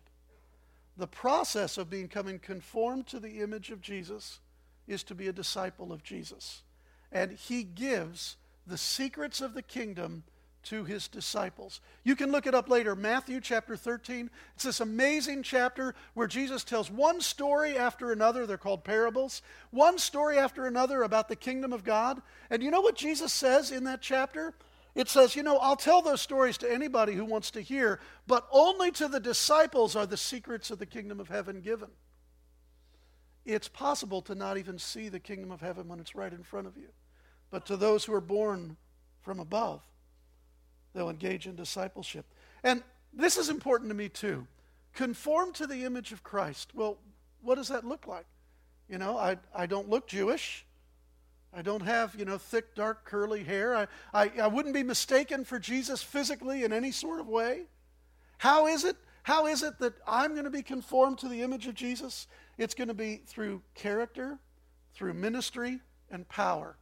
The 0.96 1.08
process 1.08 1.78
of 1.78 1.90
becoming 1.90 2.38
conformed 2.38 3.08
to 3.08 3.18
the 3.18 3.40
image 3.40 3.70
of 3.70 3.80
Jesus 3.80 4.38
is 4.86 5.02
to 5.04 5.16
be 5.16 5.26
a 5.26 5.32
disciple 5.32 5.92
of 5.92 6.04
Jesus. 6.04 6.62
And 7.10 7.32
he 7.32 7.64
gives 7.64 8.36
the 8.68 8.78
secrets 8.78 9.40
of 9.40 9.54
the 9.54 9.62
kingdom 9.62 10.22
to 10.64 10.84
his 10.84 11.08
disciples. 11.08 11.80
You 12.04 12.16
can 12.16 12.30
look 12.32 12.46
it 12.46 12.54
up 12.54 12.68
later. 12.68 12.94
Matthew 12.94 13.40
chapter 13.40 13.76
13. 13.76 14.30
It's 14.54 14.64
this 14.64 14.80
amazing 14.80 15.42
chapter 15.42 15.94
where 16.14 16.26
Jesus 16.26 16.64
tells 16.64 16.90
one 16.90 17.20
story 17.20 17.76
after 17.76 18.12
another. 18.12 18.46
They're 18.46 18.58
called 18.58 18.84
parables. 18.84 19.42
One 19.70 19.98
story 19.98 20.38
after 20.38 20.66
another 20.66 21.02
about 21.02 21.28
the 21.28 21.36
kingdom 21.36 21.72
of 21.72 21.84
God. 21.84 22.20
And 22.50 22.62
you 22.62 22.70
know 22.70 22.80
what 22.80 22.96
Jesus 22.96 23.32
says 23.32 23.70
in 23.70 23.84
that 23.84 24.02
chapter? 24.02 24.54
It 24.94 25.08
says, 25.08 25.36
You 25.36 25.42
know, 25.42 25.58
I'll 25.58 25.76
tell 25.76 26.02
those 26.02 26.20
stories 26.20 26.58
to 26.58 26.72
anybody 26.72 27.14
who 27.14 27.24
wants 27.24 27.50
to 27.52 27.60
hear, 27.60 28.00
but 28.26 28.46
only 28.50 28.90
to 28.92 29.08
the 29.08 29.20
disciples 29.20 29.96
are 29.96 30.06
the 30.06 30.16
secrets 30.16 30.70
of 30.70 30.78
the 30.78 30.86
kingdom 30.86 31.20
of 31.20 31.28
heaven 31.28 31.60
given. 31.60 31.88
It's 33.44 33.68
possible 33.68 34.20
to 34.22 34.34
not 34.34 34.58
even 34.58 34.78
see 34.78 35.08
the 35.08 35.20
kingdom 35.20 35.50
of 35.50 35.60
heaven 35.60 35.88
when 35.88 36.00
it's 36.00 36.14
right 36.14 36.32
in 36.32 36.42
front 36.42 36.66
of 36.66 36.76
you. 36.76 36.88
But 37.50 37.66
to 37.66 37.76
those 37.76 38.04
who 38.04 38.14
are 38.14 38.20
born 38.20 38.76
from 39.22 39.40
above, 39.40 39.82
they'll 40.94 41.10
engage 41.10 41.46
in 41.46 41.56
discipleship. 41.56 42.26
And 42.62 42.82
this 43.12 43.36
is 43.36 43.48
important 43.48 43.90
to 43.90 43.94
me 43.94 44.08
too. 44.08 44.46
Conform 44.94 45.52
to 45.54 45.66
the 45.66 45.84
image 45.84 46.12
of 46.12 46.22
Christ. 46.22 46.72
Well, 46.74 46.98
what 47.42 47.54
does 47.54 47.68
that 47.68 47.84
look 47.84 48.06
like? 48.06 48.26
You 48.88 48.98
know, 48.98 49.16
I, 49.16 49.36
I 49.54 49.66
don't 49.66 49.88
look 49.88 50.08
Jewish. 50.08 50.66
I 51.52 51.62
don't 51.62 51.82
have, 51.82 52.14
you 52.16 52.24
know, 52.24 52.38
thick, 52.38 52.74
dark, 52.74 53.04
curly 53.04 53.42
hair. 53.42 53.74
I, 53.74 53.86
I, 54.12 54.30
I 54.42 54.46
wouldn't 54.46 54.74
be 54.74 54.82
mistaken 54.82 55.44
for 55.44 55.58
Jesus 55.58 56.02
physically 56.02 56.64
in 56.64 56.72
any 56.72 56.92
sort 56.92 57.20
of 57.20 57.28
way. 57.28 57.62
How 58.38 58.66
is 58.66 58.84
it? 58.84 58.96
How 59.22 59.46
is 59.46 59.62
it 59.62 59.78
that 59.80 59.94
I'm 60.06 60.32
going 60.32 60.44
to 60.44 60.50
be 60.50 60.62
conformed 60.62 61.18
to 61.18 61.28
the 61.28 61.42
image 61.42 61.66
of 61.66 61.74
Jesus? 61.74 62.26
It's 62.56 62.74
going 62.74 62.88
to 62.88 62.94
be 62.94 63.20
through 63.26 63.62
character, 63.74 64.38
through 64.94 65.14
ministry, 65.14 65.80
and 66.10 66.26
power. 66.28 66.76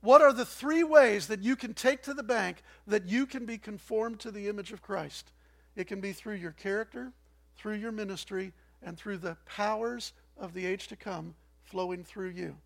What 0.00 0.22
are 0.22 0.32
the 0.32 0.44
three 0.44 0.84
ways 0.84 1.26
that 1.26 1.42
you 1.42 1.56
can 1.56 1.74
take 1.74 2.02
to 2.04 2.14
the 2.14 2.22
bank 2.22 2.62
that 2.86 3.08
you 3.08 3.26
can 3.26 3.46
be 3.46 3.58
conformed 3.58 4.20
to 4.20 4.30
the 4.30 4.48
image 4.48 4.72
of 4.72 4.82
Christ? 4.82 5.32
It 5.74 5.86
can 5.88 6.00
be 6.00 6.12
through 6.12 6.36
your 6.36 6.52
character, 6.52 7.12
through 7.56 7.76
your 7.76 7.92
ministry, 7.92 8.52
and 8.82 8.96
through 8.96 9.18
the 9.18 9.36
powers 9.44 10.12
of 10.36 10.54
the 10.54 10.66
age 10.66 10.88
to 10.88 10.96
come 10.96 11.34
flowing 11.64 12.04
through 12.04 12.30
you. 12.30 12.56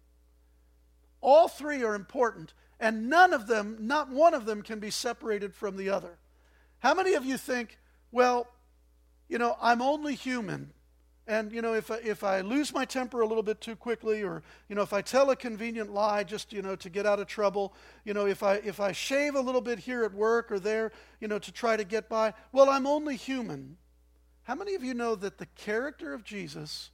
All 1.21 1.49
three 1.49 1.83
are 1.83 1.95
important, 1.95 2.53
and 2.79 3.09
none 3.09 3.33
of 3.33 3.47
them, 3.47 3.77
not 3.81 4.11
one 4.11 4.35
of 4.35 4.45
them, 4.45 4.61
can 4.61 4.79
be 4.79 4.91
separated 4.91 5.55
from 5.55 5.77
the 5.77 5.89
other. 5.89 6.19
How 6.81 6.95
many 6.95 7.15
of 7.15 7.25
you 7.25 7.39
think, 7.39 7.79
well, 8.11 8.49
you 9.29 9.39
know, 9.39 9.57
I'm 9.61 9.81
only 9.81 10.15
human? 10.15 10.73
And, 11.29 11.53
you 11.53 11.63
know, 11.63 11.75
if 11.75 11.91
I, 11.91 11.97
if 11.99 12.25
I 12.25 12.41
lose 12.41 12.75
my 12.75 12.85
temper 12.85 13.21
a 13.21 13.27
little 13.27 13.45
bit 13.45 13.61
too 13.61 13.77
quickly, 13.77 14.25
or, 14.25 14.43
you 14.69 14.75
know, 14.75 14.83
if 14.83 14.93
I 14.93 15.03
tell 15.03 15.31
a 15.31 15.37
convenient 15.37 15.93
lie 15.93 16.25
just, 16.25 16.53
you 16.53 16.63
know, 16.63 16.75
to 16.77 16.91
get 16.91 17.07
out 17.07 17.21
of 17.21 17.29
trouble, 17.29 17.75
you 18.05 18.13
know, 18.13 18.27
if 18.27 18.43
I, 18.43 18.55
if 18.57 18.81
I 18.81 18.91
shave 18.91 19.37
a 19.37 19.41
little 19.41 19.61
bit 19.61 19.79
here 19.79 20.03
at 20.03 20.13
work 20.13 20.51
or 20.51 20.59
there, 20.59 20.91
you 21.21 21.29
know, 21.29 21.39
to 21.39 21.53
try 21.53 21.77
to 21.77 21.85
get 21.85 22.09
by, 22.09 22.35
well, 22.51 22.69
I'm 22.69 22.89
only 22.89 23.15
human. 23.15 23.77
How 24.43 24.57
many 24.57 24.75
of 24.75 24.83
you 24.83 24.95
know 24.95 25.15
that 25.15 25.39
the 25.39 25.47
character 25.47 26.13
of 26.13 26.25
Jesus 26.25 26.91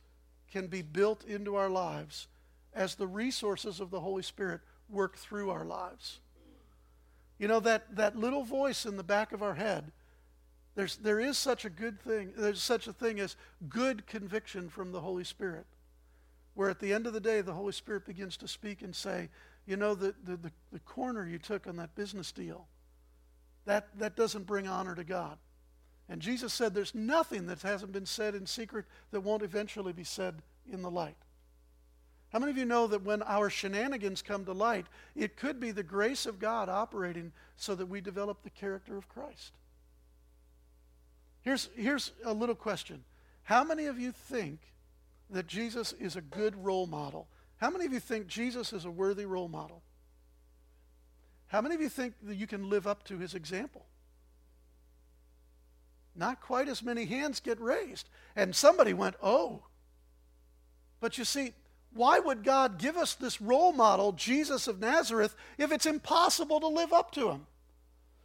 can 0.53 0.67
be 0.67 0.83
built 0.83 1.25
into 1.25 1.57
our 1.57 1.71
lives 1.71 2.29
as 2.75 2.95
the 2.95 3.07
resources 3.07 3.81
of 3.81 3.91
the 3.91 4.01
Holy 4.01 4.23
Spirit 4.23 4.61
work 4.91 5.17
through 5.17 5.49
our 5.49 5.65
lives? 5.65 6.21
You 7.39 7.49
know, 7.49 7.61
that, 7.61 7.97
that 7.97 8.15
little 8.15 8.45
voice 8.45 8.85
in 8.85 8.99
the 8.99 9.03
back 9.03 9.33
of 9.33 9.43
our 9.43 9.55
head 9.55 9.93
there's, 10.79 10.97
there 10.99 11.19
is 11.19 11.37
such 11.37 11.65
a 11.65 11.71
good 11.71 12.01
thing, 12.01 12.33
there's 12.37 12.63
such 12.63 12.87
a 12.87 12.93
thing 12.93 13.19
as 13.19 13.35
good 13.69 14.07
conviction 14.07 14.69
from 14.69 14.93
the 14.93 15.01
Holy 15.01 15.25
Spirit, 15.25 15.67
where 16.55 16.71
at 16.71 16.79
the 16.79 16.93
end 16.93 17.09
of 17.09 17.13
the 17.13 17.19
day, 17.19 17.41
the 17.41 17.53
Holy 17.53 17.73
Spirit 17.73 18.07
begins 18.07 18.37
to 18.37 18.47
speak 18.47 18.83
and 18.83 18.95
say, 18.95 19.29
you 19.67 19.77
know, 19.77 19.97
the, 19.97 20.15
the, 20.23 20.37
the, 20.37 20.53
the 20.71 20.79
corner 20.79 21.27
you 21.27 21.37
took 21.37 21.67
on 21.67 21.75
that 21.79 21.97
business 21.97 22.31
deal, 22.31 22.69
that, 23.65 23.89
that 23.99 24.15
doesn't 24.15 24.47
bring 24.47 24.69
honor 24.69 24.95
to 24.95 25.03
God. 25.03 25.39
And 26.09 26.23
Jesus 26.23 26.55
said 26.55 26.75
there's 26.75 26.95
nothing 26.95 27.49
that 27.49 27.63
hasn't 27.63 27.91
been 27.91 28.07
said 28.07 28.37
in 28.37 28.47
secret 28.47 28.85
that 29.11 29.23
won't 29.23 29.43
eventually 29.43 29.93
be 29.93 30.05
said 30.05 30.43
in 30.73 30.83
the 30.83 30.91
light. 30.93 31.17
How 32.33 32.39
many 32.39 32.53
of 32.53 32.57
you 32.57 32.67
know 32.67 32.87
that 32.87 33.03
when 33.03 33.25
our 33.25 33.51
shenanigans 33.51 34.23
come 34.23 34.45
to 34.45 34.53
light, 34.53 34.87
it 35.17 35.37
could 35.37 35.59
be 35.59 35.73
the 35.73 35.83
grace 35.83 36.25
of 36.25 36.39
God 36.39 36.69
operating 36.69 37.33
so 37.57 37.75
that 37.75 37.87
we 37.87 38.01
develop 38.01 38.45
the 38.45 38.51
character 38.51 38.97
of 38.97 39.09
Christ? 39.09 39.55
Here's, 41.49 41.71
here's 41.77 42.13
a 42.27 42.33
little 42.35 42.55
question 42.55 43.03
How 43.45 43.65
many 43.65 43.87
of 43.87 43.99
you 43.99 44.13
think 44.13 44.61
that 45.31 45.47
Jesus 45.47 45.95
is 45.95 46.15
a 46.15 46.21
good 46.21 46.55
role 46.63 46.87
model? 46.87 47.27
How 47.57 47.71
many 47.71 47.87
of 47.87 47.93
you 47.95 48.01
think 48.01 48.27
Jesus 48.27 48.75
is 48.75 48.85
a 48.85 48.91
worthy 48.91 49.25
role 49.25 49.49
model? 49.49 49.83
How 51.47 51.63
many 51.63 51.75
of 51.75 51.81
you 51.81 51.89
think 51.89 52.13
that 52.25 52.35
you 52.35 52.47
can 52.47 52.69
live 52.69 52.87
up 52.87 53.03
to 53.05 53.17
his 53.17 53.33
example? 53.33 53.87
Not 56.15 56.43
quite 56.43 56.69
as 56.69 56.83
many 56.83 57.07
hands 57.07 57.41
get 57.41 57.59
raised. 57.59 58.11
And 58.37 58.55
somebody 58.55 58.93
went, 58.93 59.17
oh. 59.23 59.63
But 61.01 61.17
you 61.17 61.25
see, 61.25 61.55
why 61.95 62.19
would 62.19 62.45
God 62.45 62.77
give 62.77 62.99
us 62.99 63.15
this 63.15 63.41
role 63.41 63.73
model, 63.73 64.13
Jesus 64.13 64.69
of 64.69 64.81
Nazareth, 64.81 65.35
if 65.57 65.73
it's 65.73 65.87
impossible 65.87 66.61
to 66.61 66.69
live 66.69 66.93
up 66.93 67.11
to 67.13 67.31
him? 67.31 67.47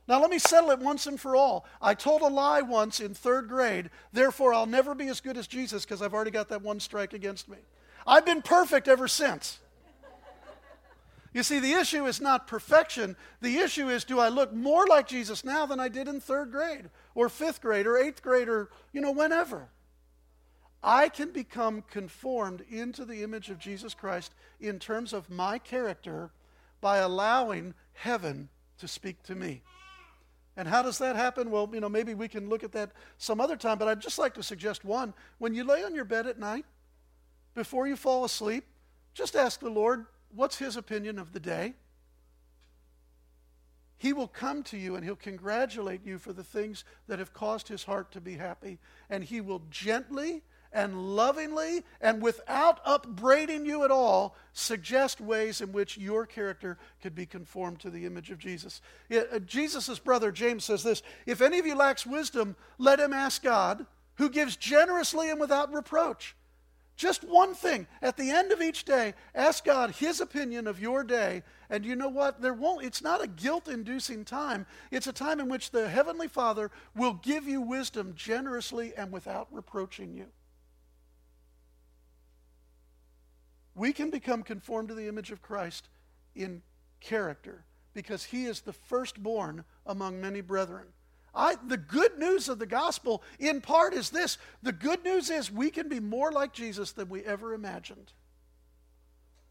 Now, 0.08 0.20
let 0.20 0.30
me 0.30 0.39
settle 0.39 0.72
it 0.72 0.80
once 0.80 1.08
and 1.08 1.20
for 1.20 1.36
all. 1.36 1.66
I 1.82 1.93
told 1.93 2.22
a 2.22 2.28
lie 2.28 2.62
once 2.62 2.99
in 2.99 3.14
third 3.14 3.47
grade, 3.47 3.89
therefore, 4.12 4.54
I'll 4.54 4.66
never 4.66 4.93
be 4.93 5.08
as 5.08 5.22
good 5.22 5.38
as 5.38 5.47
Jesus 5.47 5.86
because 5.86 6.01
I've 6.01 6.14
already 6.14 6.32
got 6.32 6.49
that 6.49 6.62
one 6.62 6.80
strike 6.80 7.14
against 7.14 7.47
me. 7.47 7.58
I've 8.06 8.26
been 8.26 8.41
perfect 8.41 8.88
ever 8.89 9.08
since. 9.08 9.60
You 11.34 11.41
see, 11.41 11.60
the 11.60 11.74
issue 11.74 12.06
is 12.06 12.22
not 12.22 12.47
perfection. 12.47 13.16
The 13.41 13.58
issue 13.58 13.89
is 13.89 14.04
do 14.04 14.20
I 14.20 14.30
look 14.30 14.54
more 14.54 14.86
like 14.86 15.08
Jesus 15.08 15.43
now 15.43 15.66
than 15.66 15.80
I 15.80 15.88
did 15.88 16.08
in 16.08 16.20
third 16.20 16.51
grade 16.51 16.89
or 17.16 17.28
fifth 17.28 17.62
grade 17.62 17.88
or 17.88 17.97
eighth 17.97 18.22
grade 18.22 18.49
or, 18.49 18.70
you 18.91 19.01
know, 19.01 19.12
whenever? 19.12 19.70
I 20.84 21.10
can 21.10 21.32
become 21.32 21.82
conformed 21.89 22.64
into 22.70 23.06
the 23.06 23.24
image 23.24 23.49
of 23.49 23.58
Jesus 23.58 23.93
Christ 23.93 24.34
in 24.60 24.80
terms 24.80 25.14
of 25.14 25.30
my 25.30 25.58
character 25.58 26.32
by 26.82 26.97
allowing 26.97 27.74
heaven 27.93 28.49
to 28.80 28.88
speak 28.88 29.24
to 29.24 29.34
me. 29.34 29.64
And 30.56 30.68
how 30.68 30.84
does 30.84 30.99
that 30.99 31.16
happen? 31.16 31.49
Well, 31.49 31.70
you 31.74 31.80
know, 31.80 31.89
maybe 31.89 32.14
we 32.14 32.28
can 32.28 32.47
look 32.47 32.64
at 32.64 32.72
that 32.74 32.91
some 33.18 33.41
other 33.41 33.56
time, 33.56 33.78
but 33.78 33.88
I'd 33.88 34.01
just 34.01 34.20
like 34.20 34.36
to 34.36 34.43
suggest 34.43 34.86
one. 34.86 35.14
When 35.39 35.54
you 35.54 35.64
lay 35.64 35.84
on 35.84 35.95
your 35.95 36.06
bed 36.06 36.28
at 36.28 36.39
night, 36.39 36.66
before 37.56 37.88
you 37.88 37.95
fall 37.95 38.24
asleep, 38.24 38.66
just 39.14 39.36
ask 39.36 39.60
the 39.60 39.70
Lord, 39.70 40.06
what's 40.34 40.58
his 40.58 40.78
opinion 40.78 41.18
of 41.18 41.34
the 41.34 41.39
day? 41.39 41.74
He 43.97 44.12
will 44.12 44.28
come 44.28 44.64
to 44.64 44.78
you 44.78 44.95
and 44.95 45.04
he'll 45.06 45.16
congratulate 45.16 46.06
you 46.06 46.18
for 46.18 46.34
the 46.34 46.43
things 46.43 46.84
that 47.08 47.20
have 47.20 47.34
caused 47.34 47.68
his 47.70 47.86
heart 47.86 48.12
to 48.12 48.22
be 48.22 48.36
happy. 48.36 48.80
And 49.10 49.24
he 49.24 49.39
will 49.39 49.62
gently 49.70 50.43
and 50.74 51.15
lovingly 51.15 51.84
and 52.01 52.21
without 52.21 52.80
upbraiding 52.84 53.65
you 53.65 53.84
at 53.84 53.91
all 53.91 54.36
suggest 54.53 55.21
ways 55.21 55.61
in 55.61 55.71
which 55.71 55.97
your 55.97 56.26
character 56.26 56.78
could 57.01 57.15
be 57.15 57.26
conformed 57.26 57.80
to 57.80 57.89
the 57.89 58.05
image 58.05 58.32
of 58.32 58.39
Jesus. 58.39 58.82
Uh, 59.11 59.39
Jesus' 59.39 59.99
brother 59.99 60.32
James 60.32 60.65
says 60.65 60.84
this 60.84 61.03
If 61.26 61.41
any 61.41 61.59
of 61.59 61.65
you 61.65 61.76
lacks 61.76 62.05
wisdom, 62.05 62.55
let 62.78 62.99
him 62.99 63.13
ask 63.13 63.43
God, 63.43 63.86
who 64.15 64.30
gives 64.30 64.55
generously 64.55 65.30
and 65.30 65.39
without 65.39 65.74
reproach. 65.74 66.36
Just 66.95 67.24
one 67.24 67.55
thing. 67.55 67.88
At 68.01 68.17
the 68.17 68.30
end 68.30 68.51
of 68.51 68.61
each 68.61 68.86
day, 68.86 69.15
ask 69.34 69.65
God 69.65 69.91
his 69.91 70.21
opinion 70.21 70.67
of 70.67 70.80
your 70.80 71.03
day. 71.03 71.41
And 71.69 71.84
you 71.84 71.95
know 71.95 72.09
what? 72.09 72.41
There 72.41 72.53
won't 72.53 72.86
it's 72.86 73.01
not 73.01 73.24
a 73.24 73.28
guilt-inducing 73.28 74.26
time. 74.26 74.67
It's 74.91 75.07
a 75.07 75.13
time 75.13 75.39
in 75.39 75.49
which 75.49 75.71
the 75.71 75.89
heavenly 75.89 76.28
Father 76.28 76.69
will 76.95 77.13
give 77.13 77.47
you 77.47 77.61
wisdom 77.61 78.13
generously 78.15 78.93
and 78.95 79.11
without 79.11 79.47
reproaching 79.51 80.13
you. 80.13 80.28
We 83.76 83.93
can 83.93 84.09
become 84.09 84.43
conformed 84.43 84.89
to 84.89 84.95
the 84.95 85.07
image 85.07 85.32
of 85.32 85.41
Christ 85.41 85.89
in 86.36 86.61
character 86.99 87.65
because 87.93 88.24
he 88.24 88.45
is 88.45 88.61
the 88.61 88.74
firstborn 88.74 89.65
among 89.86 90.21
many 90.21 90.41
brethren. 90.41 90.88
I, 91.36 91.55
the 91.67 91.78
good 91.78 92.19
news 92.19 92.47
of 92.47 92.59
the 92.59 92.65
gospel, 92.67 93.24
in 93.39 93.61
part, 93.61 93.93
is 93.93 94.11
this 94.11 94.38
the 94.61 94.71
good 94.71 95.03
news 95.03 95.30
is 95.30 95.51
we 95.51 95.71
can 95.71 95.89
be 95.89 95.99
more 95.99 96.32
like 96.32 96.53
Jesus 96.53 96.91
than 96.91 97.09
we 97.09 97.24
ever 97.24 97.53
imagined. 97.53 98.13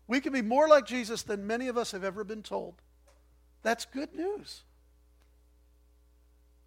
We 0.06 0.20
can 0.20 0.32
be 0.32 0.42
more 0.42 0.68
like 0.68 0.86
Jesus 0.86 1.22
than 1.22 1.46
many 1.46 1.68
of 1.68 1.76
us 1.76 1.92
have 1.92 2.04
ever 2.04 2.22
been 2.22 2.42
told. 2.42 2.74
That's 3.62 3.84
good 3.84 4.14
news. 4.14 4.62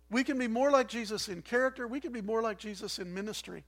We 0.09 0.23
can 0.23 0.37
be 0.37 0.47
more 0.47 0.71
like 0.71 0.87
Jesus 0.87 1.27
in 1.27 1.41
character. 1.41 1.87
We 1.87 1.99
can 1.99 2.11
be 2.11 2.21
more 2.21 2.41
like 2.41 2.57
Jesus 2.57 2.99
in 2.99 3.13
ministry. 3.13 3.63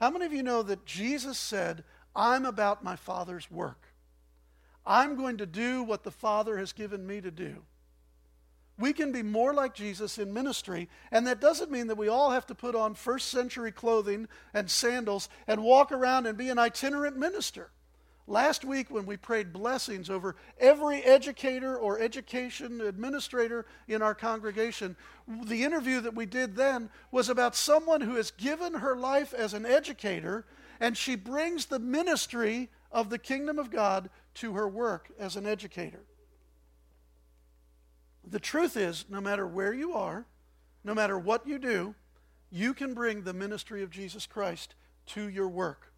How 0.00 0.10
many 0.10 0.24
of 0.24 0.32
you 0.32 0.42
know 0.42 0.62
that 0.62 0.86
Jesus 0.86 1.38
said, 1.38 1.84
I'm 2.14 2.44
about 2.44 2.84
my 2.84 2.96
Father's 2.96 3.50
work. 3.50 3.88
I'm 4.86 5.16
going 5.16 5.36
to 5.38 5.46
do 5.46 5.82
what 5.82 6.02
the 6.02 6.10
Father 6.10 6.56
has 6.58 6.72
given 6.72 7.06
me 7.06 7.20
to 7.20 7.30
do. 7.30 7.62
We 8.78 8.92
can 8.92 9.10
be 9.10 9.22
more 9.22 9.52
like 9.52 9.74
Jesus 9.74 10.18
in 10.18 10.32
ministry, 10.32 10.88
and 11.10 11.26
that 11.26 11.40
doesn't 11.40 11.70
mean 11.70 11.88
that 11.88 11.98
we 11.98 12.08
all 12.08 12.30
have 12.30 12.46
to 12.46 12.54
put 12.54 12.76
on 12.76 12.94
first 12.94 13.28
century 13.28 13.72
clothing 13.72 14.28
and 14.54 14.70
sandals 14.70 15.28
and 15.48 15.64
walk 15.64 15.90
around 15.90 16.26
and 16.26 16.38
be 16.38 16.48
an 16.48 16.58
itinerant 16.58 17.16
minister. 17.16 17.70
Last 18.28 18.62
week, 18.64 18.90
when 18.90 19.06
we 19.06 19.16
prayed 19.16 19.54
blessings 19.54 20.10
over 20.10 20.36
every 20.60 21.02
educator 21.02 21.76
or 21.76 21.98
education 21.98 22.82
administrator 22.82 23.64
in 23.88 24.02
our 24.02 24.14
congregation, 24.14 24.96
the 25.26 25.64
interview 25.64 26.00
that 26.02 26.14
we 26.14 26.26
did 26.26 26.54
then 26.54 26.90
was 27.10 27.30
about 27.30 27.56
someone 27.56 28.02
who 28.02 28.16
has 28.16 28.30
given 28.30 28.74
her 28.74 28.96
life 28.96 29.32
as 29.32 29.54
an 29.54 29.64
educator 29.64 30.44
and 30.80 30.96
she 30.96 31.16
brings 31.16 31.66
the 31.66 31.78
ministry 31.78 32.70
of 32.90 33.10
the 33.10 33.18
kingdom 33.18 33.58
of 33.58 33.70
God 33.70 34.10
to 34.34 34.54
her 34.54 34.68
work 34.68 35.10
as 35.18 35.36
an 35.36 35.46
educator. 35.46 36.04
The 38.26 38.40
truth 38.40 38.76
is, 38.76 39.04
no 39.08 39.20
matter 39.20 39.46
where 39.46 39.72
you 39.72 39.94
are, 39.94 40.26
no 40.84 40.94
matter 40.94 41.18
what 41.18 41.46
you 41.46 41.58
do, 41.58 41.94
you 42.50 42.74
can 42.74 42.94
bring 42.94 43.22
the 43.22 43.32
ministry 43.32 43.82
of 43.82 43.90
Jesus 43.90 44.26
Christ 44.26 44.74
to 45.06 45.28
your 45.28 45.48
work. 45.48 45.92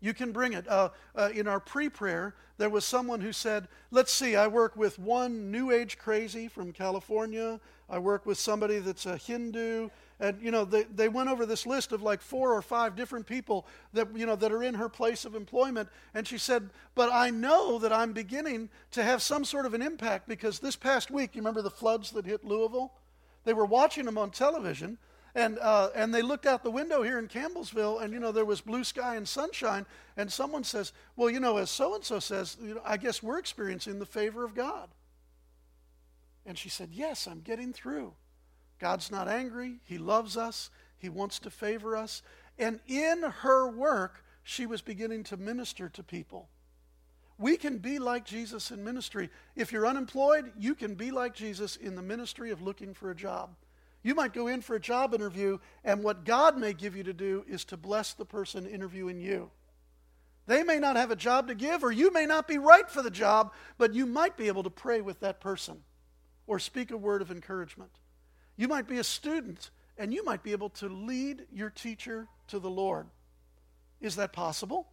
You 0.00 0.14
can 0.14 0.32
bring 0.32 0.52
it. 0.52 0.68
Uh, 0.68 0.90
uh, 1.14 1.30
in 1.32 1.46
our 1.46 1.60
pre 1.60 1.88
prayer, 1.88 2.34
there 2.58 2.68
was 2.68 2.84
someone 2.84 3.20
who 3.20 3.32
said, 3.32 3.68
Let's 3.92 4.12
see, 4.12 4.34
I 4.34 4.48
work 4.48 4.76
with 4.76 4.98
one 4.98 5.50
New 5.52 5.70
Age 5.70 5.96
crazy 5.96 6.48
from 6.48 6.72
California. 6.72 7.60
I 7.88 7.98
work 7.98 8.26
with 8.26 8.38
somebody 8.38 8.78
that's 8.80 9.06
a 9.06 9.16
Hindu. 9.16 9.90
And, 10.22 10.40
you 10.40 10.52
know, 10.52 10.64
they, 10.64 10.84
they 10.84 11.08
went 11.08 11.30
over 11.30 11.44
this 11.44 11.66
list 11.66 11.90
of 11.90 12.00
like 12.00 12.20
four 12.20 12.54
or 12.54 12.62
five 12.62 12.94
different 12.94 13.26
people 13.26 13.66
that, 13.92 14.06
you 14.16 14.24
know, 14.24 14.36
that 14.36 14.52
are 14.52 14.62
in 14.62 14.74
her 14.74 14.88
place 14.88 15.24
of 15.24 15.34
employment. 15.34 15.88
And 16.14 16.28
she 16.28 16.38
said, 16.38 16.70
but 16.94 17.10
I 17.12 17.30
know 17.30 17.80
that 17.80 17.92
I'm 17.92 18.12
beginning 18.12 18.68
to 18.92 19.02
have 19.02 19.20
some 19.20 19.44
sort 19.44 19.66
of 19.66 19.74
an 19.74 19.82
impact 19.82 20.28
because 20.28 20.60
this 20.60 20.76
past 20.76 21.10
week, 21.10 21.34
you 21.34 21.40
remember 21.40 21.60
the 21.60 21.72
floods 21.72 22.12
that 22.12 22.24
hit 22.24 22.44
Louisville? 22.44 22.92
They 23.42 23.52
were 23.52 23.64
watching 23.64 24.04
them 24.04 24.16
on 24.16 24.30
television. 24.30 24.96
And, 25.34 25.58
uh, 25.58 25.88
and 25.92 26.14
they 26.14 26.22
looked 26.22 26.46
out 26.46 26.62
the 26.62 26.70
window 26.70 27.02
here 27.02 27.18
in 27.18 27.26
Campbellsville, 27.26 28.00
and 28.00 28.12
you 28.12 28.20
know 28.20 28.32
there 28.32 28.44
was 28.44 28.60
blue 28.60 28.84
sky 28.84 29.16
and 29.16 29.26
sunshine. 29.26 29.86
And 30.14 30.30
someone 30.30 30.62
says, 30.62 30.92
"Well, 31.16 31.30
you 31.30 31.40
know, 31.40 31.56
as 31.56 31.70
so 31.70 31.94
and 31.94 32.04
so 32.04 32.18
says, 32.18 32.58
you 32.60 32.74
know, 32.74 32.82
I 32.84 32.98
guess 32.98 33.22
we're 33.22 33.38
experiencing 33.38 33.98
the 33.98 34.04
favor 34.04 34.44
of 34.44 34.54
God." 34.54 34.90
And 36.44 36.58
she 36.58 36.68
said, 36.68 36.90
"Yes, 36.92 37.26
I'm 37.26 37.40
getting 37.40 37.72
through." 37.72 38.12
God's 38.82 39.12
not 39.12 39.28
angry. 39.28 39.76
He 39.84 39.96
loves 39.96 40.36
us. 40.36 40.68
He 40.98 41.08
wants 41.08 41.38
to 41.38 41.50
favor 41.50 41.96
us. 41.96 42.20
And 42.58 42.80
in 42.88 43.22
her 43.22 43.70
work, 43.70 44.24
she 44.42 44.66
was 44.66 44.82
beginning 44.82 45.22
to 45.24 45.36
minister 45.36 45.88
to 45.90 46.02
people. 46.02 46.48
We 47.38 47.56
can 47.56 47.78
be 47.78 48.00
like 48.00 48.24
Jesus 48.24 48.72
in 48.72 48.82
ministry. 48.82 49.30
If 49.54 49.70
you're 49.70 49.86
unemployed, 49.86 50.50
you 50.58 50.74
can 50.74 50.96
be 50.96 51.12
like 51.12 51.32
Jesus 51.32 51.76
in 51.76 51.94
the 51.94 52.02
ministry 52.02 52.50
of 52.50 52.60
looking 52.60 52.92
for 52.92 53.12
a 53.12 53.14
job. 53.14 53.50
You 54.02 54.16
might 54.16 54.32
go 54.32 54.48
in 54.48 54.62
for 54.62 54.74
a 54.74 54.80
job 54.80 55.14
interview, 55.14 55.58
and 55.84 56.02
what 56.02 56.24
God 56.24 56.58
may 56.58 56.72
give 56.72 56.96
you 56.96 57.04
to 57.04 57.12
do 57.12 57.44
is 57.46 57.64
to 57.66 57.76
bless 57.76 58.12
the 58.14 58.24
person 58.24 58.66
interviewing 58.66 59.20
you. 59.20 59.52
They 60.48 60.64
may 60.64 60.80
not 60.80 60.96
have 60.96 61.12
a 61.12 61.16
job 61.16 61.46
to 61.46 61.54
give, 61.54 61.84
or 61.84 61.92
you 61.92 62.12
may 62.12 62.26
not 62.26 62.48
be 62.48 62.58
right 62.58 62.90
for 62.90 63.00
the 63.00 63.12
job, 63.12 63.52
but 63.78 63.94
you 63.94 64.06
might 64.06 64.36
be 64.36 64.48
able 64.48 64.64
to 64.64 64.70
pray 64.70 65.00
with 65.00 65.20
that 65.20 65.40
person 65.40 65.84
or 66.48 66.58
speak 66.58 66.90
a 66.90 66.96
word 66.96 67.22
of 67.22 67.30
encouragement. 67.30 67.92
You 68.62 68.68
might 68.68 68.86
be 68.86 68.98
a 68.98 69.04
student 69.04 69.70
and 69.98 70.14
you 70.14 70.24
might 70.24 70.44
be 70.44 70.52
able 70.52 70.68
to 70.70 70.88
lead 70.88 71.46
your 71.52 71.68
teacher 71.68 72.28
to 72.46 72.60
the 72.60 72.70
Lord. 72.70 73.08
Is 74.00 74.14
that 74.14 74.32
possible? 74.32 74.86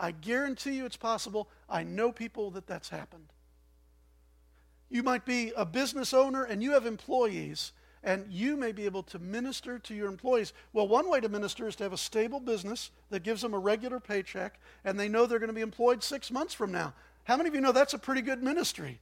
I 0.00 0.10
guarantee 0.10 0.72
you 0.72 0.84
it's 0.84 0.96
possible. 0.96 1.48
I 1.70 1.84
know 1.84 2.10
people 2.10 2.50
that 2.50 2.66
that's 2.66 2.88
happened. 2.88 3.28
You 4.90 5.04
might 5.04 5.24
be 5.24 5.52
a 5.56 5.64
business 5.64 6.12
owner 6.12 6.42
and 6.42 6.60
you 6.60 6.72
have 6.72 6.86
employees, 6.86 7.70
and 8.02 8.26
you 8.28 8.56
may 8.56 8.72
be 8.72 8.84
able 8.84 9.04
to 9.04 9.20
minister 9.20 9.78
to 9.78 9.94
your 9.94 10.08
employees. 10.08 10.52
Well, 10.72 10.88
one 10.88 11.08
way 11.08 11.20
to 11.20 11.28
minister 11.28 11.68
is 11.68 11.76
to 11.76 11.84
have 11.84 11.92
a 11.92 11.96
stable 11.96 12.40
business 12.40 12.90
that 13.10 13.22
gives 13.22 13.42
them 13.42 13.54
a 13.54 13.60
regular 13.60 14.00
paycheck, 14.00 14.58
and 14.84 14.98
they 14.98 15.08
know 15.08 15.26
they're 15.26 15.38
going 15.38 15.46
to 15.50 15.54
be 15.54 15.60
employed 15.60 16.02
six 16.02 16.32
months 16.32 16.52
from 16.52 16.72
now. 16.72 16.94
How 17.22 17.36
many 17.36 17.48
of 17.48 17.54
you 17.54 17.60
know 17.60 17.70
that's 17.70 17.94
a 17.94 17.98
pretty 17.98 18.22
good 18.22 18.42
ministry? 18.42 18.98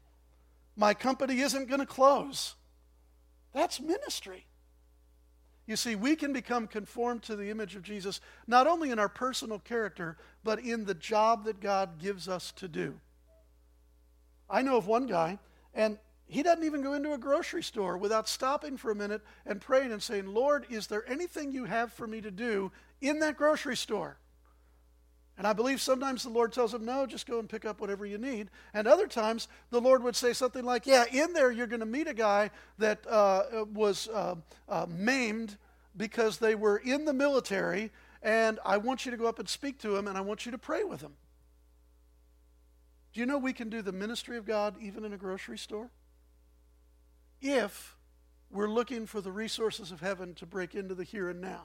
My 0.76 0.92
company 0.92 1.40
isn't 1.40 1.70
going 1.70 1.80
to 1.80 1.86
close. 1.86 2.56
That's 3.52 3.80
ministry. 3.80 4.46
You 5.66 5.76
see, 5.76 5.94
we 5.94 6.16
can 6.16 6.32
become 6.32 6.66
conformed 6.66 7.22
to 7.24 7.36
the 7.36 7.50
image 7.50 7.76
of 7.76 7.82
Jesus 7.82 8.20
not 8.46 8.66
only 8.66 8.90
in 8.90 8.98
our 8.98 9.08
personal 9.08 9.58
character, 9.58 10.16
but 10.42 10.58
in 10.58 10.84
the 10.84 10.94
job 10.94 11.44
that 11.44 11.60
God 11.60 12.00
gives 12.00 12.28
us 12.28 12.52
to 12.52 12.68
do. 12.68 12.98
I 14.50 14.62
know 14.62 14.76
of 14.76 14.86
one 14.86 15.06
guy, 15.06 15.38
and 15.72 15.98
he 16.26 16.42
doesn't 16.42 16.64
even 16.64 16.82
go 16.82 16.94
into 16.94 17.12
a 17.12 17.18
grocery 17.18 17.62
store 17.62 17.96
without 17.96 18.28
stopping 18.28 18.76
for 18.76 18.90
a 18.90 18.94
minute 18.94 19.22
and 19.46 19.60
praying 19.60 19.92
and 19.92 20.02
saying, 20.02 20.26
Lord, 20.26 20.66
is 20.68 20.88
there 20.88 21.08
anything 21.08 21.52
you 21.52 21.66
have 21.66 21.92
for 21.92 22.06
me 22.06 22.20
to 22.22 22.30
do 22.30 22.72
in 23.00 23.20
that 23.20 23.36
grocery 23.36 23.76
store? 23.76 24.18
And 25.38 25.46
I 25.46 25.52
believe 25.52 25.80
sometimes 25.80 26.22
the 26.22 26.28
Lord 26.28 26.52
tells 26.52 26.74
him, 26.74 26.84
no, 26.84 27.06
just 27.06 27.26
go 27.26 27.38
and 27.38 27.48
pick 27.48 27.64
up 27.64 27.80
whatever 27.80 28.04
you 28.04 28.18
need. 28.18 28.50
And 28.74 28.86
other 28.86 29.06
times 29.06 29.48
the 29.70 29.80
Lord 29.80 30.02
would 30.02 30.14
say 30.14 30.32
something 30.32 30.64
like, 30.64 30.86
yeah, 30.86 31.04
in 31.10 31.32
there 31.32 31.50
you're 31.50 31.66
going 31.66 31.80
to 31.80 31.86
meet 31.86 32.06
a 32.06 32.14
guy 32.14 32.50
that 32.78 33.06
uh, 33.08 33.64
was 33.72 34.08
uh, 34.08 34.36
uh, 34.68 34.86
maimed 34.88 35.56
because 35.96 36.38
they 36.38 36.54
were 36.54 36.76
in 36.78 37.04
the 37.04 37.12
military, 37.12 37.90
and 38.22 38.58
I 38.64 38.76
want 38.76 39.04
you 39.04 39.10
to 39.10 39.16
go 39.16 39.26
up 39.26 39.38
and 39.38 39.48
speak 39.48 39.78
to 39.80 39.96
him, 39.96 40.06
and 40.06 40.16
I 40.16 40.20
want 40.20 40.46
you 40.46 40.52
to 40.52 40.58
pray 40.58 40.84
with 40.84 41.00
him. 41.00 41.14
Do 43.12 43.20
you 43.20 43.26
know 43.26 43.38
we 43.38 43.52
can 43.52 43.68
do 43.68 43.82
the 43.82 43.92
ministry 43.92 44.38
of 44.38 44.46
God 44.46 44.76
even 44.80 45.04
in 45.04 45.12
a 45.12 45.18
grocery 45.18 45.58
store? 45.58 45.90
If 47.40 47.96
we're 48.52 48.68
looking 48.68 49.06
for 49.06 49.20
the 49.20 49.32
resources 49.32 49.90
of 49.90 50.00
heaven 50.00 50.34
to 50.34 50.46
break 50.46 50.74
into 50.74 50.94
the 50.94 51.04
here 51.04 51.30
and 51.30 51.40
now. 51.40 51.62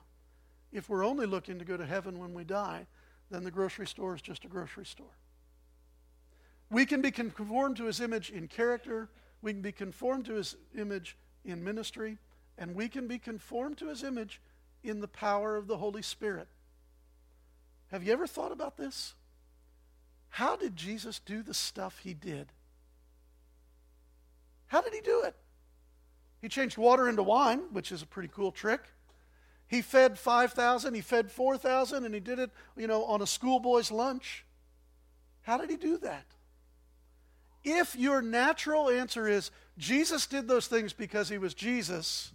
If 0.71 0.89
we're 0.89 1.05
only 1.05 1.25
looking 1.25 1.59
to 1.59 1.65
go 1.65 1.75
to 1.75 1.85
heaven 1.85 2.17
when 2.17 2.33
we 2.33 2.45
die, 2.45 2.87
then 3.29 3.43
the 3.43 3.51
grocery 3.51 3.87
store 3.87 4.15
is 4.15 4.21
just 4.21 4.45
a 4.45 4.47
grocery 4.47 4.85
store. 4.85 5.17
We 6.69 6.85
can 6.85 7.01
be 7.01 7.11
conformed 7.11 7.77
to 7.77 7.85
his 7.85 8.01
image 8.01 8.29
in 8.29 8.47
character, 8.47 9.09
we 9.41 9.53
can 9.53 9.61
be 9.61 9.71
conformed 9.71 10.25
to 10.25 10.33
his 10.33 10.55
image 10.77 11.17
in 11.45 11.63
ministry, 11.63 12.17
and 12.57 12.75
we 12.75 12.89
can 12.89 13.07
be 13.07 13.19
conformed 13.19 13.77
to 13.77 13.87
his 13.87 14.03
image 14.03 14.41
in 14.83 14.99
the 14.99 15.07
power 15.07 15.55
of 15.55 15.67
the 15.67 15.77
Holy 15.77 16.01
Spirit. 16.01 16.47
Have 17.91 18.03
you 18.03 18.11
ever 18.11 18.27
thought 18.27 18.51
about 18.51 18.77
this? 18.77 19.13
How 20.29 20.55
did 20.55 20.75
Jesus 20.75 21.19
do 21.19 21.41
the 21.41 21.53
stuff 21.53 21.99
he 22.03 22.13
did? 22.13 22.47
How 24.67 24.81
did 24.81 24.93
he 24.93 25.01
do 25.01 25.23
it? 25.23 25.35
He 26.41 26.49
changed 26.49 26.77
water 26.77 27.07
into 27.07 27.23
wine, 27.23 27.61
which 27.71 27.91
is 27.91 28.01
a 28.01 28.05
pretty 28.05 28.29
cool 28.33 28.51
trick. 28.51 28.81
He 29.67 29.81
fed 29.81 30.17
5,000, 30.17 30.93
he 30.93 31.01
fed 31.01 31.31
4,000, 31.31 32.05
and 32.05 32.13
he 32.13 32.21
did 32.21 32.39
it, 32.39 32.51
you 32.77 32.87
know, 32.87 33.03
on 33.05 33.21
a 33.21 33.27
schoolboy's 33.27 33.91
lunch. 33.91 34.45
How 35.41 35.57
did 35.57 35.69
he 35.69 35.75
do 35.75 35.97
that? 35.97 36.25
If 37.63 37.95
your 37.95 38.21
natural 38.21 38.89
answer 38.89 39.27
is 39.27 39.51
Jesus 39.77 40.25
did 40.25 40.47
those 40.47 40.67
things 40.67 40.93
because 40.93 41.27
he 41.27 41.37
was 41.37 41.53
Jesus, 41.53 42.31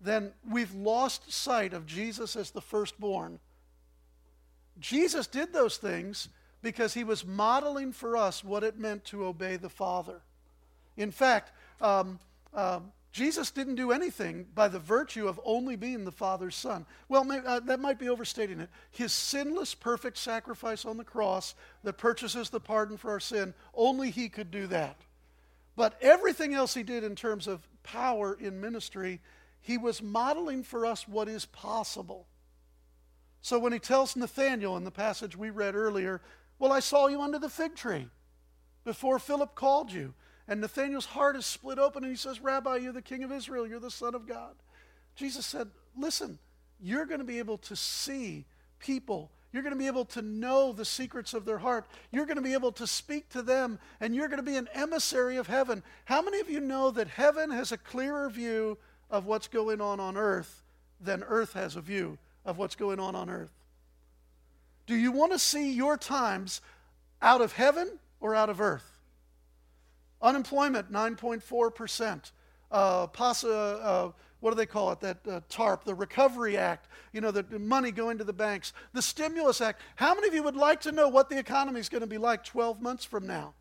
then 0.00 0.32
we've 0.48 0.74
lost 0.74 1.32
sight 1.32 1.72
of 1.72 1.86
Jesus 1.86 2.36
as 2.36 2.50
the 2.50 2.60
firstborn. 2.60 3.40
Jesus 4.78 5.26
did 5.26 5.52
those 5.52 5.78
things 5.78 6.28
because 6.62 6.94
he 6.94 7.04
was 7.04 7.24
modeling 7.24 7.92
for 7.92 8.16
us 8.16 8.44
what 8.44 8.62
it 8.62 8.78
meant 8.78 9.04
to 9.06 9.24
obey 9.24 9.56
the 9.56 9.68
Father. 9.68 10.20
In 10.96 11.10
fact, 11.10 11.52
um, 11.80 12.18
um, 12.54 12.92
Jesus 13.16 13.50
didn't 13.50 13.76
do 13.76 13.92
anything 13.92 14.46
by 14.54 14.68
the 14.68 14.78
virtue 14.78 15.26
of 15.26 15.40
only 15.42 15.74
being 15.74 16.04
the 16.04 16.12
Father's 16.12 16.54
Son. 16.54 16.84
Well, 17.08 17.26
uh, 17.32 17.60
that 17.60 17.80
might 17.80 17.98
be 17.98 18.10
overstating 18.10 18.60
it. 18.60 18.68
His 18.90 19.10
sinless, 19.10 19.74
perfect 19.74 20.18
sacrifice 20.18 20.84
on 20.84 20.98
the 20.98 21.02
cross 21.02 21.54
that 21.82 21.94
purchases 21.94 22.50
the 22.50 22.60
pardon 22.60 22.98
for 22.98 23.10
our 23.10 23.18
sin, 23.18 23.54
only 23.72 24.10
He 24.10 24.28
could 24.28 24.50
do 24.50 24.66
that. 24.66 25.00
But 25.76 25.96
everything 26.02 26.52
else 26.52 26.74
He 26.74 26.82
did 26.82 27.04
in 27.04 27.16
terms 27.16 27.46
of 27.46 27.66
power 27.82 28.36
in 28.38 28.60
ministry, 28.60 29.22
He 29.62 29.78
was 29.78 30.02
modeling 30.02 30.62
for 30.62 30.84
us 30.84 31.08
what 31.08 31.26
is 31.26 31.46
possible. 31.46 32.26
So 33.40 33.58
when 33.58 33.72
He 33.72 33.78
tells 33.78 34.14
Nathanael 34.14 34.76
in 34.76 34.84
the 34.84 34.90
passage 34.90 35.34
we 35.34 35.48
read 35.48 35.74
earlier, 35.74 36.20
Well, 36.58 36.70
I 36.70 36.80
saw 36.80 37.06
you 37.06 37.22
under 37.22 37.38
the 37.38 37.48
fig 37.48 37.76
tree 37.76 38.10
before 38.84 39.18
Philip 39.18 39.54
called 39.54 39.90
you. 39.90 40.12
And 40.48 40.60
Nathanael's 40.60 41.06
heart 41.06 41.36
is 41.36 41.44
split 41.44 41.78
open 41.78 42.04
and 42.04 42.12
he 42.12 42.16
says, 42.16 42.40
Rabbi, 42.40 42.76
you're 42.76 42.92
the 42.92 43.02
king 43.02 43.24
of 43.24 43.32
Israel, 43.32 43.66
you're 43.66 43.80
the 43.80 43.90
Son 43.90 44.14
of 44.14 44.26
God. 44.26 44.54
Jesus 45.16 45.46
said, 45.46 45.68
Listen, 45.96 46.38
you're 46.80 47.06
going 47.06 47.20
to 47.20 47.24
be 47.24 47.38
able 47.38 47.58
to 47.58 47.74
see 47.74 48.44
people. 48.78 49.30
You're 49.52 49.62
going 49.62 49.72
to 49.72 49.78
be 49.78 49.86
able 49.86 50.04
to 50.06 50.22
know 50.22 50.72
the 50.72 50.84
secrets 50.84 51.32
of 51.32 51.46
their 51.46 51.58
heart. 51.58 51.86
You're 52.10 52.26
going 52.26 52.36
to 52.36 52.42
be 52.42 52.52
able 52.52 52.72
to 52.72 52.86
speak 52.86 53.30
to 53.30 53.40
them, 53.40 53.78
and 54.00 54.14
you're 54.14 54.28
going 54.28 54.36
to 54.38 54.42
be 54.42 54.56
an 54.56 54.68
emissary 54.74 55.38
of 55.38 55.46
heaven. 55.46 55.82
How 56.04 56.20
many 56.20 56.40
of 56.40 56.50
you 56.50 56.60
know 56.60 56.90
that 56.90 57.08
heaven 57.08 57.50
has 57.50 57.72
a 57.72 57.78
clearer 57.78 58.28
view 58.28 58.76
of 59.10 59.24
what's 59.24 59.48
going 59.48 59.80
on 59.80 59.98
on 59.98 60.16
earth 60.16 60.62
than 61.00 61.22
earth 61.22 61.54
has 61.54 61.76
a 61.76 61.80
view 61.80 62.18
of 62.44 62.58
what's 62.58 62.76
going 62.76 63.00
on 63.00 63.14
on 63.14 63.30
earth? 63.30 63.52
Do 64.86 64.94
you 64.94 65.10
want 65.10 65.32
to 65.32 65.38
see 65.38 65.72
your 65.72 65.96
times 65.96 66.60
out 67.22 67.40
of 67.40 67.52
heaven 67.52 67.98
or 68.20 68.34
out 68.34 68.50
of 68.50 68.60
earth? 68.60 68.95
Unemployment, 70.22 70.90
9.4%. 70.92 72.32
Uh, 72.70 73.06
PASA, 73.06 73.48
uh, 73.48 74.10
what 74.40 74.50
do 74.50 74.56
they 74.56 74.66
call 74.66 74.92
it? 74.92 75.00
That 75.00 75.18
uh, 75.28 75.40
TARP, 75.48 75.84
the 75.84 75.94
Recovery 75.94 76.56
Act, 76.56 76.88
you 77.12 77.20
know, 77.20 77.30
the 77.30 77.58
money 77.58 77.90
going 77.90 78.18
to 78.18 78.24
the 78.24 78.32
banks. 78.32 78.72
The 78.92 79.02
Stimulus 79.02 79.60
Act. 79.60 79.80
How 79.96 80.14
many 80.14 80.28
of 80.28 80.34
you 80.34 80.42
would 80.42 80.56
like 80.56 80.80
to 80.82 80.92
know 80.92 81.08
what 81.08 81.30
the 81.30 81.38
economy 81.38 81.80
is 81.80 81.88
going 81.88 82.02
to 82.02 82.06
be 82.06 82.18
like 82.18 82.44
12 82.44 82.80
months 82.82 83.04
from 83.04 83.26
now? 83.26 83.54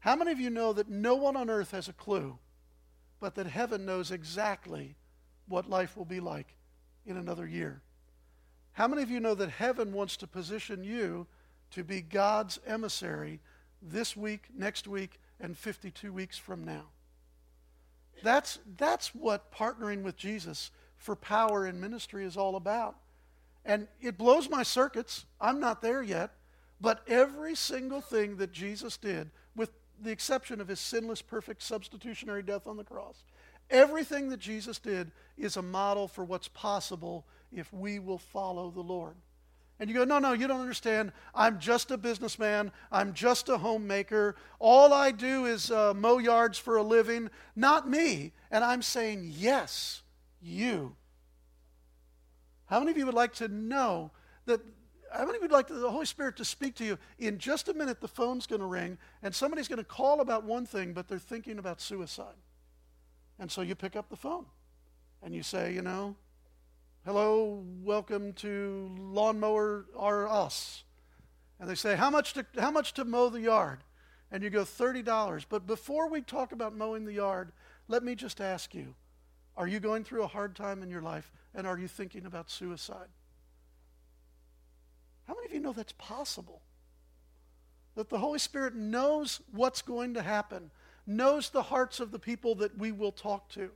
How 0.00 0.16
many 0.16 0.32
of 0.32 0.40
you 0.40 0.50
know 0.50 0.72
that 0.72 0.88
no 0.88 1.14
one 1.14 1.36
on 1.36 1.48
earth 1.48 1.70
has 1.70 1.88
a 1.88 1.92
clue, 1.92 2.38
but 3.20 3.36
that 3.36 3.46
heaven 3.46 3.84
knows 3.84 4.10
exactly 4.10 4.96
what 5.46 5.70
life 5.70 5.96
will 5.96 6.04
be 6.04 6.20
like 6.20 6.56
in 7.06 7.16
another 7.16 7.46
year? 7.46 7.82
How 8.72 8.88
many 8.88 9.02
of 9.02 9.10
you 9.10 9.20
know 9.20 9.34
that 9.34 9.50
heaven 9.50 9.92
wants 9.92 10.16
to 10.16 10.26
position 10.26 10.82
you 10.82 11.26
to 11.70 11.84
be 11.84 12.00
God's 12.00 12.58
emissary 12.66 13.40
this 13.80 14.16
week, 14.16 14.48
next 14.54 14.88
week, 14.88 15.20
and 15.42 15.58
52 15.58 16.12
weeks 16.12 16.38
from 16.38 16.64
now. 16.64 16.84
That's, 18.22 18.60
that's 18.78 19.14
what 19.14 19.52
partnering 19.52 20.02
with 20.02 20.16
Jesus 20.16 20.70
for 20.96 21.16
power 21.16 21.66
in 21.66 21.80
ministry 21.80 22.24
is 22.24 22.36
all 22.36 22.56
about. 22.56 22.96
And 23.64 23.88
it 24.00 24.16
blows 24.16 24.48
my 24.48 24.62
circuits. 24.62 25.26
I'm 25.40 25.60
not 25.60 25.82
there 25.82 26.02
yet. 26.02 26.30
But 26.80 27.02
every 27.06 27.54
single 27.54 28.00
thing 28.00 28.36
that 28.36 28.52
Jesus 28.52 28.96
did, 28.96 29.30
with 29.54 29.70
the 30.00 30.10
exception 30.10 30.60
of 30.60 30.68
his 30.68 30.80
sinless, 30.80 31.22
perfect 31.22 31.62
substitutionary 31.62 32.42
death 32.42 32.66
on 32.66 32.76
the 32.76 32.84
cross, 32.84 33.22
everything 33.70 34.28
that 34.30 34.40
Jesus 34.40 34.78
did 34.78 35.12
is 35.36 35.56
a 35.56 35.62
model 35.62 36.08
for 36.08 36.24
what's 36.24 36.48
possible 36.48 37.24
if 37.52 37.72
we 37.72 37.98
will 37.98 38.18
follow 38.18 38.70
the 38.70 38.80
Lord. 38.80 39.14
And 39.78 39.90
you 39.90 39.96
go, 39.96 40.04
no, 40.04 40.18
no, 40.18 40.32
you 40.32 40.46
don't 40.46 40.60
understand. 40.60 41.12
I'm 41.34 41.58
just 41.58 41.90
a 41.90 41.96
businessman. 41.96 42.70
I'm 42.92 43.14
just 43.14 43.48
a 43.48 43.58
homemaker. 43.58 44.36
All 44.60 44.92
I 44.92 45.10
do 45.10 45.46
is 45.46 45.70
uh, 45.70 45.92
mow 45.94 46.18
yards 46.18 46.56
for 46.56 46.76
a 46.76 46.82
living, 46.82 47.30
not 47.56 47.88
me. 47.88 48.32
And 48.50 48.62
I'm 48.62 48.82
saying, 48.82 49.32
yes, 49.36 50.02
you. 50.40 50.94
How 52.66 52.78
many 52.78 52.92
of 52.92 52.96
you 52.96 53.06
would 53.06 53.14
like 53.14 53.34
to 53.34 53.48
know 53.48 54.12
that? 54.46 54.60
How 55.12 55.26
many 55.26 55.30
of 55.30 55.34
you 55.36 55.40
would 55.42 55.52
like 55.52 55.68
the 55.68 55.90
Holy 55.90 56.06
Spirit 56.06 56.36
to 56.36 56.44
speak 56.44 56.74
to 56.76 56.84
you? 56.84 56.98
In 57.18 57.38
just 57.38 57.68
a 57.68 57.74
minute, 57.74 58.00
the 58.00 58.08
phone's 58.08 58.46
going 58.46 58.60
to 58.60 58.66
ring, 58.66 58.96
and 59.22 59.34
somebody's 59.34 59.68
going 59.68 59.78
to 59.78 59.84
call 59.84 60.20
about 60.20 60.44
one 60.44 60.64
thing, 60.64 60.92
but 60.94 61.08
they're 61.08 61.18
thinking 61.18 61.58
about 61.58 61.80
suicide. 61.80 62.36
And 63.38 63.50
so 63.50 63.60
you 63.60 63.74
pick 63.74 63.96
up 63.96 64.08
the 64.08 64.16
phone 64.16 64.46
and 65.22 65.34
you 65.34 65.42
say, 65.42 65.74
you 65.74 65.82
know, 65.82 66.16
hello, 67.04 67.64
welcome 67.82 68.32
to 68.32 68.88
Lawnmower 68.96 69.86
R 69.96 70.28
Us. 70.28 70.84
And 71.58 71.68
they 71.68 71.74
say, 71.74 71.96
how 71.96 72.10
much, 72.10 72.34
to, 72.34 72.46
how 72.58 72.70
much 72.70 72.94
to 72.94 73.04
mow 73.04 73.28
the 73.28 73.40
yard? 73.40 73.80
And 74.30 74.42
you 74.42 74.50
go, 74.50 74.62
$30. 74.62 75.44
But 75.48 75.66
before 75.66 76.08
we 76.08 76.20
talk 76.22 76.52
about 76.52 76.76
mowing 76.76 77.04
the 77.04 77.12
yard, 77.12 77.52
let 77.88 78.02
me 78.04 78.14
just 78.14 78.40
ask 78.40 78.74
you, 78.74 78.94
are 79.56 79.66
you 79.66 79.80
going 79.80 80.04
through 80.04 80.22
a 80.22 80.28
hard 80.28 80.54
time 80.54 80.82
in 80.82 80.90
your 80.90 81.02
life 81.02 81.30
and 81.54 81.66
are 81.66 81.78
you 81.78 81.88
thinking 81.88 82.24
about 82.24 82.50
suicide? 82.50 83.08
How 85.26 85.34
many 85.34 85.46
of 85.46 85.52
you 85.52 85.60
know 85.60 85.72
that's 85.72 85.94
possible? 85.98 86.62
That 87.96 88.08
the 88.10 88.18
Holy 88.18 88.38
Spirit 88.38 88.74
knows 88.74 89.40
what's 89.50 89.82
going 89.82 90.14
to 90.14 90.22
happen, 90.22 90.70
knows 91.06 91.50
the 91.50 91.62
hearts 91.62 92.00
of 92.00 92.12
the 92.12 92.18
people 92.18 92.54
that 92.56 92.78
we 92.78 92.92
will 92.92 93.12
talk 93.12 93.48
to. 93.50 93.70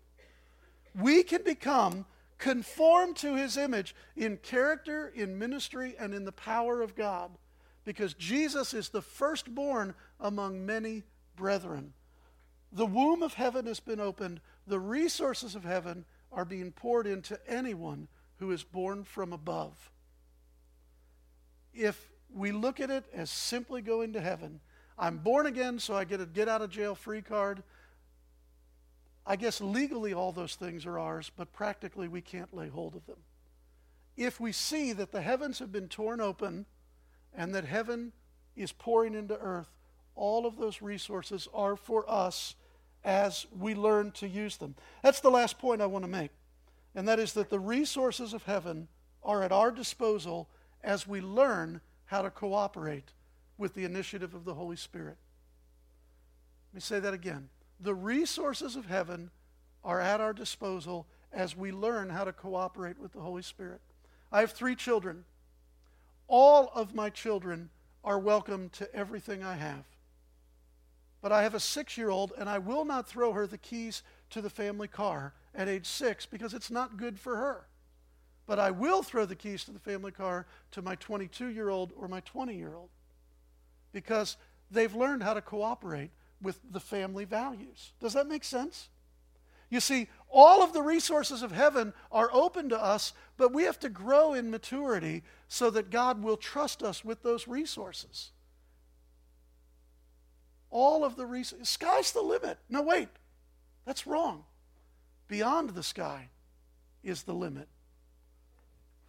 We 0.99 1.23
can 1.23 1.43
become 1.43 2.07
conformed 2.39 3.17
to 3.17 3.35
his 3.35 3.57
image 3.57 3.95
in 4.17 4.37
character, 4.39 5.13
in 5.15 5.39
ministry, 5.39 5.95
and 5.99 6.15
in 6.15 6.25
the 6.25 6.33
power 6.33 6.83
of 6.83 6.95
God. 6.95 7.31
Because 7.85 8.15
Jesus 8.15 8.75
is 8.75 8.89
the 8.89 9.03
firstborn 9.03 9.95
among 10.21 10.67
many 10.67 11.05
brethren. 11.37 11.93
The 12.73 12.87
womb 12.87 13.23
of 13.23 13.35
heaven 13.35 13.67
has 13.67 13.81
been 13.81 14.01
opened. 14.01 14.41
The 14.67 14.81
resources 14.81 15.55
of 15.55 15.65
heaven 15.65 16.05
are 16.33 16.45
being 16.45 16.73
poured 16.73 17.07
into 17.07 17.39
anyone 17.49 18.09
who 18.39 18.51
is 18.51 18.63
born 18.63 19.05
from 19.05 19.33
above. 19.33 19.91
If 21.73 22.11
we 22.35 22.53
look 22.53 22.81
at 22.81 22.91
it 22.91 23.05
as 23.15 23.31
simply 23.31 23.83
going 23.83 24.13
to 24.15 24.21
heaven, 24.21 24.61
I'm 24.99 25.19
born 25.19 25.47
again, 25.47 25.79
so 25.79 25.95
I 25.95 26.05
get 26.05 26.21
a 26.21 26.27
get 26.27 26.49
out 26.49 26.63
of 26.63 26.71
jail 26.71 26.95
free 26.95 27.23
card. 27.23 27.63
I 29.27 29.37
guess 29.37 29.61
legally 29.61 30.15
all 30.15 30.31
those 30.31 30.55
things 30.55 30.87
are 30.87 30.99
ours, 30.99 31.33
but 31.37 31.53
practically 31.53 32.07
we 32.07 32.21
can't 32.21 32.55
lay 32.55 32.69
hold 32.69 32.95
of 32.95 33.07
them. 33.07 33.19
If 34.17 34.39
we 34.39 34.53
see 34.53 34.93
that 34.93 35.11
the 35.11 35.21
heavens 35.21 35.59
have 35.59 35.73
been 35.73 35.89
torn 35.89 36.21
open 36.21 36.67
and 37.35 37.55
that 37.55 37.65
heaven 37.65 38.13
is 38.55 38.73
pouring 38.73 39.15
into 39.15 39.37
earth, 39.39 39.69
all 40.15 40.47
of 40.47 40.57
those 40.57 40.81
resources 40.81 41.49
are 41.53 41.77
for 41.77 42.09
us 42.09 42.55
as 43.05 43.47
we 43.57 43.75
learn 43.75 44.13
to 44.13 44.29
use 44.29 44.57
them. 44.57 44.75
That's 45.03 45.21
the 45.21 45.31
last 45.31 45.59
point 45.59 45.83
I 45.83 45.87
want 45.87 46.05
to 46.05 46.11
make, 46.11 46.31
and 46.95 47.07
that 47.09 47.19
is 47.19 47.35
that 47.35 47.51
the 47.51 47.61
resources 47.61 48.33
of 48.33 48.45
heaven 48.45 48.89
are 49.23 49.43
at 49.43 49.53
our 49.53 49.71
disposal 49.71 50.49
as 50.83 51.07
we 51.07 51.21
learn 51.21 51.81
how 52.07 52.23
to 52.23 52.31
cooperate 52.31 53.13
with 53.59 53.75
the 53.75 53.85
initiative 53.85 54.35
of 54.35 54.45
the 54.45 54.55
Holy 54.55 54.77
Spirit. 54.77 55.19
Let 56.71 56.75
me 56.75 56.81
say 56.81 57.01
that 57.01 57.13
again. 57.13 57.49
The 57.81 57.95
resources 57.95 58.77
of 58.77 58.87
heaven 58.87 59.31
are 59.85 60.01
at 60.01 60.21
our 60.21 60.33
disposal 60.33 61.07
as 61.33 61.57
we 61.57 61.71
learn 61.71 62.11
how 62.11 62.25
to 62.25 62.33
cooperate 62.33 62.99
with 62.99 63.13
the 63.13 63.21
Holy 63.21 63.43
Spirit. 63.43 63.81
I 64.33 64.41
have 64.41 64.53
three 64.53 64.75
children. 64.75 65.25
All 66.29 66.71
of 66.75 66.95
my 66.95 67.11
children 67.11 67.71
are 68.03 68.19
welcome 68.19 68.71
to 68.71 68.93
everything 68.95 69.45
I 69.45 69.57
have. 69.57 69.85
But 71.21 71.33
I 71.33 71.43
have 71.43 71.55
a 71.55 71.61
six 71.61 71.97
year 71.97 72.11
old, 72.11 72.33
and 72.39 72.49
I 72.49 72.59
will 72.59 72.85
not 72.85 73.09
throw 73.09 73.33
her 73.33 73.47
the 73.47 73.59
keys 73.59 74.03
to 74.31 74.41
the 74.41 74.51
family 74.51 74.89
car 74.89 75.35
at 75.55 75.69
age 75.69 75.87
six 75.87 76.27
because 76.27 76.55
it's 76.55 76.71
not 76.71 76.97
good 76.97 77.19
for 77.19 77.37
her. 77.37 77.67
But 78.47 78.59
I 78.59 78.71
will 78.71 79.03
throw 79.03 79.25
the 79.25 79.35
keys 79.35 79.65
to 79.65 79.73
the 79.73 79.79
family 79.79 80.13
car 80.13 80.47
to 80.73 80.83
my 80.83 80.95
22 80.95 81.49
year 81.49 81.69
old 81.69 81.93
or 81.97 82.07
my 82.09 82.21
20 82.21 82.55
year 82.55 82.75
old 82.75 82.91
because 83.93 84.37
they've 84.71 84.95
learned 84.95 85.23
how 85.23 85.35
to 85.35 85.41
cooperate 85.41 86.11
with 86.43 86.61
the 86.71 86.81
family 86.81 87.25
values. 87.25 87.93
Does 88.01 88.13
that 88.15 88.29
make 88.29 88.45
sense? 88.45 88.89
You 89.69 89.81
see, 89.81 90.09
all 90.29 90.63
of 90.63 90.73
the 90.73 90.83
resources 90.83 91.43
of 91.43 91.51
heaven 91.51 91.93
are 92.13 92.31
open 92.33 92.69
to 92.69 92.81
us, 92.81 93.13
but 93.37 93.53
we 93.53 93.65
have 93.65 93.81
to 93.81 93.89
grow 93.89 94.35
in 94.35 94.51
maturity 94.51 95.25
so 95.49 95.71
that 95.71 95.91
God 95.91 96.23
will 96.23 96.37
trust 96.37 96.83
us 96.83 97.05
with 97.05 97.23
those 97.23 97.49
resources. 97.49 98.31
All 100.71 101.05
of 101.05 101.17
the 101.17 101.27
resources. 101.27 101.69
Sky's 101.69 102.13
the 102.13 102.23
limit. 102.23 102.59
No, 102.69 102.83
wait. 102.83 103.09
That's 103.85 104.07
wrong. 104.07 104.45
Beyond 105.29 105.71
the 105.71 105.83
sky 105.83 106.29
is 107.03 107.23
the 107.23 107.35
limit 107.35 107.69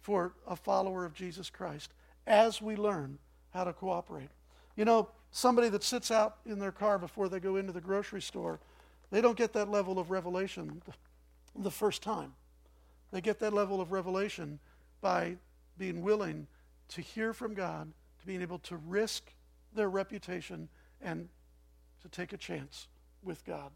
for 0.00 0.34
a 0.46 0.56
follower 0.56 1.04
of 1.04 1.14
Jesus 1.14 1.50
Christ 1.50 1.92
as 2.26 2.62
we 2.62 2.76
learn 2.76 3.18
how 3.50 3.64
to 3.64 3.72
cooperate. 3.72 4.30
You 4.76 4.84
know, 4.84 5.08
somebody 5.30 5.68
that 5.68 5.82
sits 5.82 6.10
out 6.10 6.36
in 6.46 6.58
their 6.58 6.72
car 6.72 6.98
before 6.98 7.28
they 7.28 7.40
go 7.40 7.56
into 7.56 7.72
the 7.72 7.80
grocery 7.80 8.22
store, 8.22 8.60
they 9.10 9.20
don't 9.20 9.36
get 9.36 9.52
that 9.54 9.70
level 9.70 9.98
of 9.98 10.10
revelation 10.10 10.82
the 11.56 11.70
first 11.70 12.02
time. 12.02 12.34
They 13.10 13.20
get 13.20 13.38
that 13.40 13.52
level 13.52 13.80
of 13.80 13.92
revelation 13.92 14.58
by 15.00 15.36
being 15.78 16.02
willing 16.02 16.46
to 16.88 17.00
hear 17.00 17.32
from 17.32 17.54
God, 17.54 17.92
to 18.20 18.26
being 18.26 18.42
able 18.42 18.58
to 18.60 18.76
risk 18.76 19.32
their 19.74 19.88
reputation 19.88 20.68
and 21.00 21.28
to 22.02 22.08
take 22.08 22.32
a 22.32 22.36
chance 22.36 22.88
with 23.22 23.44
God. 23.44 23.70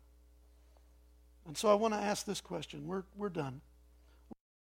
And 1.46 1.56
so 1.56 1.68
I 1.68 1.74
want 1.74 1.94
to 1.94 2.00
ask 2.00 2.24
this 2.24 2.40
question. 2.40 2.86
We're, 2.86 3.04
we're 3.16 3.28
done. 3.28 3.60